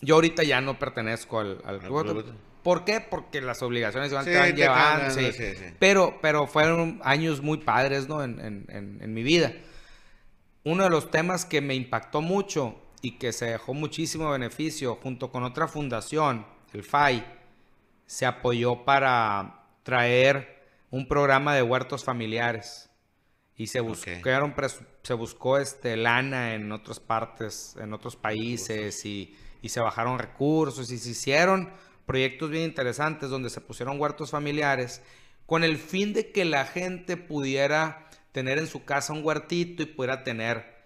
[0.00, 2.34] yo ahorita ya no pertenezco al, club.
[2.62, 3.00] ¿Por qué?
[3.00, 5.10] Porque las obligaciones se van llevando.
[5.10, 5.30] Sí,
[5.78, 8.22] pero, pero fueron años muy padres, ¿no?
[8.22, 9.52] En, en, mi vida.
[10.64, 15.30] Uno de los temas que me impactó mucho y que se dejó muchísimo beneficio junto
[15.30, 17.24] con otra fundación, el FAI,
[18.06, 20.61] se apoyó para traer
[20.92, 22.88] un programa de huertos familiares.
[23.56, 24.54] Y se buscaron
[25.02, 30.90] se buscó este lana en otras partes, en otros países y, y se bajaron recursos
[30.90, 31.72] y se hicieron
[32.06, 35.02] proyectos bien interesantes donde se pusieron huertos familiares
[35.46, 39.86] con el fin de que la gente pudiera tener en su casa un huertito y
[39.86, 40.82] pudiera tener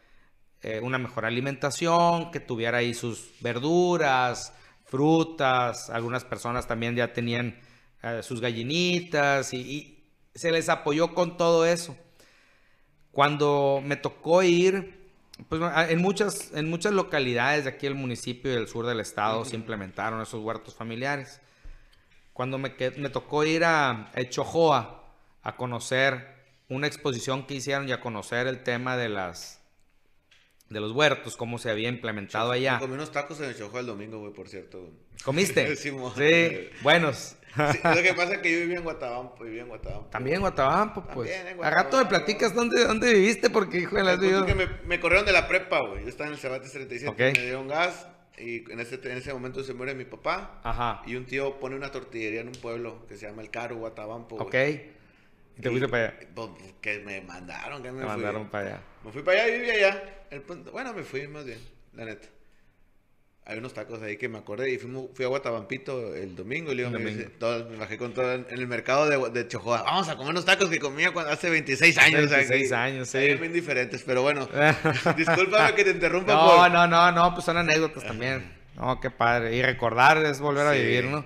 [0.62, 4.52] eh, una mejor alimentación, que tuviera ahí sus verduras,
[4.84, 7.60] frutas, algunas personas también ya tenían
[8.02, 9.95] eh, sus gallinitas y,
[10.36, 11.96] se les apoyó con todo eso.
[13.12, 15.10] Cuando me tocó ir,
[15.48, 19.44] pues en muchas, en muchas localidades de aquí del municipio y del sur del estado
[19.44, 21.40] se implementaron esos huertos familiares.
[22.32, 25.04] Cuando me, me tocó ir a Echojoa
[25.42, 26.36] a conocer
[26.68, 29.60] una exposición que hicieron y a conocer el tema de las
[30.68, 32.78] de los huertos, cómo se había implementado allá.
[32.80, 34.90] comí unos tacos en el Chojo el domingo, güey, por cierto.
[35.24, 35.76] ¿Comiste?
[35.76, 35.90] sí,
[36.82, 37.36] buenos.
[37.56, 40.10] Lo que pasa es que yo vivía en Guatabampo, vivía en Guatabampo.
[40.10, 41.30] También en Guatabampo, pues.
[41.30, 45.00] en A rato me platicas dónde, dónde viviste, porque, hijo de la que me, me,
[45.00, 46.02] corrieron de la prepa, güey.
[46.02, 47.32] Yo estaba en el Cebates 37, okay.
[47.32, 48.06] me dieron gas,
[48.38, 50.60] y en ese, en ese momento se muere mi papá.
[50.62, 51.02] Ajá.
[51.06, 54.36] Y un tío pone una tortillería en un pueblo que se llama El Caro, Guatabampo,
[54.36, 54.54] Ok.
[55.58, 56.18] ¿Y te fuiste para allá?
[56.34, 56.50] Pues,
[56.82, 58.80] que me mandaron, que me, me mandaron para allá.
[59.04, 60.02] Me fui para allá y viví allá.
[60.70, 61.58] bueno, me fui más bien,
[61.94, 62.28] la neta.
[63.48, 66.98] Hay unos tacos ahí que me acordé y fui a Guatabampito el domingo y me,
[66.98, 69.84] me, bajé con todo en, el mercado de, de Chojoa.
[69.84, 72.28] Vamos a comer unos tacos que comía cuando, hace 26 años.
[72.28, 73.18] 26 años, sí.
[73.18, 74.48] bien diferentes, pero bueno.
[75.16, 76.32] discúlpame que te interrumpa.
[76.32, 78.52] No, no, no, no, pues son anécdotas también.
[78.74, 79.54] No, qué padre.
[79.54, 81.24] Y recordar es volver a vivir, ¿no?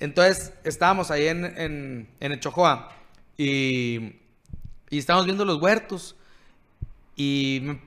[0.00, 2.94] Entonces, estábamos ahí en, en, en el Chojoa
[3.38, 4.16] y,
[4.90, 6.14] y estábamos viendo los huertos.
[7.16, 7.80] Y me,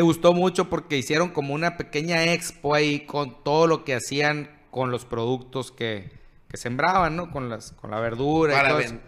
[0.00, 4.90] gustó mucho porque hicieron como una pequeña expo ahí con todo lo que hacían con
[4.90, 6.12] los productos que,
[6.48, 7.30] que sembraban, ¿no?
[7.30, 9.00] Con, las, con la verdura para y todo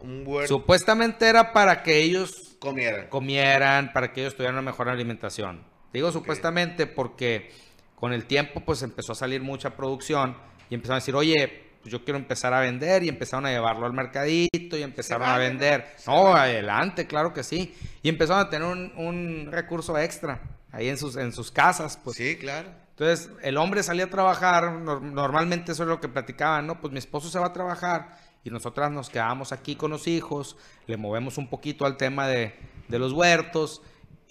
[0.00, 0.54] Un huerto.
[0.54, 3.08] Supuestamente era para que ellos comieran.
[3.08, 5.64] comieran, para que ellos tuvieran una mejor alimentación.
[5.92, 7.50] Digo supuestamente porque
[7.94, 10.36] con el tiempo pues empezó a salir mucha producción
[10.70, 13.86] y empezaron a decir, oye, pues yo quiero empezar a vender y empezaron a llevarlo
[13.86, 15.84] al mercadito y empezaron a vender.
[16.06, 17.74] No, adelante, claro que sí.
[18.02, 21.98] Y empezaron a tener un, recurso extra ahí en sus, en sus casas.
[22.02, 22.16] Pues.
[22.16, 22.68] Sí, claro.
[22.90, 26.80] Entonces, el hombre salía a trabajar, normalmente eso es lo que platicaban, ¿no?
[26.80, 30.56] Pues mi esposo se va a trabajar y nosotras nos quedamos aquí con los hijos,
[30.86, 32.54] le movemos un poquito al tema de,
[32.88, 33.82] de los huertos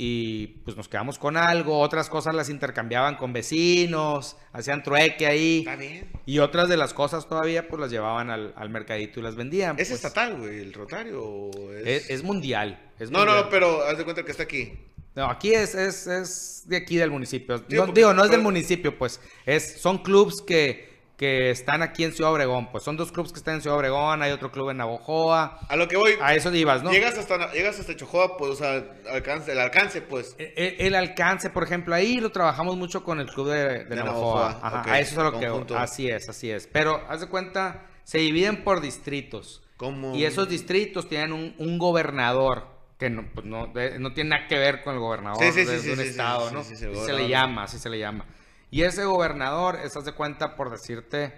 [0.04, 5.60] y pues nos quedamos con algo, otras cosas las intercambiaban con vecinos, hacían trueque ahí.
[5.60, 6.10] Está bien.
[6.26, 9.78] Y otras de las cosas todavía pues las llevaban al, mercadito y las vendían.
[9.78, 9.92] ¿Es pues.
[9.92, 11.52] estatal, güey, el Rotario?
[11.86, 12.10] Es...
[12.10, 12.82] Es, mundial.
[13.12, 14.74] no, no, pero haz de cuenta que está aquí.
[15.14, 17.60] No, aquí es, es, es de aquí del municipio.
[17.60, 19.22] digo, no es del municipio, pues.
[19.46, 20.91] Es, son clubs que
[21.22, 22.72] que están aquí en Ciudad Obregón.
[22.72, 25.60] Pues son dos clubes que están en Ciudad Obregón, hay otro club en Navojoa.
[25.70, 26.14] A lo que voy.
[26.20, 26.92] A eso ibas, ¿no?
[26.92, 30.36] Llegas hasta, llegas hasta Chojoa, pues, o sea, alcance, el alcance, pues.
[30.40, 33.96] E, e, el, alcance, por ejemplo, ahí lo trabajamos mucho con el club de, de,
[33.98, 34.60] Navojoa.
[34.64, 35.76] Ajá, a eso es lo que.
[35.76, 36.66] Así es, así es.
[36.66, 39.62] Pero, haz de cuenta, se dividen por distritos.
[39.78, 40.16] ¿Cómo?
[40.16, 42.66] Y esos distritos tienen un, un gobernador
[42.98, 46.50] que no, pues no, no, tiene nada que ver con el gobernador de, un estado,
[46.50, 46.64] ¿no?
[46.64, 48.26] se le llama, así se le llama.
[48.72, 51.34] Y ese gobernador, estás de cuenta, por decirte,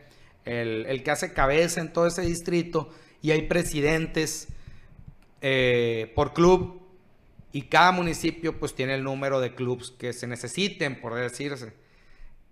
[0.45, 2.89] el, que hace cabeza en todo ese distrito,
[3.23, 4.49] y hay presidentes
[5.41, 6.79] eh, por club,
[7.51, 11.73] y cada municipio pues tiene el número de clubs que se necesiten, por decirse.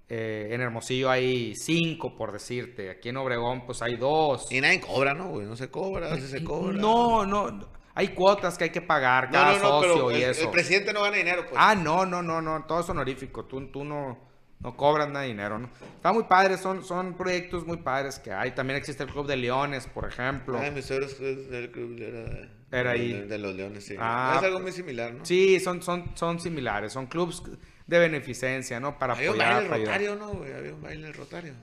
[0.10, 2.90] Eh, en Hermosillo hay cinco, por decirte.
[2.90, 4.52] Aquí en Obregón, pues hay dos.
[4.52, 5.48] Y nadie cobra, ¿no, güey?
[5.48, 6.74] No se cobra, se cobra.
[6.74, 7.68] No, no.
[7.94, 10.44] Hay cuotas que hay que pagar cada socio y el, eso.
[10.44, 11.56] El presidente no gana dinero, pues.
[11.56, 12.66] Ah, no, no, no, no.
[12.66, 13.46] Todo es honorífico.
[13.46, 14.31] Tú, tú no
[14.64, 15.70] no cobran nada de dinero, ¿no?
[15.96, 18.52] Está muy padre, son, son proyectos muy padres que hay.
[18.52, 20.60] También existe el Club de Leones, por ejemplo.
[20.62, 23.14] Ah, mis suegros es del club era, Era ahí.
[23.14, 23.96] De, de los leones, sí.
[24.00, 25.26] Ah, es algo muy similar, ¿no?
[25.26, 27.44] Sí, son, son, son similares, son clubs
[27.88, 28.98] de beneficencia, ¿no?
[28.98, 30.54] Para Había un baile rotario, ¿no, güey?
[30.54, 31.54] Había un baile rotario.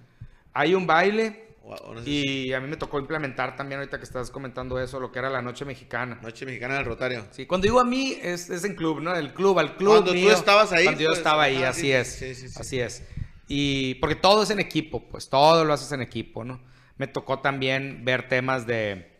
[0.52, 3.80] Hay un baile O, o no sé si- y a mí me tocó implementar también
[3.80, 6.18] ahorita que estás comentando eso, lo que era la noche mexicana.
[6.22, 7.26] Noche Mexicana del Rotario.
[7.30, 9.14] Sí, cuando digo a mí es, es en club, ¿no?
[9.14, 9.92] El club, al club.
[10.02, 12.08] Cuando tú estabas ahí, Cuando yo pues, estaba ahí, así sí, es.
[12.14, 12.56] sí, sí, sí.
[12.58, 13.06] Así es.
[13.48, 16.60] Y porque todo es en equipo, pues todo lo haces en equipo, ¿no?
[16.96, 19.10] Me tocó también ver temas de,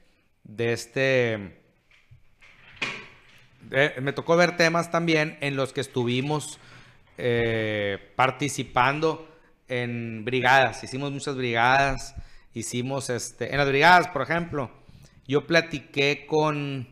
[0.44, 1.60] de este...
[3.68, 6.58] de- me tocó ver temas también en los que estuvimos
[7.18, 9.28] eh, participando
[9.68, 10.82] en brigadas.
[10.82, 12.14] Hicimos muchas brigadas.
[12.58, 14.70] Hicimos, este, en las brigadas, por ejemplo,
[15.28, 16.88] yo platiqué con,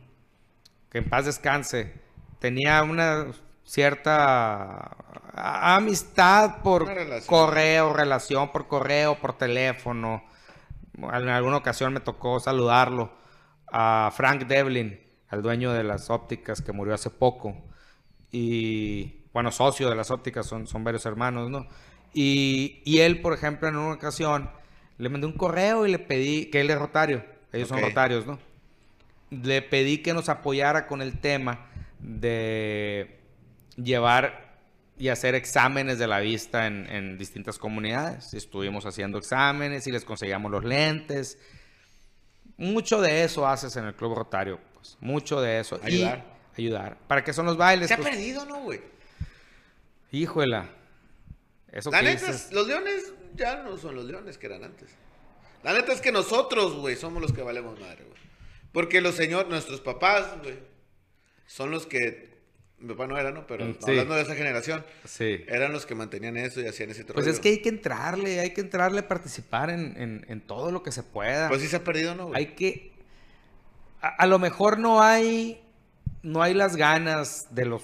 [0.90, 1.92] que en paz descanse,
[2.38, 3.26] tenía una
[3.64, 4.96] cierta
[5.34, 7.26] amistad por relación.
[7.26, 10.22] correo, relación por correo, por teléfono.
[10.96, 13.10] En alguna ocasión me tocó saludarlo
[13.72, 17.56] a Frank Devlin, al dueño de las ópticas que murió hace poco.
[18.30, 21.66] Y bueno, socio de las ópticas, son, son varios hermanos, ¿no?
[22.14, 24.48] Y, y él, por ejemplo, en una ocasión
[24.98, 28.38] le mandé un correo y le pedí, que él es rotario, ellos son rotarios, ¿no?
[29.30, 31.66] Le pedí que nos apoyara con el tema
[31.98, 33.18] de
[33.76, 34.46] llevar
[34.98, 38.32] y hacer exámenes de la vista en, en distintas comunidades.
[38.34, 41.38] Estuvimos haciendo exámenes y les conseguíamos los lentes.
[42.56, 44.96] Mucho de eso haces en el Club Rotario, pues.
[45.00, 45.78] Mucho de eso.
[45.82, 46.24] Y Ayudar.
[46.56, 46.96] ayudar.
[47.06, 47.88] ¿Para qué son los bailes?
[47.88, 48.80] Se ha Pues, perdido, ¿no, güey?
[50.12, 50.66] híjola.
[51.72, 52.52] Eso La que neta, dices.
[52.52, 54.88] los leones ya no son los leones que eran antes.
[55.62, 58.16] La neta es que nosotros, güey, somos los que valemos madre, güey.
[58.72, 60.58] Porque los señores, nuestros papás, güey,
[61.46, 62.34] son los que.
[62.78, 63.46] Mi papá no era, ¿no?
[63.46, 63.90] Pero Mm, sí.
[63.90, 65.44] hablando de esa generación, Sí.
[65.48, 67.30] eran los que mantenían eso y hacían ese Pues rollo.
[67.30, 70.82] es que hay que entrarle, hay que entrarle a participar en, en- en todo lo
[70.82, 71.48] que se pueda.
[71.48, 72.38] Pues sí se ha perdido, ¿no, güey?
[72.38, 72.92] hay que.
[74.02, 75.62] A, a lo mejor no hay.
[76.22, 77.82] No hay las ganas de los.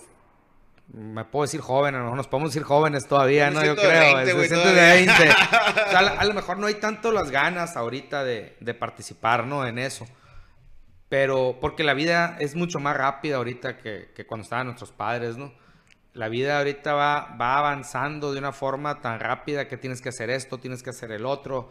[0.94, 3.64] Me puedo decir jóvenes, a lo mejor nos podemos decir jóvenes todavía, ¿no?
[3.64, 4.14] Yo creo.
[4.16, 4.94] 20, se güey, siente de todavía.
[4.94, 5.12] 20.
[5.86, 8.74] O sea, a, lo- a lo mejor no hay tanto las ganas ahorita de, de
[8.74, 9.66] participar, ¿no?
[9.66, 10.06] En eso.
[11.08, 15.36] Pero porque la vida es mucho más rápida ahorita que, que cuando estaban nuestros padres,
[15.36, 15.52] ¿no?
[16.14, 20.28] La vida ahorita va, va avanzando de una forma tan rápida que tienes que hacer
[20.30, 21.70] esto, tienes que hacer el otro.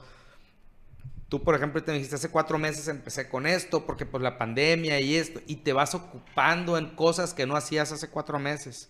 [1.30, 5.00] Tú, por ejemplo, te dijiste, hace cuatro meses empecé con esto porque pues la pandemia
[5.00, 8.90] y esto, y te vas ocupando en cosas que no hacías hace cuatro meses.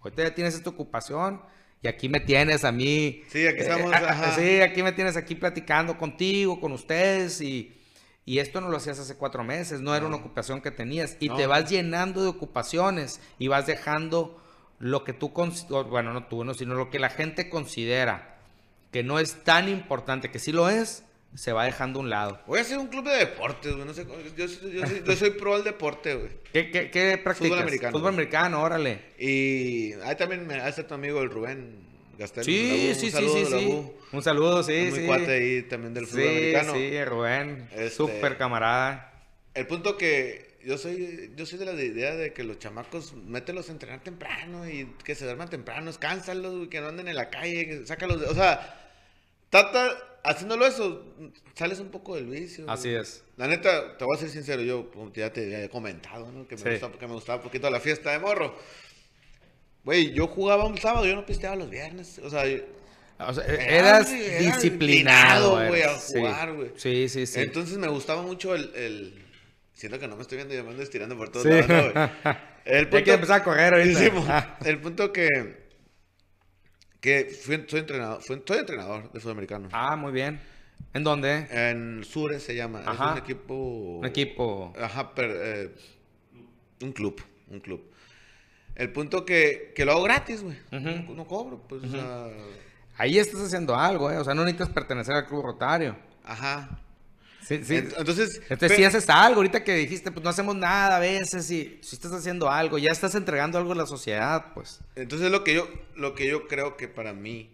[0.00, 1.40] Ahorita ya tienes esta ocupación
[1.82, 3.22] y aquí me tienes a mí.
[3.28, 4.34] Sí, aquí estamos, eh, a- ajá.
[4.36, 7.74] sí, aquí me tienes aquí platicando contigo, con ustedes y,
[8.24, 11.28] y esto no lo hacías hace cuatro meses, no era una ocupación que tenías y
[11.28, 11.36] No.
[11.36, 14.40] te vas llenando de ocupaciones y vas dejando
[14.80, 15.30] lo que tú,
[15.90, 18.36] bueno, no tú, no, sino lo que la gente considera
[18.92, 21.04] que no es tan importante, que sí lo es,
[21.34, 22.40] se va dejando a un lado.
[22.46, 23.86] Voy a hacer un club de deportes, güey.
[23.86, 24.06] No sé,
[24.36, 26.30] yo, soy- yo, soy, yo soy pro al deporte, güey.
[26.52, 27.60] ¿Qué, qué, qué practicas?
[27.60, 27.92] americano.
[27.98, 29.00] Fútbol americano, órale.
[29.18, 31.86] Y ahí también me hace tu amigo el Rubén
[32.18, 32.44] Gastel.
[32.44, 33.82] Sí, sí, sí, sí.
[34.10, 35.06] Un saludo, sí, muy sí.
[35.06, 36.74] cuate ahí también del fútbol sí, americano.
[36.74, 37.68] sí, Rubén.
[37.72, 39.12] Este- Súper camarada.
[39.54, 43.68] El punto que yo soy, yo soy de la idea de que los chamacos, mételos
[43.68, 47.28] a entrenar temprano y que se duerman temprano, cánsalos, güey, que no anden en la
[47.30, 48.87] calle, que sácalos, de- o sea,
[49.50, 51.04] trata, haciéndolo eso,
[51.54, 52.64] sales un poco del vicio.
[52.64, 52.74] güey.
[52.74, 53.24] Así es.
[53.36, 56.46] La neta, te voy a ser sincero, yo como ya te había comentado, ¿no?
[56.46, 56.68] Que me, Sí.
[56.70, 58.56] gustaba, que me gustaba un poquito la fiesta de morro.
[59.84, 62.42] Güey, yo jugaba un sábado, yo no pisteaba los viernes, o sea,
[63.20, 66.70] O sea, eras era disciplinado, güey, a jugar, güey.
[66.76, 67.40] Sí, sí, sí.
[67.40, 69.24] Entonces me gustaba mucho el, el...
[69.72, 71.50] Siento que no me estoy viendo y me ando estirando por todos Sí.
[71.50, 72.08] lados, ¿no, güey?
[72.64, 73.98] El Ya quiero empezar a correr ahorita.
[74.60, 75.67] Sí, el punto que...
[77.08, 79.68] Que fui, soy entrenador, fui- soy entrenador de fútbol americano.
[79.72, 80.40] ah, muy bien.
[80.94, 81.46] ¿En dónde?
[81.50, 82.82] En Sures se llama.
[82.84, 83.06] Ajá.
[83.06, 83.54] Es un equipo...
[84.00, 84.72] Un equipo.
[84.80, 85.32] Ajá, pero...
[85.34, 85.74] eh,
[86.82, 87.82] un club, un club.
[88.74, 90.56] El punto que, que lo hago gratis, güey.
[90.70, 92.28] No cobro, pues, o sea...
[92.96, 94.18] Ahí estás haciendo algo, ¿eh?
[94.18, 95.96] O sea, no necesitas pertenecer al club rotario.
[96.24, 96.68] Ajá.
[97.48, 97.74] Sí, sí.
[97.76, 98.42] Ent- Entonces...
[98.50, 101.96] Entonces, si haces algo, ahorita que dijiste, pues no hacemos nada a veces, y si
[101.96, 104.80] estás haciendo algo, ya estás entregando algo a la sociedad, pues.
[104.96, 107.50] Entonces lo que yo, lo que yo creo que para mí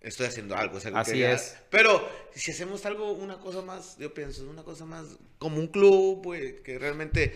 [0.00, 0.78] estoy haciendo algo.
[0.78, 1.56] es algo Así que- es.
[1.70, 5.04] Pero si hacemos algo, una cosa más, yo pienso, una cosa más
[5.38, 7.34] como un club, güey, que realmente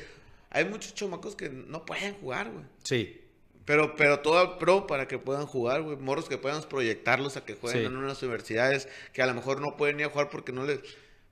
[0.51, 2.65] hay muchos chamacos que no pueden jugar, güey.
[2.83, 3.17] Sí.
[3.67, 5.97] Pero, pero todo pro para que puedan jugar, güey.
[5.97, 7.87] Morros que puedan proyectarlos a que jueguen Sí.
[7.87, 10.81] en unas universidades que a lo mejor no pueden ir a jugar porque no les...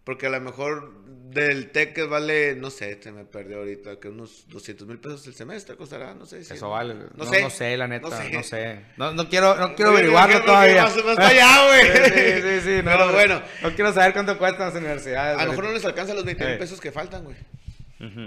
[0.09, 4.09] Porque a lo mejor del TEC que vale, no sé, se me perdió ahorita, que
[4.09, 6.41] unos 200 mil pesos el semestre costará, no sé.
[6.41, 6.95] Eso vale.
[6.95, 7.43] No, No, sé.
[7.43, 8.81] no sé, la neta, No no sé.
[8.97, 10.85] No, no quiero, no quiero averiguarlo todavía.
[10.85, 11.83] Más para allá, güey.
[12.09, 15.39] Sí, sí, sí, no, Pero no, bueno, No quiero saber cuánto cuestan las universidades.
[15.39, 16.57] a lo mejor no les alcanza los 20 mil Eh.
[16.59, 17.37] pesos que faltan, güey.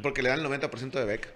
[0.04, 1.30] Porque le dan el 90% de beca.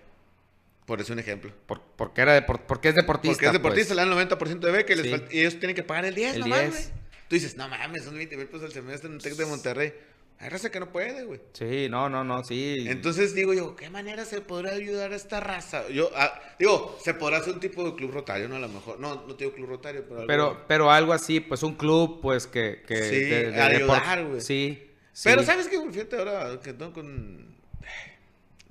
[0.86, 1.52] Por eso un ejemplo.
[1.66, 3.34] Por, porque, era depor- porque es deportista.
[3.34, 4.06] Porque es deportista, pues.
[4.06, 5.12] le dan el 90% de beca y, les Sí.
[5.12, 6.72] falta- y ellos tienen que pagar el 10 El nomás, 10.
[6.72, 6.84] güey.
[7.28, 9.93] Tú dices, no mames, son 20 mil pesos al semestre en un TEC de Monterrey.
[10.38, 11.39] Hay raza que no puede, güey.
[11.53, 12.86] Sí, no, no, no, sí.
[12.89, 15.88] Entonces digo yo, ¿qué manera se podrá ayudar a esta raza?
[15.89, 18.57] Yo, ah, digo, se podrá hacer un tipo de club rotario, ¿no?
[18.57, 21.39] A lo mejor, no, no te digo club rotario, pero algo- pero, pero algo así,
[21.39, 22.83] pues un club, pues que.
[22.86, 24.41] que Sí, de- de ayudar, güey.
[24.41, 24.83] Sí.
[25.13, 25.29] sí.
[25.29, 25.79] Pero ¿sabes qué?
[25.89, 27.55] Fíjate ahora que no con...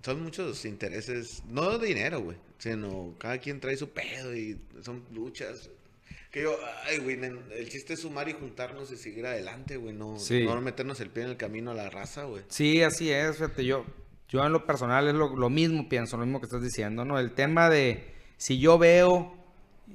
[0.05, 5.03] Son muchos intereses, no de dinero, güey, sino cada quien trae su pedo y son
[5.13, 5.71] luchas.
[6.35, 6.59] Que yo,
[6.89, 10.45] ay, güey, el chiste es sumar y juntarnos y seguir adelante, güey, no, Sí.
[10.45, 12.43] no meternos el pie en el camino a la raza, güey.
[12.49, 13.85] Sí, así es, fíjate, yo,
[14.29, 17.21] yo en lo personal es lo, lo mismo, pienso, lo mismo que estás diciendo, ¿no?
[17.21, 19.33] El tema de si yo veo,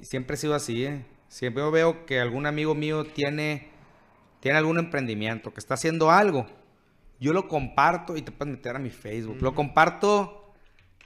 [0.00, 1.04] siempre he sido así, ¿eh?
[1.28, 3.68] Siempre yo veo que algún amigo mío tiene,
[4.40, 6.46] tiene algún emprendimiento, que está haciendo algo,
[7.20, 10.54] yo lo comparto y te puedes meter a mi Facebook, lo comparto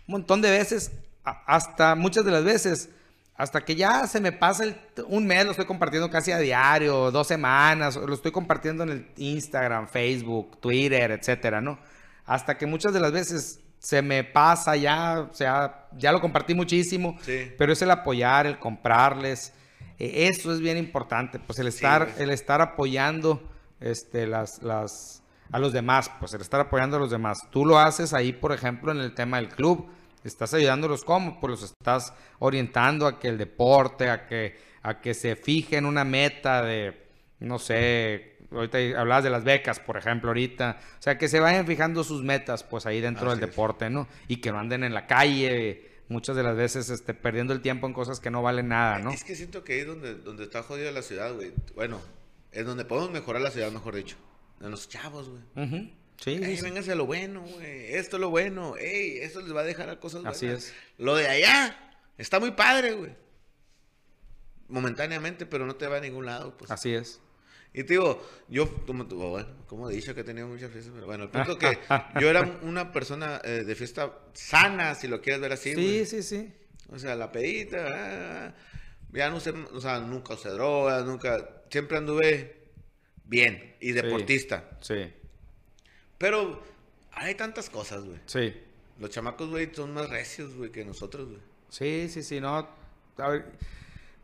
[0.06, 0.92] un montón de veces,
[1.24, 2.90] hasta muchas de las veces,
[3.36, 4.76] hasta que ya se me pasa el-
[5.08, 9.06] un mes, lo estoy compartiendo casi a diario, dos semanas, lo estoy compartiendo en el
[9.16, 11.78] Instagram, Facebook, Twitter, etcétera, ¿no?
[12.26, 16.54] Hasta que muchas de las veces se me pasa ya, o sea, ya lo compartí
[16.54, 17.52] muchísimo, Sí.
[17.58, 19.52] pero es el apoyar, el comprarles,
[19.98, 23.42] eh, eso es bien importante, pues el estar, el estar apoyando,
[23.80, 25.22] este, las, las,
[25.52, 27.38] a los demás, pues el estar apoyando a los demás.
[27.50, 29.86] Tú lo haces ahí, por ejemplo, en el tema del club.
[30.24, 35.14] Estás ayudándolos cómo, pues los estás orientando a que el deporte, a que, a que
[35.14, 37.06] se fijen una meta de,
[37.40, 40.78] no sé, ahorita hablabas de las becas, por ejemplo, ahorita.
[40.98, 43.50] O sea, que se vayan fijando sus metas, pues ahí dentro Así del es.
[43.50, 44.08] deporte, ¿no?
[44.28, 47.86] Y que no anden en la calle, muchas de las veces este, perdiendo el tiempo
[47.86, 49.10] en cosas que no valen nada, ¿no?
[49.10, 51.52] Es que siento que ahí es donde, donde está jodida la ciudad, güey.
[51.74, 52.00] Bueno,
[52.52, 54.16] es donde podemos mejorar la ciudad, mejor dicho.
[54.60, 55.42] En los chavos, güey.
[55.68, 57.94] Sí, sí, Ey, vénganse a lo bueno, güey.
[57.94, 58.76] Esto es lo bueno.
[58.76, 60.36] Ey, esto les va a dejar a cosas buenas.
[60.36, 60.72] Así es.
[60.98, 63.12] Lo de allá está muy padre, güey.
[64.68, 66.70] Momentáneamente, pero no te va a ningún lado, pues.
[66.70, 67.20] Así es.
[67.72, 71.06] Y te digo, yo, como, bueno, como he dicho que he tenido muchas fiestas, pero
[71.06, 71.76] bueno, el punto que
[72.20, 76.06] yo era una persona eh, de fiesta sana, si lo quieres ver así, Sí, güey.
[76.06, 76.52] sí, sí.
[76.90, 78.54] O sea, la pedita, ah,
[79.12, 82.68] ya no sé, o sea, nunca usé drogas, nunca, siempre anduve
[83.24, 84.78] bien y deportista.
[84.80, 85.12] Sí,
[86.18, 86.62] Pero
[87.12, 88.18] hay tantas cosas, güey.
[88.26, 88.54] sí.
[89.00, 91.40] Los chamacos, güey, son más recios, güey, que nosotros, güey.
[91.68, 92.68] Sí, sí, sí, no.
[93.18, 93.50] A ver,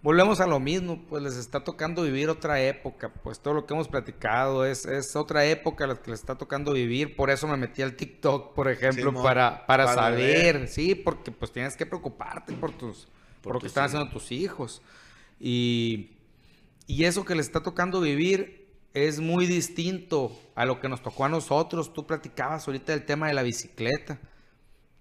[0.01, 3.75] volvemos a lo mismo, pues les está tocando vivir otra época, pues todo lo que
[3.75, 7.57] hemos platicado es, es otra época la que les está tocando vivir, por eso me
[7.57, 10.69] metí al TikTok, por ejemplo, para, para, para saber, ver.
[10.69, 13.09] sí, porque pues tienes que preocuparte por tus,
[13.43, 13.95] por, Por lo que están hijos.
[13.95, 14.83] haciendo tus hijos.
[15.41, 16.11] Y,
[16.87, 18.60] y eso que les está tocando vivir
[18.95, 21.93] es muy distinto a lo que nos tocó a nosotros.
[21.93, 24.19] Tú platicabas ahorita del tema de la bicicleta.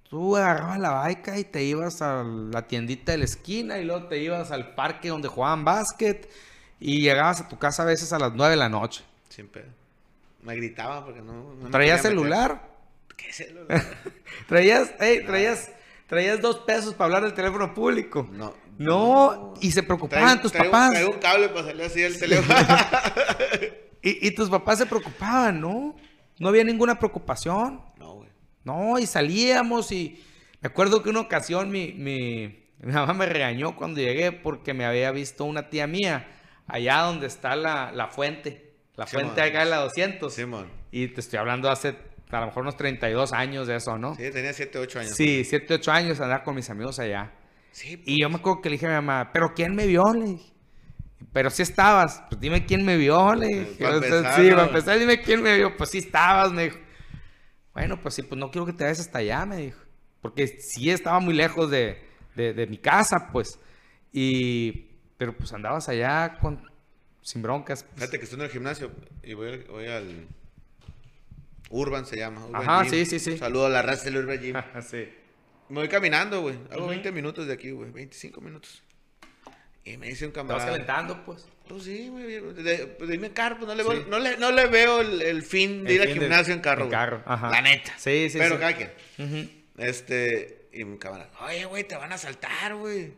[0.10, 4.08] Tú agarrabas la baica y te ibas a la tiendita de la esquina y luego
[4.08, 6.30] te ibas al parque donde jugaban básquet
[6.80, 9.04] y llegabas a tu casa a veces a las 9 de la noche.
[9.30, 9.68] Sin pedo.
[10.42, 11.34] Me gritaban porque no.
[11.34, 12.12] no me ¿Traías meter.
[12.12, 12.70] celular?
[13.16, 13.84] ¿Qué celular?
[14.48, 15.70] ¿Traías, ey, traías,
[16.10, 18.28] traías dos pesos para hablar del teléfono público?
[18.34, 18.54] No.
[18.78, 20.92] No, y se preocupaban tus traigo- papás.
[20.92, 22.58] traigo un cable para salir así del teléfono.
[24.02, 25.94] Y, y tus papás se preocupaban, ¿no?
[26.40, 27.82] No había ninguna preocupación.
[27.98, 28.30] no, güey.
[28.64, 30.24] No, y salíamos y
[30.62, 32.48] me acuerdo que una ocasión mi, mi,
[32.80, 36.28] mi mamá me regañó cuando llegué porque me había visto una tía mía
[36.68, 39.50] allá donde está la, la fuente, la Sí, fuente man.
[39.50, 40.34] acá en la 200.
[40.34, 40.68] Simón.
[40.92, 41.96] Y te estoy hablando hace
[42.30, 44.16] a lo mejor unos 32 años de eso, ¿no?
[44.16, 45.12] Sí, tenía 7, 8 años.
[45.16, 47.32] Sí, 7, 8 años andar con mis amigos allá.
[47.72, 49.86] Sí, pues, Y yo me acuerdo que le dije a mi mamá, ¿pero quién me
[49.88, 50.14] vio?
[50.14, 50.54] Le dije.
[51.34, 53.76] Pero sí estabas, pues dime quién me vio, le dije.
[53.84, 55.76] Para empezar, sí, para empezar, dime quién me vio.
[55.78, 56.78] Pues sí estabas, me dijo.
[57.74, 59.80] Bueno, pues sí, pues no quiero que te vayas hasta allá, me dijo.
[60.22, 62.02] Porque sí estaba muy lejos de,
[62.36, 63.60] de- de mi casa, pues.
[64.12, 66.70] Y, pero pues andabas allá con,
[67.22, 67.84] sin broncas.
[67.84, 67.96] pues.
[67.96, 68.92] Fíjate que estoy en el gimnasio
[69.24, 70.28] y voy, voy al.
[71.70, 72.46] Urban se llama.
[72.46, 72.92] Urban Ajá, Gym.
[72.92, 73.38] sí, sí, sí.
[73.38, 74.56] Saludo a la raza del Urban Gym.
[74.90, 75.10] sí.
[75.70, 76.56] Me voy caminando, güey.
[76.72, 76.90] Hago Ujú.
[76.90, 77.92] 20 minutos de aquí, güey.
[77.92, 78.84] 25 minutos.
[79.86, 80.72] Y me dice un Te vas camarada.
[80.72, 81.48] calentando, pues.
[81.68, 82.40] Pues sí, güey.
[82.42, 83.90] Pues de irme en carro, pues no le, Sí.
[83.90, 86.54] veo, no le, no le veo el, el fin de El ir al fin gimnasio
[86.56, 86.86] en carro.
[86.86, 87.50] en carro, ajá.
[87.52, 87.94] La neta.
[87.98, 88.60] Sí, sí, Pero sí.
[88.62, 88.92] cada quien.
[89.20, 89.50] Ujú.
[89.78, 90.68] Este.
[90.74, 91.30] Y mi camarada.
[91.46, 93.14] Oye, güey, te van a saltar, güey.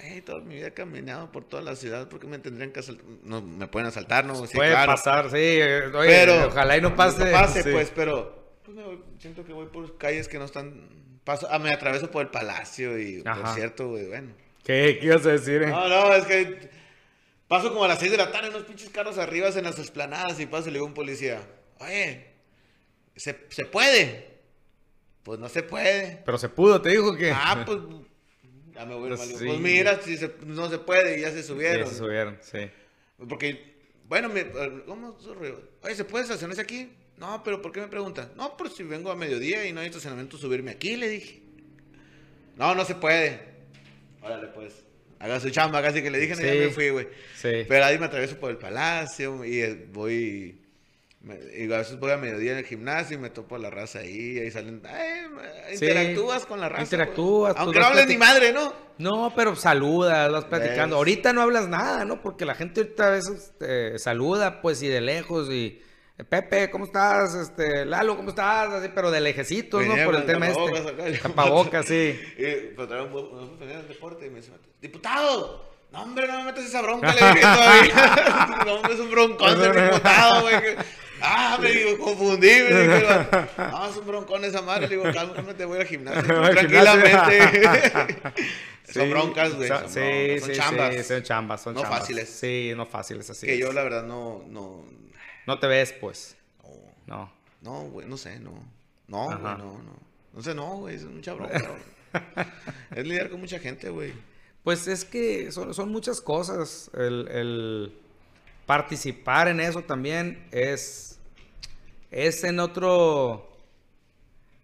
[0.00, 2.80] Güey, toda mi vida he caminado por toda la ciudad, ¿por qué me tendrían que
[2.80, 3.04] asaltar?
[3.22, 4.34] No, me pueden asaltar, ¿no?
[4.46, 4.92] Sí, Puede claro.
[4.92, 5.36] pasar, sí.
[5.36, 7.24] Oye, pero ojalá y no pase.
[7.24, 7.70] No pase, sí.
[7.72, 10.88] pues, pero pues, voy- siento que voy por calles que no están.
[11.24, 13.54] Paso, ah, me atraveso por el palacio y por Ajá.
[13.54, 14.32] cierto, güey, bueno.
[14.62, 15.62] ¿Qué, ¿Qué ibas a decir?
[15.62, 15.66] eh?
[15.66, 16.70] No, no, es que
[17.48, 20.38] paso como a las 6 de la tarde, unos pinches carros arriba en las esplanadas
[20.40, 21.40] y paso y le digo a un policía,
[21.80, 22.26] oye,
[23.16, 24.36] ¿se, ¿se puede?
[25.22, 26.22] Pues no se puede.
[26.24, 27.32] Pero se pudo, te dijo que.
[27.32, 27.78] Ah, pues
[28.76, 29.44] ya me voy Pues sí.
[29.46, 31.88] Pues mira, si se- no se puede y ya se Sí, subieron.
[31.88, 32.70] se subieron, sí.
[33.28, 33.74] Porque,
[34.08, 34.46] bueno, me,
[34.86, 35.16] ¿cómo?
[35.82, 36.90] Oye, ¿se puede estacionarse aquí?
[37.16, 38.30] No, pero ¿por qué me pregunta?
[38.36, 41.40] No, pero si vengo a mediodía y no hay estacionamiento, subirme aquí, le dije.
[42.56, 43.40] No, no se puede.
[44.22, 44.84] Órale, pues.
[45.18, 46.58] Haga su chamba, casi que le dije, y ya Sí.
[46.58, 47.08] me fui, güey.
[47.36, 47.64] Sí.
[47.66, 50.60] Pero ahí me atravieso por el palacio y eh, voy.
[51.26, 53.68] Me- y a veces voy a mediodía en el gimnasio y me topo a la
[53.68, 54.38] raza ahí.
[54.38, 54.80] Ahí salen.
[54.86, 55.84] ay, me- Sí.
[55.84, 56.82] interactúas con la raza.
[56.84, 58.72] Interactúas, pues, Aunque no hables ni madre, ¿no?
[58.98, 60.94] No, pero saludas, vas platicando.
[60.96, 60.98] ¿Ves?
[60.98, 62.22] Ahorita no hablas nada, ¿no?
[62.22, 65.82] Porque la gente ahorita a veces eh, saluda, pues, y de lejos, y
[66.30, 67.34] Pepe, ¿cómo estás?
[67.34, 68.70] Este, Lalo, ¿cómo estás?
[68.72, 69.94] Así, pero de lejecitos, ¿no?
[70.04, 71.02] Por el tema tapabocas este.
[71.02, 72.18] acá, Tapabocas, sí.
[72.38, 75.62] Y pues un venía del deporte y me dice, diputado,
[75.92, 78.62] no hombre, no me metas esa bronca, le dije todavía.
[78.64, 80.54] no hombre, es un broncón diputado, güey.
[81.20, 85.64] Ah, me digo, confundí, me vato, no, es un broncón esa madre, le digo, cálmate,
[85.66, 88.16] voy al gimnasio, tranquilamente.
[88.86, 90.94] Sí, son broncas, güey, son- son, sí, broncas, son sí, chambas.
[90.94, 91.98] sí, son chambas, son No chambas.
[92.00, 92.28] fáciles.
[92.28, 93.58] Sí, no fáciles, así que es.
[93.58, 94.84] yo, la verdad, no, no,
[95.44, 96.36] No te ves, pues.
[96.62, 96.72] no,
[97.06, 97.32] No.
[97.62, 98.52] no, güey, no sé, no.
[99.08, 99.96] No, güey, no, no.
[100.32, 101.64] No sé, no, güey, es mucha bronca.
[102.94, 104.12] es lidiar con mucha gente, güey.
[104.62, 106.88] Pues es que son, son muchas cosas.
[106.94, 107.92] El, el
[108.66, 111.18] participar en eso también es,
[112.10, 113.52] es en otro...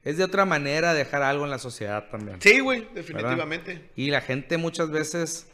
[0.05, 2.43] Es de otra manera dejar algo en la sociedad también.
[2.43, 3.91] Sí, güey, definitivamente.
[3.95, 5.47] Y la gente muchas veces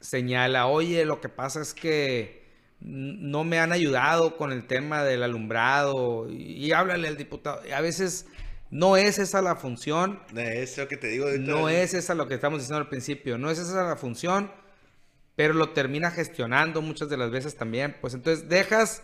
[0.00, 2.42] señala, oye, lo que pasa es que
[2.80, 7.64] no me han ayudado con el tema del alumbrado y, y háblale al diputado.
[7.64, 8.26] Y a veces
[8.72, 11.26] no es esa la función, De eso que te digo.
[11.38, 14.50] no es esa lo que estamos diciendo al principio, no es esa la función,
[15.36, 17.96] pero lo termina gestionando muchas de las veces también.
[18.00, 19.02] Pues entonces dejas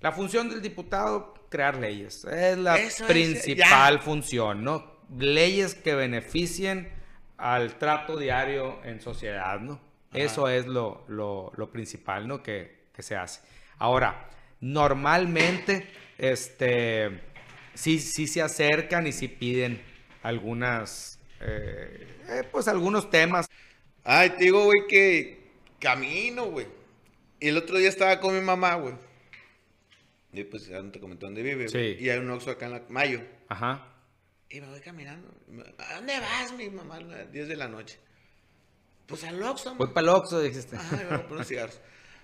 [0.00, 4.92] la función del diputado crear leyes, es la Eso principal función, ¿no?
[5.18, 6.90] Leyes que beneficien
[7.36, 9.80] al trato diario en sociedad, ¿no?
[10.12, 12.42] Eso es lo, lo- lo principal, ¿no?
[12.42, 13.40] Que, que se hace.
[13.78, 14.28] Ahora,
[14.60, 15.88] normalmente,
[16.18, 17.20] este,
[17.74, 19.82] sí, sí se acercan y sí piden
[20.22, 23.48] algunas, eh, eh, pues algunos temas.
[24.04, 25.42] Ay, te digo, güey, que
[25.80, 26.66] camino, güey.
[27.40, 28.94] Y el otro día estaba con mi mamá, güey.
[30.32, 31.68] Y pues ya no te comenté dónde vive.
[31.68, 31.96] Sí.
[31.98, 33.20] Y hay un Oxxo acá en la Mayo.
[33.48, 33.88] Ajá.
[34.50, 35.28] Y me voy caminando.
[35.78, 36.96] ¿A dónde vas, mi mamá?
[36.96, 37.98] A las 10 de la noche.
[39.06, 40.76] Pues al Oxxo, Voy para el Oxxo, dijiste.
[40.76, 41.80] Ajá, y vamos por unos cigarros.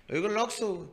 [0.09, 0.89] Lo digo al Oxxo, güey.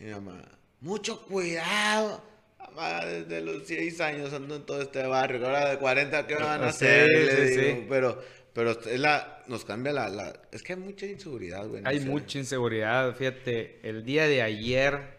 [0.00, 0.42] Y mi mamá,
[0.80, 2.24] mucho cuidado.
[2.58, 5.44] Mamá, desde los 6 años ando en todo este barrio.
[5.44, 7.08] Ahora de 40, ¿qué me van a Sí, hacer?
[7.48, 7.60] sí, sí.
[7.60, 8.22] digo, Pero,
[8.54, 10.32] pero es la, nos cambia la, la...
[10.50, 11.82] Es que hay mucha inseguridad, güey.
[11.86, 12.06] Hay sé.
[12.06, 15.18] mucha inseguridad, fíjate, el día de ayer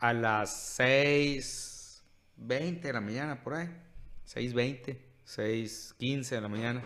[0.00, 3.68] a las 6.20 de la mañana, por ahí,
[4.26, 6.82] 6.20, 6.15 de la mañana,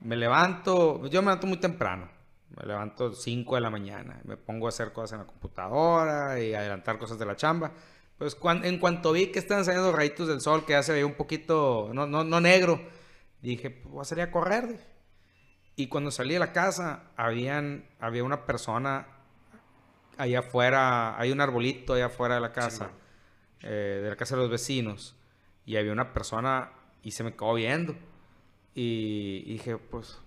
[0.00, 2.10] me levanto, yo me levanto muy temprano,
[2.56, 6.54] me levanto 5 de la mañana, me pongo a hacer cosas en la computadora y
[6.54, 7.72] adelantar cosas de la chamba.
[8.18, 11.06] Pues cuan- en cuanto vi que estaban saliendo rayitos del sol, que ya se veía
[11.06, 12.80] un poquito, no, no, no negro,
[13.42, 14.68] dije, pues voy a salir a correr.
[14.68, 14.84] dije.
[15.76, 19.06] Y cuando salí de la casa, habían, había una persona
[20.16, 22.90] allá afuera, hay un arbolito allá afuera de la casa,
[23.62, 25.14] eh, de la casa de los vecinos,
[25.64, 26.72] y había una persona
[27.02, 27.94] y se me quedó viendo.
[28.74, 30.18] Y, y dije, pues,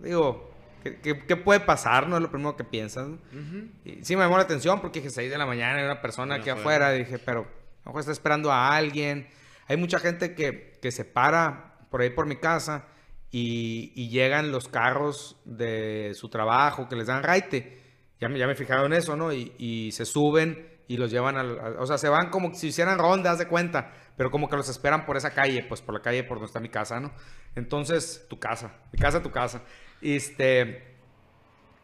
[0.00, 2.08] digo, ¿qué, qué, qué puede pasar?
[2.08, 3.06] No es lo primero que piensas.
[3.08, 3.14] ¿no?
[3.14, 3.68] Ujú.
[3.84, 6.36] Y sí me llamó la atención porque dije 6 de la mañana hay una persona
[6.36, 6.88] aquí Afuera.
[6.88, 6.90] afuera.
[6.92, 9.28] Dije, pero a lo mejor está esperando a alguien.
[9.68, 12.86] Hay mucha gente que, que se para por ahí por mi casa
[13.30, 17.80] y, y llegan los carros de su trabajo que les dan raite.
[18.20, 19.32] Ya me, ya me fijaron eso, ¿no?
[19.32, 21.58] Y, y se suben y los llevan al...
[21.78, 25.06] o sea, se van como si hicieran rondas de cuenta, pero como que los esperan
[25.06, 27.12] por esa calle, pues por la calle por donde está mi casa, ¿no?
[27.54, 29.62] Entonces, tu casa, mi casa, tu casa.
[30.00, 30.88] Este...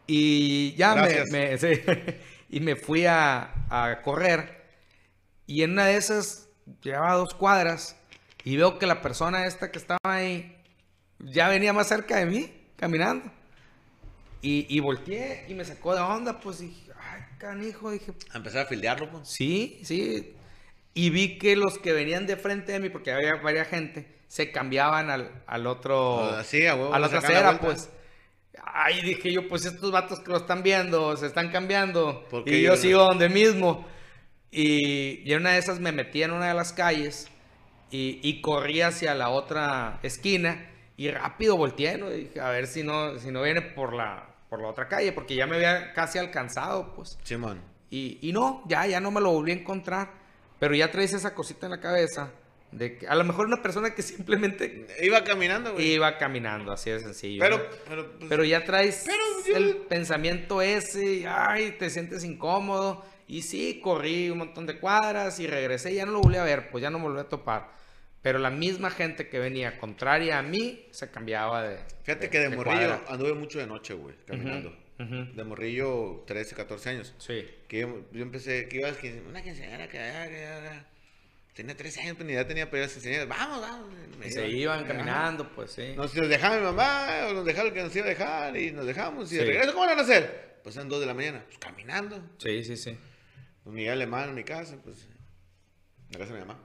[0.07, 1.29] Y ya me, Gracias.
[1.31, 1.81] me- sí.
[2.49, 4.65] y me fui a, a correr.
[5.45, 6.49] Y en una de esas,
[6.81, 7.98] llevaba dos cuadras.
[8.43, 10.55] Y veo que la persona esta que estaba ahí
[11.19, 13.29] ya venía más cerca de mí, caminando.
[14.41, 18.65] Y, y volteé y me sacó de onda, pues dije, ay, canijo, dije, A empezar
[18.65, 19.27] a fildearlo, pues.
[19.27, 20.33] sí, sí.
[20.93, 24.51] Y vi que los que venían de frente de mí, porque había varias gente, se
[24.51, 27.65] cambiaban al, al otro, Ah, sí, a huevo, a la trasera, vuelta.
[27.65, 27.89] pues.
[28.63, 32.25] Ay, dije yo, pues estos vatos que lo están viendo, se están cambiando.
[32.29, 32.81] ¿Por qué Y yo yo no?
[32.81, 33.85] sigo donde mismo.
[34.51, 37.27] Y, y en una de esas me metí en una de las calles
[37.91, 42.11] y, y corrí hacia la otra esquina y rápido volteé, ¿no?
[42.11, 45.11] Y dije, a ver si no, si no viene por la, por la otra calle,
[45.13, 47.17] porque ya me había casi alcanzado, pues.
[47.23, 47.61] Simón.
[47.89, 50.11] Y, y no, ya, ya no me lo volví a encontrar.
[50.59, 52.31] Pero ya traes esa cosita en la cabeza
[52.71, 55.93] de que a lo mejor una persona que simplemente Iba caminando, güey.
[55.93, 57.39] iba caminando, así de sencillo.
[57.41, 63.03] Pero, pues, Pero ya traes Pero yo- el pensamiento ese, ay, te sientes incómodo.
[63.27, 66.69] Y sí, corrí un montón de cuadras y regresé, ya no lo volví a ver,
[66.71, 67.71] pues ya no me volví a topar.
[68.21, 71.77] Pero la misma gente que venía contraria a mí se cambiaba de.
[72.03, 73.01] Fíjate que de, morrillo cuadra.
[73.07, 74.75] anduve mucho de noche, güey, caminando.
[74.97, 77.15] De morrillo, 13, 14 años.
[77.19, 77.45] Sí.
[77.69, 80.99] Que yo, yo empecé, que iba a quince- una quinceañera que que.
[81.53, 83.27] Tenía 13 años, pues ni idea tenía para ir a las quinceañeras.
[83.29, 83.89] Vamos, vamos.
[84.25, 84.85] Y se iban.
[84.85, 85.93] caminando, pues sí.
[85.95, 88.71] Nos, nos dejaba mi mamá, o nos dejaba el que nos iba a dejar, y
[88.71, 89.31] nos dejamos.
[89.31, 89.47] Y de Sí.
[89.47, 90.59] regreso, ¿cómo van a hacer?
[90.63, 92.21] Pues eran 2 de la mañana, pues caminando.
[92.37, 92.97] Sí, sí, sí.
[93.63, 95.05] Pues Miguel Alemán en mi casa, pues.
[96.07, 96.59] En la casa de mi mamá.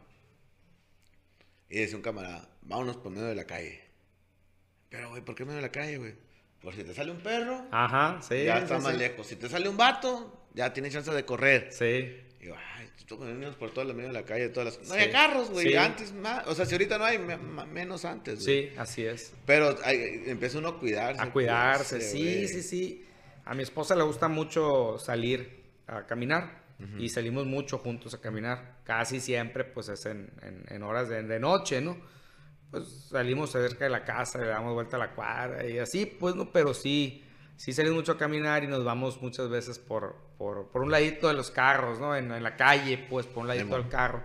[1.75, 3.81] Y decía un camarada, vámonos por medio de la calle.
[4.91, 6.15] Pero, güey, ¿por qué medio de la calle, güey?
[6.63, 8.45] Por si te sale un perro, Ajá, sí.
[8.45, 8.99] ya sí, está más sí.
[9.01, 9.27] lejos.
[9.27, 11.71] Si te sale un vato, ya tiene chance de correr.
[11.73, 12.17] Sí.
[12.41, 14.89] Y yo, ay, tú venimos por todo el medio de la calle, todas las...
[14.89, 15.75] No había carros, güey, Sí.
[15.77, 16.47] antes más.
[16.47, 18.69] O sea, si ahorita no hay, me- ma- menos antes, güey.
[18.71, 19.33] Sí, así es.
[19.45, 21.21] Pero hay- empieza uno a cuidarse.
[21.21, 22.49] A cuidarse, sí, güey.
[22.49, 23.05] sí, sí.
[23.45, 26.63] A mi esposa le gusta mucho salir a caminar
[26.99, 28.79] y salimos mucho juntos a caminar.
[28.85, 31.97] Casi siempre, pues es en, en- en horas de, de noche, ¿no?
[32.71, 36.35] Pues salimos cerca de la casa, le damos vuelta a la cuadra y así, pues
[36.35, 37.25] no, pero sí,
[37.57, 41.29] sí salimos mucho a caminar y nos vamos muchas veces por, por, por un ladito
[41.29, 42.17] de los carros, ¿no?
[42.17, 44.23] En, en la calle, pues por un ladito del carro,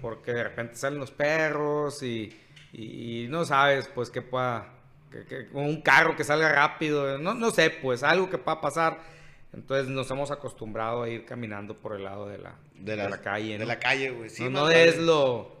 [0.00, 2.32] porque de repente salen los perros y,
[2.72, 4.68] y- y no sabes, pues, que pueda,
[5.10, 9.11] que, que- un carro que salga rápido, no, no sé, pues, algo que pueda pasar.
[9.52, 13.20] Entonces nos hemos acostumbrado a ir caminando por el lado de la, De, de la
[13.20, 13.64] calle, De ¿no?
[13.66, 14.30] la calle, güey.
[14.30, 15.60] Sí, no, es lo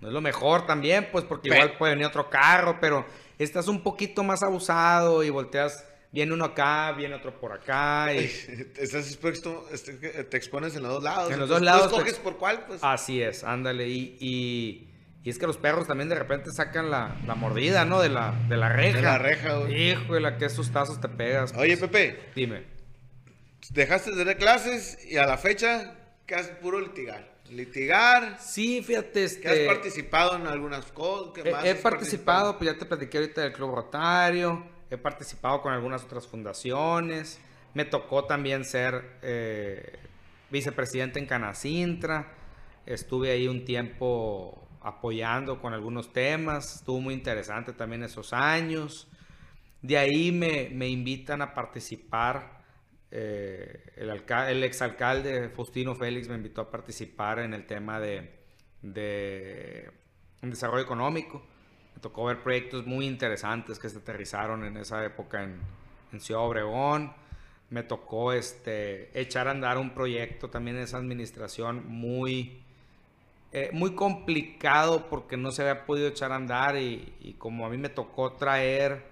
[0.00, 3.04] no es lo mejor también, pues porque Pero- igual puede venir otro carro, pero
[3.38, 8.18] estás un poquito más abusado y volteas, viene uno acá, viene otro por acá y
[8.78, 11.32] Estás expuesto, este, te expones en los dos lados.
[11.32, 12.80] En los dos lados Tú escoges te- por cuál, pues.
[12.82, 14.88] así es, ándale y, y,
[15.22, 18.00] y es que los perros también de repente sacan la, la mordida, ¿no?
[18.00, 18.96] De la, de la reja.
[18.96, 19.90] De la reja, güey.
[19.92, 21.52] Híjole, que esos tazos te pegas.
[21.56, 21.90] Oye, pues.
[21.90, 22.75] Pepe, Dime.
[23.70, 25.94] Dejaste de dar clases y a la fecha,
[26.26, 27.36] que has puro litigar.
[27.50, 29.40] Litigar, Sí, fíjate, este...
[29.40, 31.32] que has participado en algunas cosas.
[31.34, 35.62] ¿qué He, más he participado, pues ya te platiqué ahorita del Club Rotario, he participado
[35.62, 37.38] con algunas otras fundaciones,
[37.74, 39.98] me tocó también ser eh,
[40.50, 42.32] vicepresidente en Canacintra,
[42.84, 49.08] estuve ahí un tiempo apoyando con algunos temas, estuvo muy interesante también esos años.
[49.82, 52.55] De ahí me, me invitan a participar,
[53.10, 58.30] eh, el, el exalcalde Faustino Félix me invitó a participar en el tema de,
[58.82, 59.90] de
[60.42, 61.42] desarrollo económico.
[61.94, 65.86] Me tocó ver proyectos muy interesantes que se aterrizaron en esa época en,
[66.20, 67.12] Ciudad Obregón.
[67.68, 72.62] Me tocó este, echar a andar un proyecto también en esa administración muy,
[73.52, 77.76] eh, muy complicado porque no se había podido echar a andar y, como a mí
[77.76, 79.04] me tocó traer,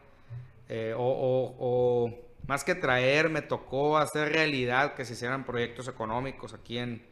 [0.71, 6.79] eh, o más que traer, me tocó hacer realidad que se hicieran proyectos económicos aquí
[6.79, 7.05] en,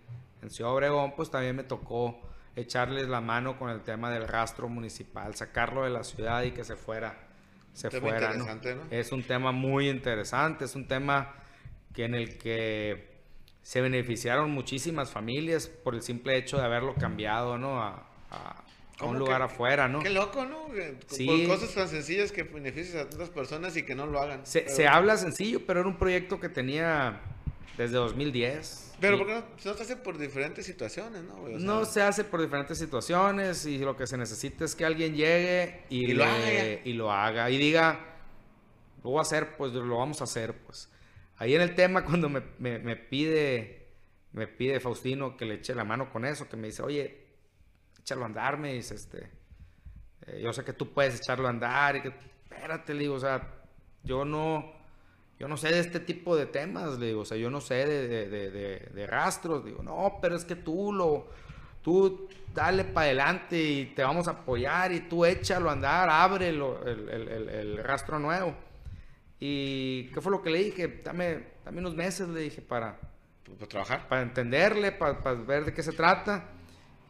[0.43, 2.21] en Ciudad Obregón, pues también me tocó
[2.55, 6.65] echarles la mano con el tema del rastro municipal, sacarlo de la ciudad y que
[6.65, 7.17] se fuera,
[7.73, 8.45] se fuera, ¿no?
[8.45, 8.83] interesante, ¿no?
[8.91, 11.35] Es un tema muy interesante, es un tema
[11.95, 13.11] que en el que
[13.63, 17.83] se beneficiaron muchísimas familias por el simple hecho de haberlo cambiado, ¿no?
[17.83, 18.63] A, a-
[19.03, 20.01] a ¿Cómo un que- lugar afuera, ¿no?
[20.01, 20.71] Qué loco, ¿no?
[20.73, 21.27] Que- Sí.
[21.27, 24.47] Por cosas tan sencillas que benefician a tantas personas y que no lo hagan.
[24.47, 27.21] Se, Pero- se habla sencillo, pero era un proyecto que tenía
[27.77, 28.95] desde 2010.
[29.01, 31.35] Pero y ¿por qué no, no se hace por diferentes situaciones, no?
[31.37, 31.55] güey?
[31.55, 34.85] O sea, no se hace por diferentes situaciones y lo que se necesita es que
[34.85, 36.81] alguien llegue y, Y lo le- haga.
[36.85, 37.99] y lo haga y diga,
[39.03, 40.89] lo voy a hacer, pues lo vamos a hacer, pues.
[41.39, 43.89] Ahí en el tema cuando me, me- me pide,
[44.33, 47.22] me pide Faustino que le eche la mano con eso, que me dice, oye,
[48.03, 49.31] échalo a andar, me dice, este,
[50.27, 53.21] eh, yo sé que tú puedes echarlo a andar y que, espérate, le digo, o
[53.21, 53.47] sea,
[54.03, 54.73] yo no,
[55.39, 57.87] yo no sé de este tipo de temas, le digo, o sea, yo no sé
[57.87, 61.29] de, de- de- de- de rastros, digo, no, pero es que tú lo,
[61.83, 66.49] tú dale para adelante y te vamos a apoyar y tú échalo a andar, abre
[66.51, 68.55] el, el- el- el rastro nuevo.
[69.41, 71.01] ¿Y qué fue lo que le dije?
[71.03, 72.97] Dame, dame unos meses, le dije, para,
[73.45, 74.09] Pues, para trabajar.
[74.09, 76.45] para entenderle, para, para ver de qué se trata.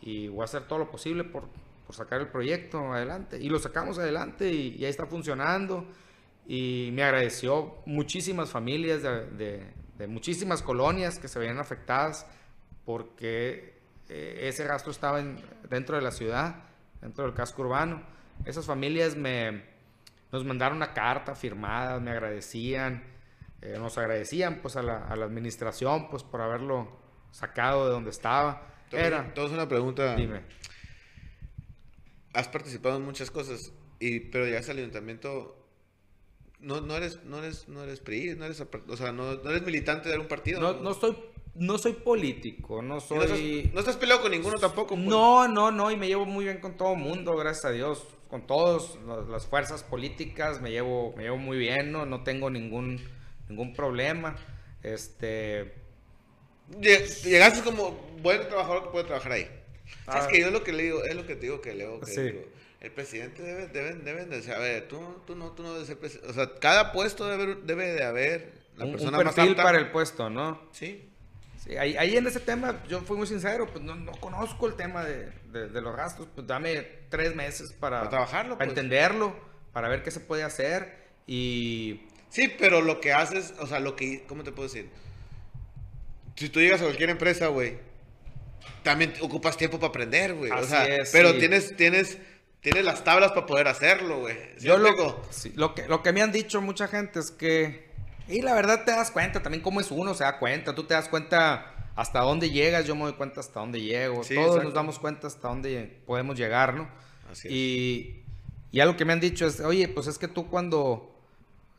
[0.03, 1.45] Y voy a hacer todo lo posible por,
[1.87, 3.39] por sacar el proyecto adelante.
[3.41, 5.87] Y lo sacamos adelante y, y ahí está funcionando.
[6.47, 9.65] Y me agradeció muchísimas familias de,
[9.97, 12.27] de, muchísimas colonias que se veían afectadas
[12.85, 15.37] porque eh, ese rastro estaba en,
[15.71, 16.57] dentro de la ciudad,
[17.01, 18.03] dentro del casco urbano.
[18.45, 19.63] Esas familias me,
[20.33, 23.05] nos mandaron una carta firmada, me agradecían,
[23.61, 26.89] eh, nos agradecían pues a la, a la, administración pues por haberlo
[27.31, 28.72] sacado de donde estaba.
[28.93, 30.17] Era, entonces una pregunta.
[30.17, 30.41] Dime.
[32.33, 35.63] Has participado en muchas cosas, y, pero ya al ayuntamiento
[36.63, 39.63] no, no eres, no eres, no eres PRI, no eres, o sea, no, no eres
[39.63, 40.61] militante de algún partido.
[40.61, 41.17] No, no estoy,
[41.55, 43.19] no soy político, no soy.
[43.19, 44.95] No estás, no estás, peleado con ninguno tampoco.
[44.95, 45.07] Pues.
[45.07, 48.07] No, no, no, y me llevo muy bien con todo el mundo, gracias a Dios,
[48.29, 48.97] con todas
[49.29, 53.01] las fuerzas políticas, me llevo, me llevo muy bien, no, no tengo ningún,
[53.49, 54.37] ningún problema,
[54.83, 55.75] este.
[56.81, 59.49] Llegaste como buen trabajador que puede trabajar ahí.
[60.07, 62.01] Ah, es que yo lo que le digo, es lo que te digo que leo,
[62.01, 62.21] que sí.
[62.23, 62.45] digo,
[62.81, 66.31] el presidente debe, deben, deben de saber, tú, tú no, tú no debes ser presidente.
[66.31, 69.63] O sea, cada puesto debe, debe de haber la un, persona un perfil más apta.
[69.63, 70.61] para el puesto, ¿no?
[70.73, 71.09] Sí.
[71.63, 74.75] Sí, ahí, ahí, en ese tema, yo fui muy sincero, pues no, no conozco el
[74.75, 78.77] tema de, de, de, los gastos, pues dame tres meses para, para trabajarlo, para pues.
[78.77, 79.37] entenderlo,
[79.73, 82.09] para ver qué se puede hacer y...
[82.31, 84.89] Sí, pero lo que haces, o sea, lo que, ¿cómo te puedo decir?
[86.35, 87.79] Si tú llegas a cualquier empresa, güey,
[88.83, 90.51] también ocupas tiempo para aprender, güey.
[90.51, 91.39] O sea, es, pero sí.
[91.39, 92.19] tienes, tienes,
[92.61, 94.37] tienes las tablas para poder hacerlo, güey.
[94.57, 97.93] ¿Sí yo lo, sí, lo, que, lo que me han dicho mucha gente es que
[98.29, 100.75] y la verdad te das cuenta también cómo es uno, se da cuenta.
[100.75, 104.23] Tú te das cuenta hasta dónde llegas, yo me doy cuenta hasta dónde llego.
[104.25, 104.65] Sí, Todos exacto.
[104.65, 106.89] nos damos cuenta hasta dónde podemos llegar, ¿no?
[107.31, 107.55] Así es.
[107.55, 108.25] Y,
[108.71, 111.15] y algo que me han dicho es, oye, pues es que tú cuando,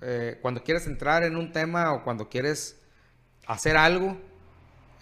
[0.02, 2.80] eh, cuando quieres entrar en un tema o cuando quieres
[3.48, 4.18] hacer algo,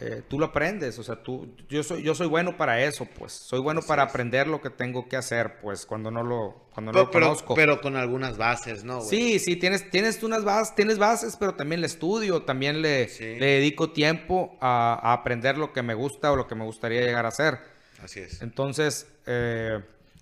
[0.01, 0.97] eh, tú lo aprendes.
[0.99, 3.31] O sea, tú, yo soy, yo soy bueno para eso, pues.
[3.31, 4.09] Soy bueno Así para es.
[4.09, 7.25] aprender lo que tengo que hacer, pues, cuando no lo, cuando no Pero, lo pero,
[7.27, 7.55] conozco.
[7.55, 9.09] pero con algunas bases, ¿no, güey?
[9.09, 13.35] Sí, sí, tienes, tienes unas bases, tienes bases, pero también le estudio, también le, Sí.
[13.39, 17.01] le dedico tiempo a, a aprender lo que me gusta o lo que me gustaría
[17.01, 17.59] llegar a hacer.
[18.03, 18.41] Así es.
[18.41, 19.79] Entonces, eh,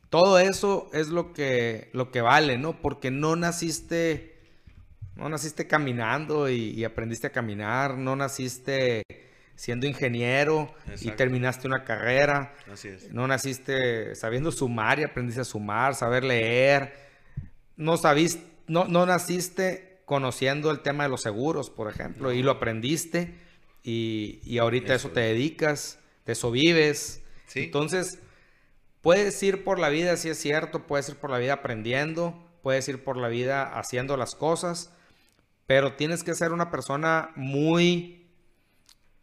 [0.10, 2.82] todo eso es lo que, lo que vale, ¿no?
[2.82, 4.38] Porque no naciste,
[5.16, 9.04] no naciste caminando y, y aprendiste a caminar, no naciste
[9.60, 12.54] siendo ingeniero y terminaste una carrera.
[12.72, 13.12] Así es.
[13.12, 16.94] No naciste sabiendo sumar y aprendiste a sumar, saber leer.
[17.76, 22.52] No, sabiste, no, no naciste conociendo el tema de los seguros, por ejemplo, y lo
[22.52, 23.36] aprendiste
[23.84, 27.22] y, y ahorita Eso eso te dedicas, de eso vives.
[27.48, 27.64] Sí.
[27.64, 28.20] Entonces,
[29.02, 32.88] puedes ir por la vida, si es cierto, puedes ir por la vida aprendiendo, puedes
[32.88, 34.94] ir por la vida haciendo las cosas,
[35.68, 38.19] pero tienes que ser una persona muy,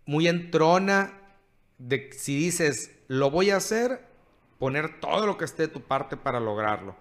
[0.07, 1.13] muy entrona
[1.79, 4.07] de si dices, lo voy a hacer,
[4.59, 6.97] poner todo lo que esté de tu parte para lograrlo.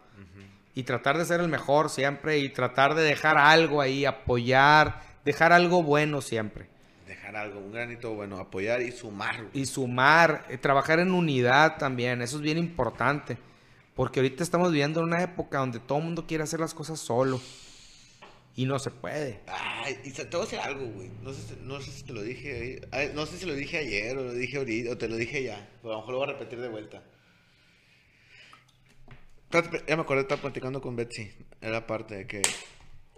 [0.74, 5.54] Y tratar de ser el mejor siempre y tratar de dejar algo ahí, apoyar, dejar
[5.54, 6.68] algo bueno siempre.
[7.08, 9.46] Dejar algo, un granito bueno, apoyar y sumar.
[9.54, 13.38] Y sumar, eh, trabajar en unidad también, eso es bien importante.
[13.96, 17.00] Porque ahorita estamos viviendo en una época donde todo el mundo quiere hacer las cosas
[17.00, 17.40] solo.
[18.56, 19.42] Y no se puede.
[19.48, 21.10] Ay, y te voy a decir algo, güey.
[21.22, 23.78] No sé, si- no sé si te lo dije ay, No sé si lo dije
[23.78, 25.70] ayer o lo dije ahorita o te lo dije ya.
[25.82, 27.04] Pero a lo mejor lo voy a repetir de vuelta.
[29.88, 31.32] Ya me acordé, estaba platicando con Betsy.
[31.62, 32.42] Era parte de que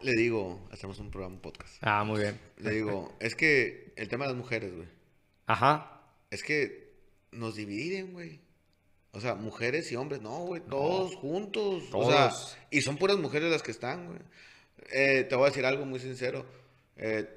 [0.03, 1.75] le digo, hacemos un programa, un podcast.
[1.81, 2.39] Ah, muy bien.
[2.57, 4.87] Le digo, es que el tema de las mujeres, güey.
[5.47, 6.01] Ajá.
[6.29, 6.93] Es que
[7.31, 8.39] nos dividen, güey.
[9.13, 11.85] O sea, mujeres y hombres, no, güey, todos juntos.
[11.91, 12.57] O sea, Todos.
[12.69, 14.19] y son puras mujeres las que están, güey.
[14.91, 16.45] Eh, te voy a decir algo muy sincero.
[16.97, 17.27] Eh,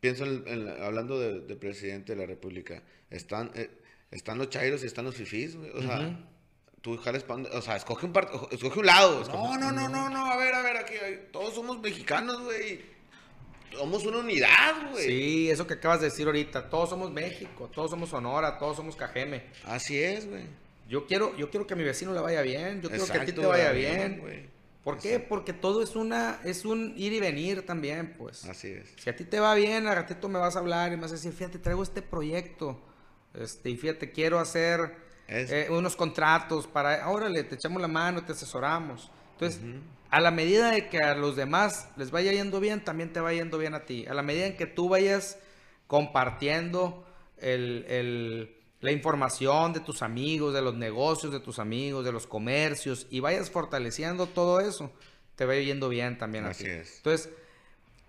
[0.00, 2.82] pienso en, en la- hablando de, de presidente de la República.
[3.10, 3.70] Están, eh,
[4.10, 5.70] están los chairos y están los fifís, güey.
[5.70, 6.16] O sea, Ujú.
[6.80, 9.22] tú jales O sea, escoge un, part- escoge un lado.
[9.28, 10.26] No, no, no, no, no.
[10.26, 10.94] A ver, a ver, aquí.
[11.32, 12.80] Todos somos mexicanos, güey.
[13.72, 15.04] Somos una unidad, güey.
[15.06, 16.70] Sí, eso que acabas de decir ahorita.
[16.70, 19.42] Todos somos México, todos somos Sonora, todos somos Cajeme.
[19.64, 20.44] Así es, güey.
[20.88, 23.24] Yo quiero, yo quiero que a mi vecino le vaya bien, yo quiero que a
[23.24, 24.50] ti te vaya güey, bien.
[24.84, 25.18] ¿Por qué?
[25.18, 28.44] Porque todo es una, es un ir y venir también, pues.
[28.44, 28.92] Así es.
[28.96, 31.12] Si a ti te va bien, al ratito me vas a hablar y me vas
[31.12, 32.78] a decir, fíjate, traigo este proyecto.
[33.32, 34.94] Este, y fíjate, quiero hacer
[35.26, 39.10] eh, unos contratos para, órale, te echamos la mano, te asesoramos.
[39.32, 39.60] Entonces,
[40.10, 43.32] a la medida de que a los demás les vaya yendo bien, también te va
[43.32, 44.06] yendo bien a ti.
[44.06, 45.38] A la medida en que tú vayas
[45.86, 47.06] compartiendo
[47.38, 52.26] el- el- la información de tus amigos, de los negocios de tus amigos, de los
[52.26, 54.92] comercios, y vayas fortaleciendo todo eso,
[55.36, 56.98] te va yendo bien también Así es.
[56.98, 57.30] Entonces,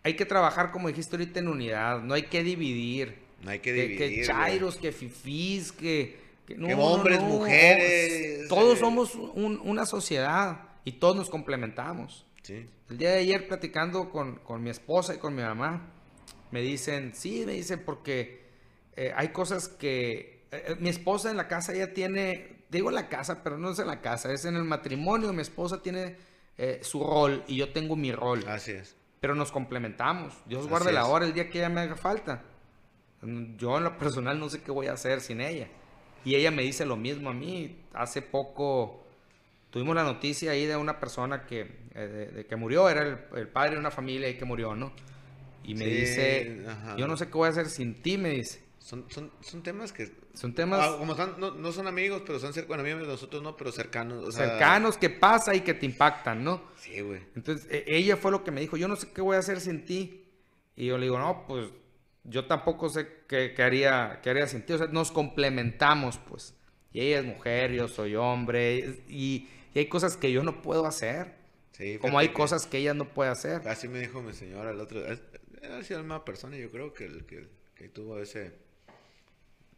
[0.04, 3.16] hay que trabajar, como dijiste ahorita, en unidad, no hay que dividir.
[3.42, 3.98] No hay que Que, dividir.
[3.98, 4.26] que güey.
[4.26, 8.50] chairos, que fifís, que Que, hombres, mujeres.
[8.50, 8.82] Todos eh.
[8.82, 12.26] somos una sociedad y todos nos complementamos.
[12.44, 12.68] Sí.
[12.90, 15.88] El día de ayer platicando con, con, mi esposa y con mi mamá,
[16.52, 18.44] me dicen, sí, me dicen, porque
[18.98, 20.35] eh, hay cosas que...
[20.52, 23.88] Eh, mi esposa en la casa ya tiene, digo la casa, pero no es en
[23.88, 26.18] la casa, es en el matrimonio, mi esposa tiene
[26.82, 28.48] su rol y yo tengo mi rol.
[28.48, 28.96] Así es.
[29.20, 30.34] Pero nos complementamos.
[30.46, 32.44] Dios guarde la hora el día que ella me haga falta.
[33.58, 35.68] Yo en lo personal no sé qué voy a hacer sin ella.
[36.24, 37.78] Y ella me dice lo mismo a mí.
[37.94, 39.04] Hace poco
[39.70, 41.62] tuvimos la noticia ahí de una persona que,
[41.94, 44.94] eh, de, que murió, era el, padre de una familia y que murió, ¿no?
[45.64, 46.64] Y me dice,
[46.98, 48.64] yo no sé qué voy a hacer sin ti, me dice.
[48.78, 50.12] Son, son, son temas que...
[50.36, 50.82] Son temas...
[50.84, 52.84] Ah, como no, son amigos, pero son cercanos.
[52.84, 54.36] Bueno, nosotros no, pero cercanos.
[54.36, 56.62] cercanos que pasa y que te impactan, ¿no?
[56.78, 57.22] Sí, güey.
[57.36, 59.62] Entonces, e, ella fue lo que me dijo, yo no sé qué voy a hacer
[59.62, 60.26] sin ti.
[60.76, 61.70] Y yo le digo, no, pues
[62.26, 64.74] yo tampoco sé qué, haría, qué haría sin ti.
[64.74, 66.54] O sea, nos complementamos, pues.
[66.92, 69.04] Y ella es mujer, yo soy hombre.
[69.08, 71.34] Y, hay cosas que yo no puedo hacer.
[71.72, 73.68] Sí, como hay cosas que ella no puede hacer.
[73.68, 75.06] Así me dijo mi señora el otro.
[75.06, 75.20] Era
[75.62, 78.65] la misma persona, yo creo que, el, que, que tuvo ese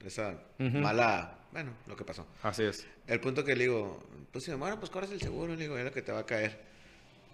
[0.06, 2.26] esa mala, bueno, lo que pasó.
[2.44, 2.86] Así es.
[3.08, 5.86] El punto que le digo, pues si bueno, pues cobras el seguro, le digo, es
[5.86, 6.66] lo que te va a caer.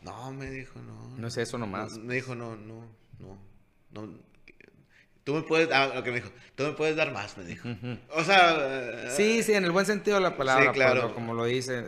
[0.04, 1.16] No, me dijo, no.
[1.18, 1.98] No es eso nomás.
[1.98, 2.86] me dijo, no, no,
[3.20, 3.38] no,
[3.92, 4.34] no.
[5.24, 7.70] Tú me puedes, ah, lo que me dijo, tú me puedes dar más, me dijo.
[8.10, 9.10] O sea...
[9.10, 11.14] Sí, sí, en el buen sentido de la palabra, sí, claro.
[11.14, 11.86] como lo dice.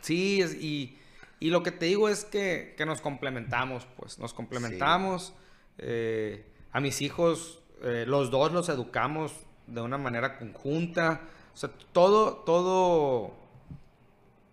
[0.00, 0.98] Sí, y,
[1.38, 5.34] y, lo que te digo es que, que nos complementamos, pues, nos complementamos.
[5.76, 9.32] Eh, a mis hijos, eh, los dos los educamos
[9.68, 11.20] de una manera conjunta.
[11.54, 13.32] O sea, todo, todo,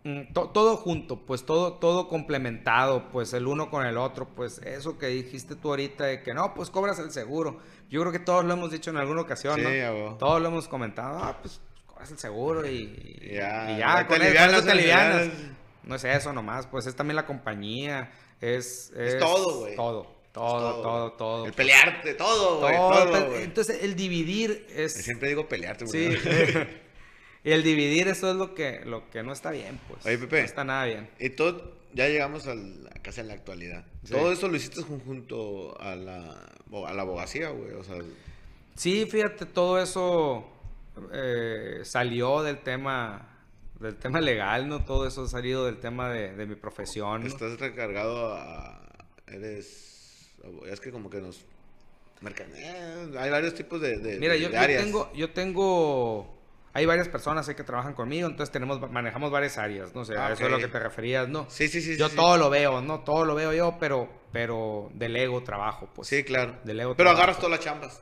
[0.03, 4.97] mm, todo junto, pues todo, todo complementado, pues el uno con el otro, pues eso
[4.97, 7.59] que dijiste tú ahorita de que no, pues cobras el seguro.
[7.89, 10.15] Yo creo que todos lo hemos dicho en alguna ocasión, ¿no?
[10.17, 15.31] Todos lo hemos comentado, ah, pues cobras el seguro y, ya, con, eso te
[15.83, 18.11] No es eso nomás, pues es también la compañía,
[18.41, 18.91] es...
[18.95, 19.75] Es, todo, güey.
[19.75, 20.14] Todo.
[20.35, 21.45] Todo, todo, todo.
[21.45, 22.75] El pelearte, todo, güey.
[22.75, 24.91] Todo, entonces, el dividir es.
[24.91, 26.17] Siempre digo pelearte, güey.
[27.45, 27.49] Sí.
[27.49, 30.05] y el dividir, eso es lo que, lo que no está bien, pues.
[30.05, 30.39] Oye, Pepe.
[30.39, 31.09] No está nada bien.
[31.19, 32.55] Y todo, ya llegamos a
[33.01, 33.85] casi en la actualidad.
[34.09, 36.31] Todo eso lo hiciste junto a la,
[36.85, 37.71] a la abogacía, güey.
[37.71, 37.95] O sea.
[38.75, 40.49] Sí, fíjate, todo eso
[41.13, 43.29] eh, salió del tema
[43.79, 44.83] del tema legal, ¿no?
[44.83, 47.25] Todo eso ha salido del tema de, de mi profesión.
[47.25, 48.81] Estás recargado a...
[49.27, 49.94] Eres
[50.67, 51.45] es que como que nos
[53.17, 56.39] hay varios tipos de, Mira, yo, tengo, yo tengo,
[56.73, 60.45] hay varias personas que trabajan conmigo, entonces tenemos, manejamos varias áreas, no sé, a eso
[60.45, 61.45] es lo que te referías, ¿no?
[61.49, 61.97] Sí, sí, sí.
[61.97, 63.01] Yo todo lo veo, ¿no?
[63.01, 66.07] Todo lo veo yo, pero, pero delego trabajo, pues.
[66.07, 66.55] Sí, claro.
[66.63, 68.01] Delego pero agarras todas las chambas.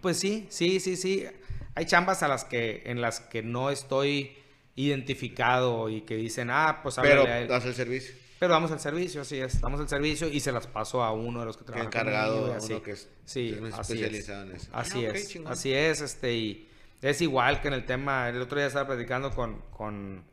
[0.00, 1.26] Pues sí, sí, sí, sí.
[1.74, 4.36] Hay chambas a las que, en las que no estoy
[4.76, 8.14] identificado y que dicen, ah, pues Pero das el servicio.
[8.44, 9.62] Pero damos el servicio, así es.
[9.62, 12.58] Damos el servicio y se las paso a uno de los que trabaja Encargado, a
[12.58, 14.68] uno que es, sí, especializado en eso.
[14.70, 15.36] Así ah, es.
[15.46, 16.68] Así es, este, y
[17.00, 20.24] es igual que en el tema, el otro día estaba platicando con, con,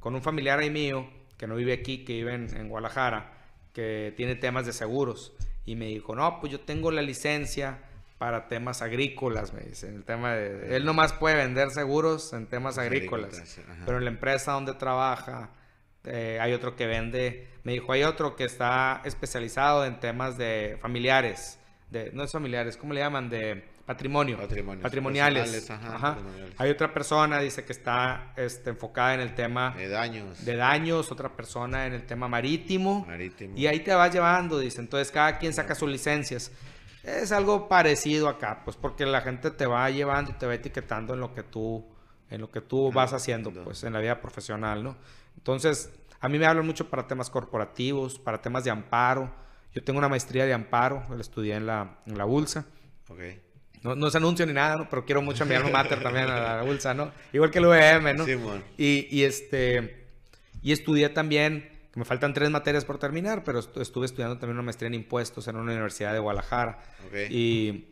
[0.00, 1.08] con un familiar ahí mío,
[1.38, 3.32] que no vive aquí, que vive en, Guadalajara,
[3.72, 5.32] que tiene temas de seguros.
[5.64, 7.84] Y me dijo, no, pues yo tengo la licencia
[8.18, 9.94] para temas agrícolas, me dice.
[9.94, 13.60] El tema de, él nomás puede vender seguros en temas agrícolas.
[13.86, 15.50] Pero en la empresa donde trabaja
[16.04, 20.78] eh, hay otro que vende, me dijo, hay otro que está especializado en temas de
[20.80, 21.58] familiares,
[21.90, 23.28] de, no es familiares, ¿cómo le llaman?
[23.28, 24.38] De patrimonio,
[24.82, 25.70] patrimoniales.
[26.58, 30.44] Hay otra persona, dice que está este, enfocada en el tema de daños.
[30.44, 33.06] De daños, otra persona en el tema marítimo.
[33.56, 34.80] Y ahí te vas llevando, dice.
[34.80, 36.52] Entonces cada quien saca sus licencias.
[37.02, 41.14] Es algo parecido acá, pues porque la gente te va llevando y te va etiquetando
[41.14, 41.84] en lo que tú,
[42.30, 44.96] en lo que tú vas haciendo, pues en la vida profesional, ¿no?
[45.42, 45.90] Entonces,
[46.20, 49.28] a mí me hablan mucho para temas corporativos, para temas de amparo.
[49.74, 52.64] Yo tengo una maestría de amparo, la estudié en la, en la Bulsa.
[53.08, 53.42] Okay.
[53.82, 54.88] No, no es anuncio ni nada, ¿no?
[54.88, 57.10] pero quiero mucho a mi alma mater también, a la Bulsa, ¿no?
[57.32, 58.24] Igual que el UVM, ¿no?
[58.24, 58.38] Sí,
[58.78, 60.06] y, y, este,
[60.62, 64.62] y estudié también, que me faltan tres materias por terminar, pero estuve estudiando también una
[64.62, 66.78] maestría en impuestos en una universidad de Guadalajara.
[67.08, 67.26] Okay.
[67.30, 67.91] Y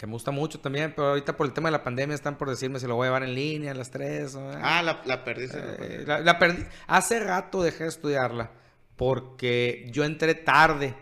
[0.00, 2.48] que me gusta mucho también, pero ahorita por el tema de la pandemia están por
[2.48, 4.34] decirme si lo voy a llevar en línea, las tres.
[4.34, 5.46] Ah, la, la perdí.
[5.52, 6.64] Eh, la, perdí.
[6.86, 8.50] Hace rato dejé de estudiarla
[8.96, 10.94] porque yo entré tarde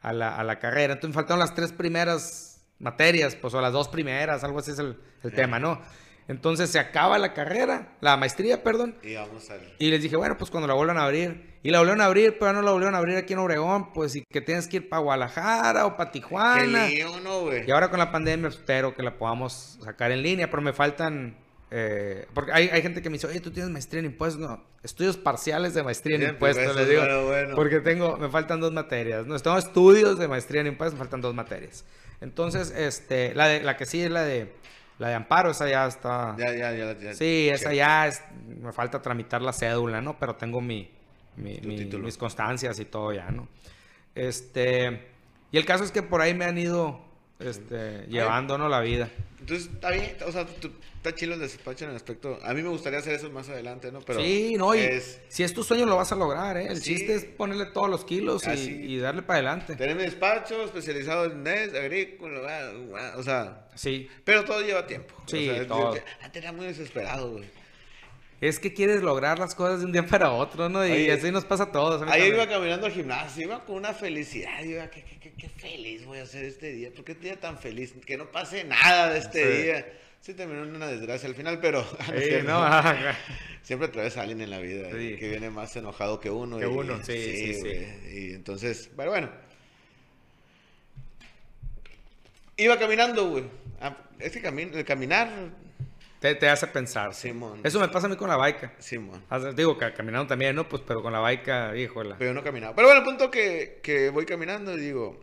[0.00, 0.94] a la, a la, carrera.
[0.94, 4.78] Entonces me faltaron las tres primeras materias, pues o las dos primeras, algo así es
[4.78, 5.82] el, el tema, ¿no?
[6.28, 8.96] Entonces se acaba la carrera, la maestría, perdón.
[9.02, 9.56] Y, vamos a...
[9.78, 11.56] y les dije, bueno, pues cuando la vuelvan a abrir.
[11.62, 14.14] Y la volvieron a abrir, pero no la volvieron a abrir aquí en Obregón, pues
[14.14, 16.86] y que tienes que ir para Guadalajara o para Tijuana.
[16.88, 17.66] Qué lío, ¿no, güey?
[17.66, 21.36] Y ahora con la pandemia espero que la podamos sacar en línea, pero me faltan
[21.70, 24.40] eh, porque hay, hay, gente que me dice, oye, tú tienes maestría en impuestos.
[24.40, 27.02] No, estudios parciales de maestría en Bien, impuestos, pues, les digo.
[27.02, 27.56] bueno, bueno.
[27.56, 29.26] Porque tengo, me faltan dos materias.
[29.26, 31.84] No, tengo estudios de maestría en impuestos, me faltan dos materias.
[32.20, 34.52] Entonces, este, la, de, la que sí es la de,
[34.98, 36.34] la de amparo, esa ya está.
[36.38, 36.98] Ya, ya, ya.
[36.98, 40.18] ya sí, esa ya es, me falta tramitar la cédula, ¿no?
[40.18, 40.90] Pero tengo mi,
[41.36, 43.48] mis constancias y todo ya, ¿no?
[44.14, 45.06] Este,
[45.52, 47.00] y el caso es que por ahí me han ido,
[47.38, 48.68] este, llevando, ¿no?
[48.68, 49.08] La vida.
[49.40, 52.38] Entonces, está bien, o sea, tú- está chido el despacho en el aspecto.
[52.42, 54.00] A mí me gustaría hacer eso más adelante, ¿no?
[54.00, 56.66] Pero sí, no, y es si es tu sueño lo vas a lograr, ¿eh?
[56.68, 56.94] El Sí.
[56.94, 59.76] chiste es ponerle todos los kilos y, y darle para adelante.
[59.76, 64.08] tener mi despacho especializado en NES, agrícola, ah, ah, o sea, Sí.
[64.24, 65.14] pero todo lleva tiempo.
[65.26, 65.94] Sí, o sea, todo.
[66.22, 67.44] Antes era muy desesperado, güey.
[68.40, 70.86] Es que quieres lograr las cosas de un día para otro, ¿no?
[70.86, 72.02] Y Oye, así nos pasa a todos.
[72.02, 72.42] a mí Ayer también.
[72.48, 76.18] iba caminando al gimnasio, iba con una felicidad, iba, qué, qué, qué, qué feliz voy
[76.18, 77.94] a hacer este día, ¿por qué este día tan feliz?
[78.04, 79.62] Que no pase nada de este Sí.
[79.62, 79.92] día.
[80.20, 81.80] Sí terminó en una desgracia al final, pero
[82.44, 83.06] no Sí,
[83.62, 85.16] siempre traes a alguien en la vida Sí.
[85.16, 86.58] que viene más enojado que uno.
[86.58, 87.86] Que uno, sí, sí.
[88.12, 89.30] Y entonces, pero bueno.
[92.56, 93.44] Iba caminando, güey.
[93.80, 95.28] Ah, Es que cami- el caminar,
[96.20, 97.14] te, te hace pensar.
[97.14, 97.60] Simón.
[97.64, 98.74] Eso me pasa a mí con la baica.
[98.78, 99.22] Simón.
[99.54, 100.68] Digo, que caminando también, ¿no?
[100.68, 102.14] Pues, pero con la baica, híjole.
[102.18, 102.74] Pero yo no caminaba.
[102.74, 105.18] Pero bueno, el punto que, que voy caminando y digo,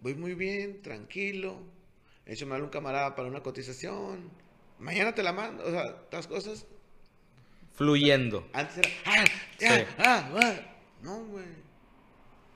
[0.00, 1.60] voy muy bien, tranquilo.
[2.26, 4.30] De hecho, habla un camarada para una cotización.
[4.78, 5.64] Mañana te la mando.
[5.64, 6.66] O sea, las cosas
[7.74, 8.46] Fluyendo.
[8.52, 9.24] antes era, ah,
[9.58, 9.84] ya, Sí.
[9.98, 10.52] ah, ah.
[11.02, 11.44] No, güey.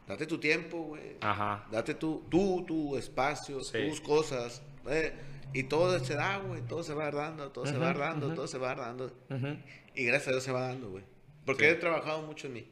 [0.06, 1.16] Date tu tiempo, güey.
[1.20, 1.66] Ajá.
[1.70, 3.88] Date tu, tú, tu espacio, Sí.
[3.88, 4.62] tus cosas.
[4.88, 5.12] eh,
[5.58, 6.62] y todo se da, güey.
[6.62, 8.34] Todo se va dando, todo se va dando, ujú.
[8.36, 9.06] todo se va dando.
[9.30, 9.56] Ujú.
[9.94, 11.04] Y gracias a Dios se va dando, güey.
[11.44, 11.70] Porque Sí.
[11.70, 12.68] he trabajado mucho en mí.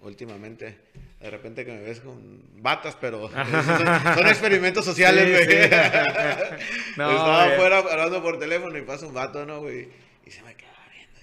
[0.00, 0.78] Últimamente,
[1.20, 3.44] de repente que me ves con batas, pero son,
[4.16, 5.62] son experimentos sociales, Sí, güey.
[5.62, 5.70] sí.
[6.96, 9.88] No, Estaba afuera hablando por teléfono y pasa un vato, ¿no, güey?
[10.24, 11.20] Y se me queda viendo.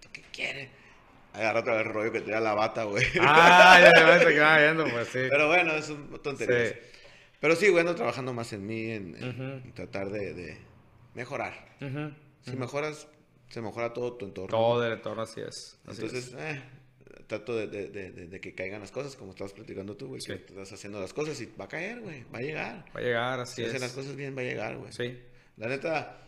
[0.00, 0.68] ¿Tú qué quieres?
[1.34, 3.04] Agarra otra vez el rollo que tenía la bata, güey.
[3.20, 5.20] Ah, ya te vas a quedar viendo, pues sí.
[5.30, 6.74] Pero bueno, es un tontería.
[7.40, 9.42] Pero sí, bueno, trabajando más en mí, en, en- Ujú.
[9.66, 10.56] en tratar de, de
[11.14, 11.76] mejorar.
[12.42, 13.08] Si mejoras,
[13.50, 14.56] se mejora todo tu entorno.
[14.56, 15.78] Todo el entorno así es.
[15.86, 16.34] así Entonces, es.
[16.38, 16.62] eh,
[17.26, 20.20] trato de, de- de- de- de que caigan las cosas, como estabas platicando tú, güey.
[20.20, 20.28] Sí.
[20.28, 22.24] Que estás haciendo las cosas y va a caer, güey.
[22.34, 22.84] Va a llegar.
[22.94, 23.82] Va a llegar, así Si hacen es.
[23.82, 24.92] las cosas bien, va a llegar, güey.
[24.92, 25.18] Sí.
[25.56, 26.18] La neta,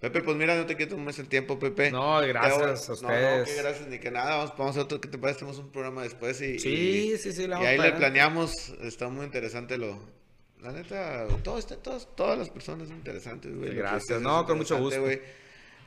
[0.00, 1.90] Pepe, pues mira, no te quito más el tiempo, Pepe.
[1.90, 3.48] No, gracias a hago- No, no, ustedes.
[3.48, 4.36] que gracias ni que nada.
[4.36, 5.40] Vamos, vamos a otro, ¿qué te parece?
[5.40, 6.58] Tenemos un programa después y...
[6.58, 6.68] Sí,
[7.14, 7.46] y- sí, sí.
[7.46, 8.52] le Y ahí le planeamos,
[8.82, 10.15] está muy interesante lo...
[10.66, 13.74] La neta, todo este- todos- todas las personas son interesantes, güey.
[13.74, 14.20] Gracias.
[14.20, 15.00] No, con mucho gusto.
[15.00, 15.20] güey.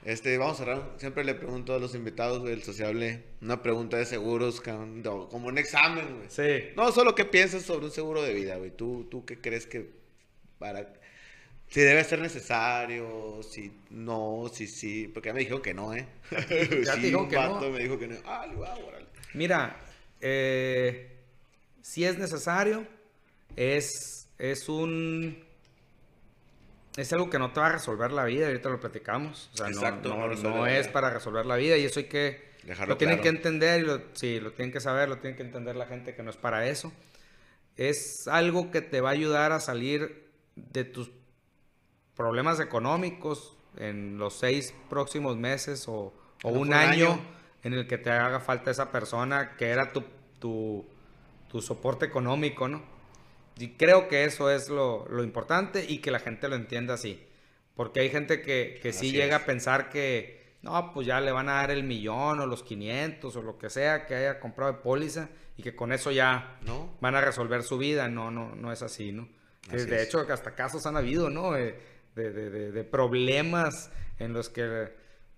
[0.06, 0.94] Este, vamos a cerrar.
[0.98, 5.58] Siempre le pregunto a los invitados del sociable una pregunta de seguros, no, como un
[5.58, 6.30] examen, güey.
[6.30, 6.70] Sí.
[6.78, 8.72] No solo qué piensas sobre un seguro de vida, güey.
[8.72, 9.90] ¿Tú, tú qué crees que
[10.58, 10.94] para...
[11.68, 16.08] Si debe ser necesario, si no, si sí, porque ya me dijo que no, ¿eh?
[16.32, 17.54] Ya te Sí, dijo un que no.
[17.56, 18.16] vato me dijo que no.
[18.26, 19.06] Ah, le voy a órale.
[19.36, 19.80] Mira,
[20.22, 21.12] eh,
[21.84, 22.88] si es necesario,
[23.56, 25.44] es, es un...
[26.98, 29.50] Es algo que no te va a resolver la vida, ahorita lo platicamos.
[29.54, 32.50] O sea, no- Exacto, no, no es para resolver la vida y eso hay que...
[32.64, 33.24] Dejarlo lo tienen claro.
[33.24, 36.14] que entender y lo, sí, lo tienen que saber, lo tienen que entender la gente
[36.14, 36.92] que no es para eso.
[37.78, 41.10] Es algo que te va a ayudar a salir de tus
[42.16, 46.14] problemas económicos en los seis próximos meses o,
[46.44, 47.22] o un año, año.
[47.64, 50.04] en el que te haga falta esa persona que era tu,
[50.40, 50.86] tu,
[51.48, 52.84] tu soporte económico, ¿no?
[53.60, 57.24] Y creo que eso es lo, lo importante y que la gente lo entienda así.
[57.76, 59.42] Porque hay gente que, que sí llega es.
[59.44, 63.36] a pensar que, no, pues ya le van a dar el millón o los 500
[63.36, 66.96] o lo que sea que haya comprado de póliza y que con eso ya ¿No?
[67.02, 68.08] van a resolver su vida.
[68.08, 69.28] No, no, no es así, ¿no?
[69.68, 70.08] Así de es.
[70.08, 71.56] hecho, hasta casos han habido, ¿no?
[71.58, 71.76] Eh,
[72.16, 74.90] De, de- de- de problemas en los que,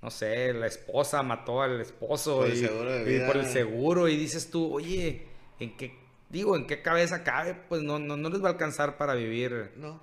[0.01, 3.27] no sé, la esposa mató al esposo Por el y, seguro de y vida.
[3.27, 5.27] por el seguro y dices tú, oye,
[5.59, 5.99] ¿en qué,
[6.31, 7.55] digo, en qué cabeza cabe?
[7.69, 10.01] Pues no, no, no les va a alcanzar para vivir No.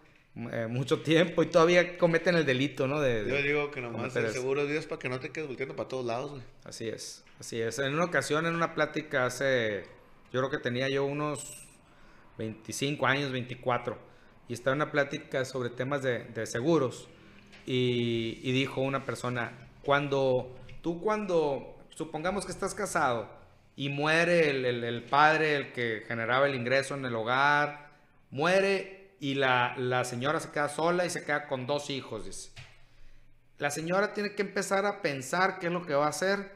[0.52, 3.00] eh, mucho tiempo y todavía cometen el delito, ¿no?
[3.00, 5.48] De, de- Yo digo que nomás el seguro de Dios para que no te quedes
[5.48, 6.42] volteando para todos lados, güey.
[6.64, 7.78] Así es, así es.
[7.78, 9.84] En una ocasión, en una plática hace,
[10.32, 11.66] yo creo que tenía yo unos
[12.36, 13.98] 25 años, 24,
[14.48, 17.09] y estaba en una plática sobre temas de, de seguros,
[17.66, 19.52] y, y dijo una persona,
[19.82, 23.28] cuando tú cuando, supongamos que estás casado,
[23.78, 27.90] y muere el, el- el padre, el que generaba el ingreso en el hogar,
[28.30, 32.50] muere y la, la señora se queda sola y se queda con dos hijos, dice.
[33.59, 36.52] La señora tiene que empezar a pensar qué es lo que va a hacer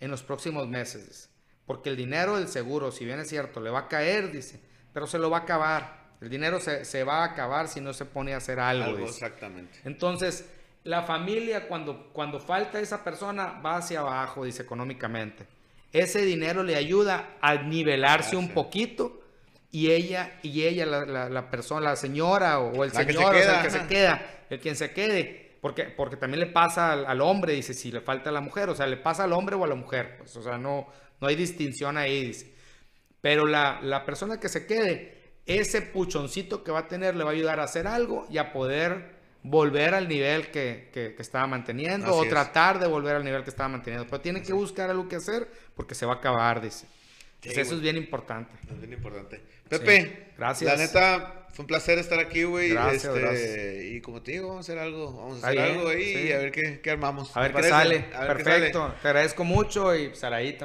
[0.00, 1.28] en los próximos meses, dice.
[1.66, 4.60] Porque el dinero del seguro, si bien es cierto, le va a caer, dice,
[4.92, 6.04] pero se lo va a acabar.
[6.20, 8.84] El dinero se, se va a acabar si no se pone a hacer algo.
[8.84, 9.10] Algo, dice.
[9.24, 9.78] exactamente.
[9.84, 10.44] Entonces,
[10.84, 15.46] la familia cuando, cuando falta esa persona va hacia abajo, dice económicamente.
[15.94, 19.22] Ese dinero le ayuda a nivelarse un poquito
[19.70, 23.12] y ella, y ella la, la- la persona, la señora o, o el La que
[23.12, 26.16] se señor, o sea, queda, el que se queda, el quien se quede, porque, porque
[26.16, 28.86] también le pasa al, al hombre, dice, si le falta a la mujer, o sea,
[28.86, 30.86] le pasa al hombre o a la mujer, pues, o sea, no,
[31.20, 32.52] no hay distinción ahí, dice.
[33.20, 35.14] Pero la, la persona que se quede,
[35.46, 38.52] ese puchoncito que va a tener le va a ayudar a hacer algo y a
[38.52, 42.30] poder volver al nivel que, que- que estaba manteniendo Así o es.
[42.30, 44.06] tratar de volver al nivel que estaba manteniendo.
[44.08, 46.86] Pero tiene que buscar algo que hacer porque se va a acabar, dice.
[47.42, 48.52] Sí, eso es bien importante.
[48.70, 49.40] Es bien importante.
[49.68, 50.70] Pepe, gracias.
[50.70, 52.70] La neta, fue un placer estar aquí, güey.
[52.70, 53.84] Gracias, este, gracias.
[53.84, 55.12] Y como te digo, vamos a hacer algo.
[55.12, 56.28] Vamos a hacer algo ahí sí.
[56.28, 57.36] y a ver qué, qué armamos.
[57.36, 57.70] A ver ¿Te qué parece?
[57.70, 58.04] sale.
[58.14, 58.56] A ver qué sale.
[58.56, 58.94] Perfecto.
[59.02, 60.56] Te agradezco mucho y también.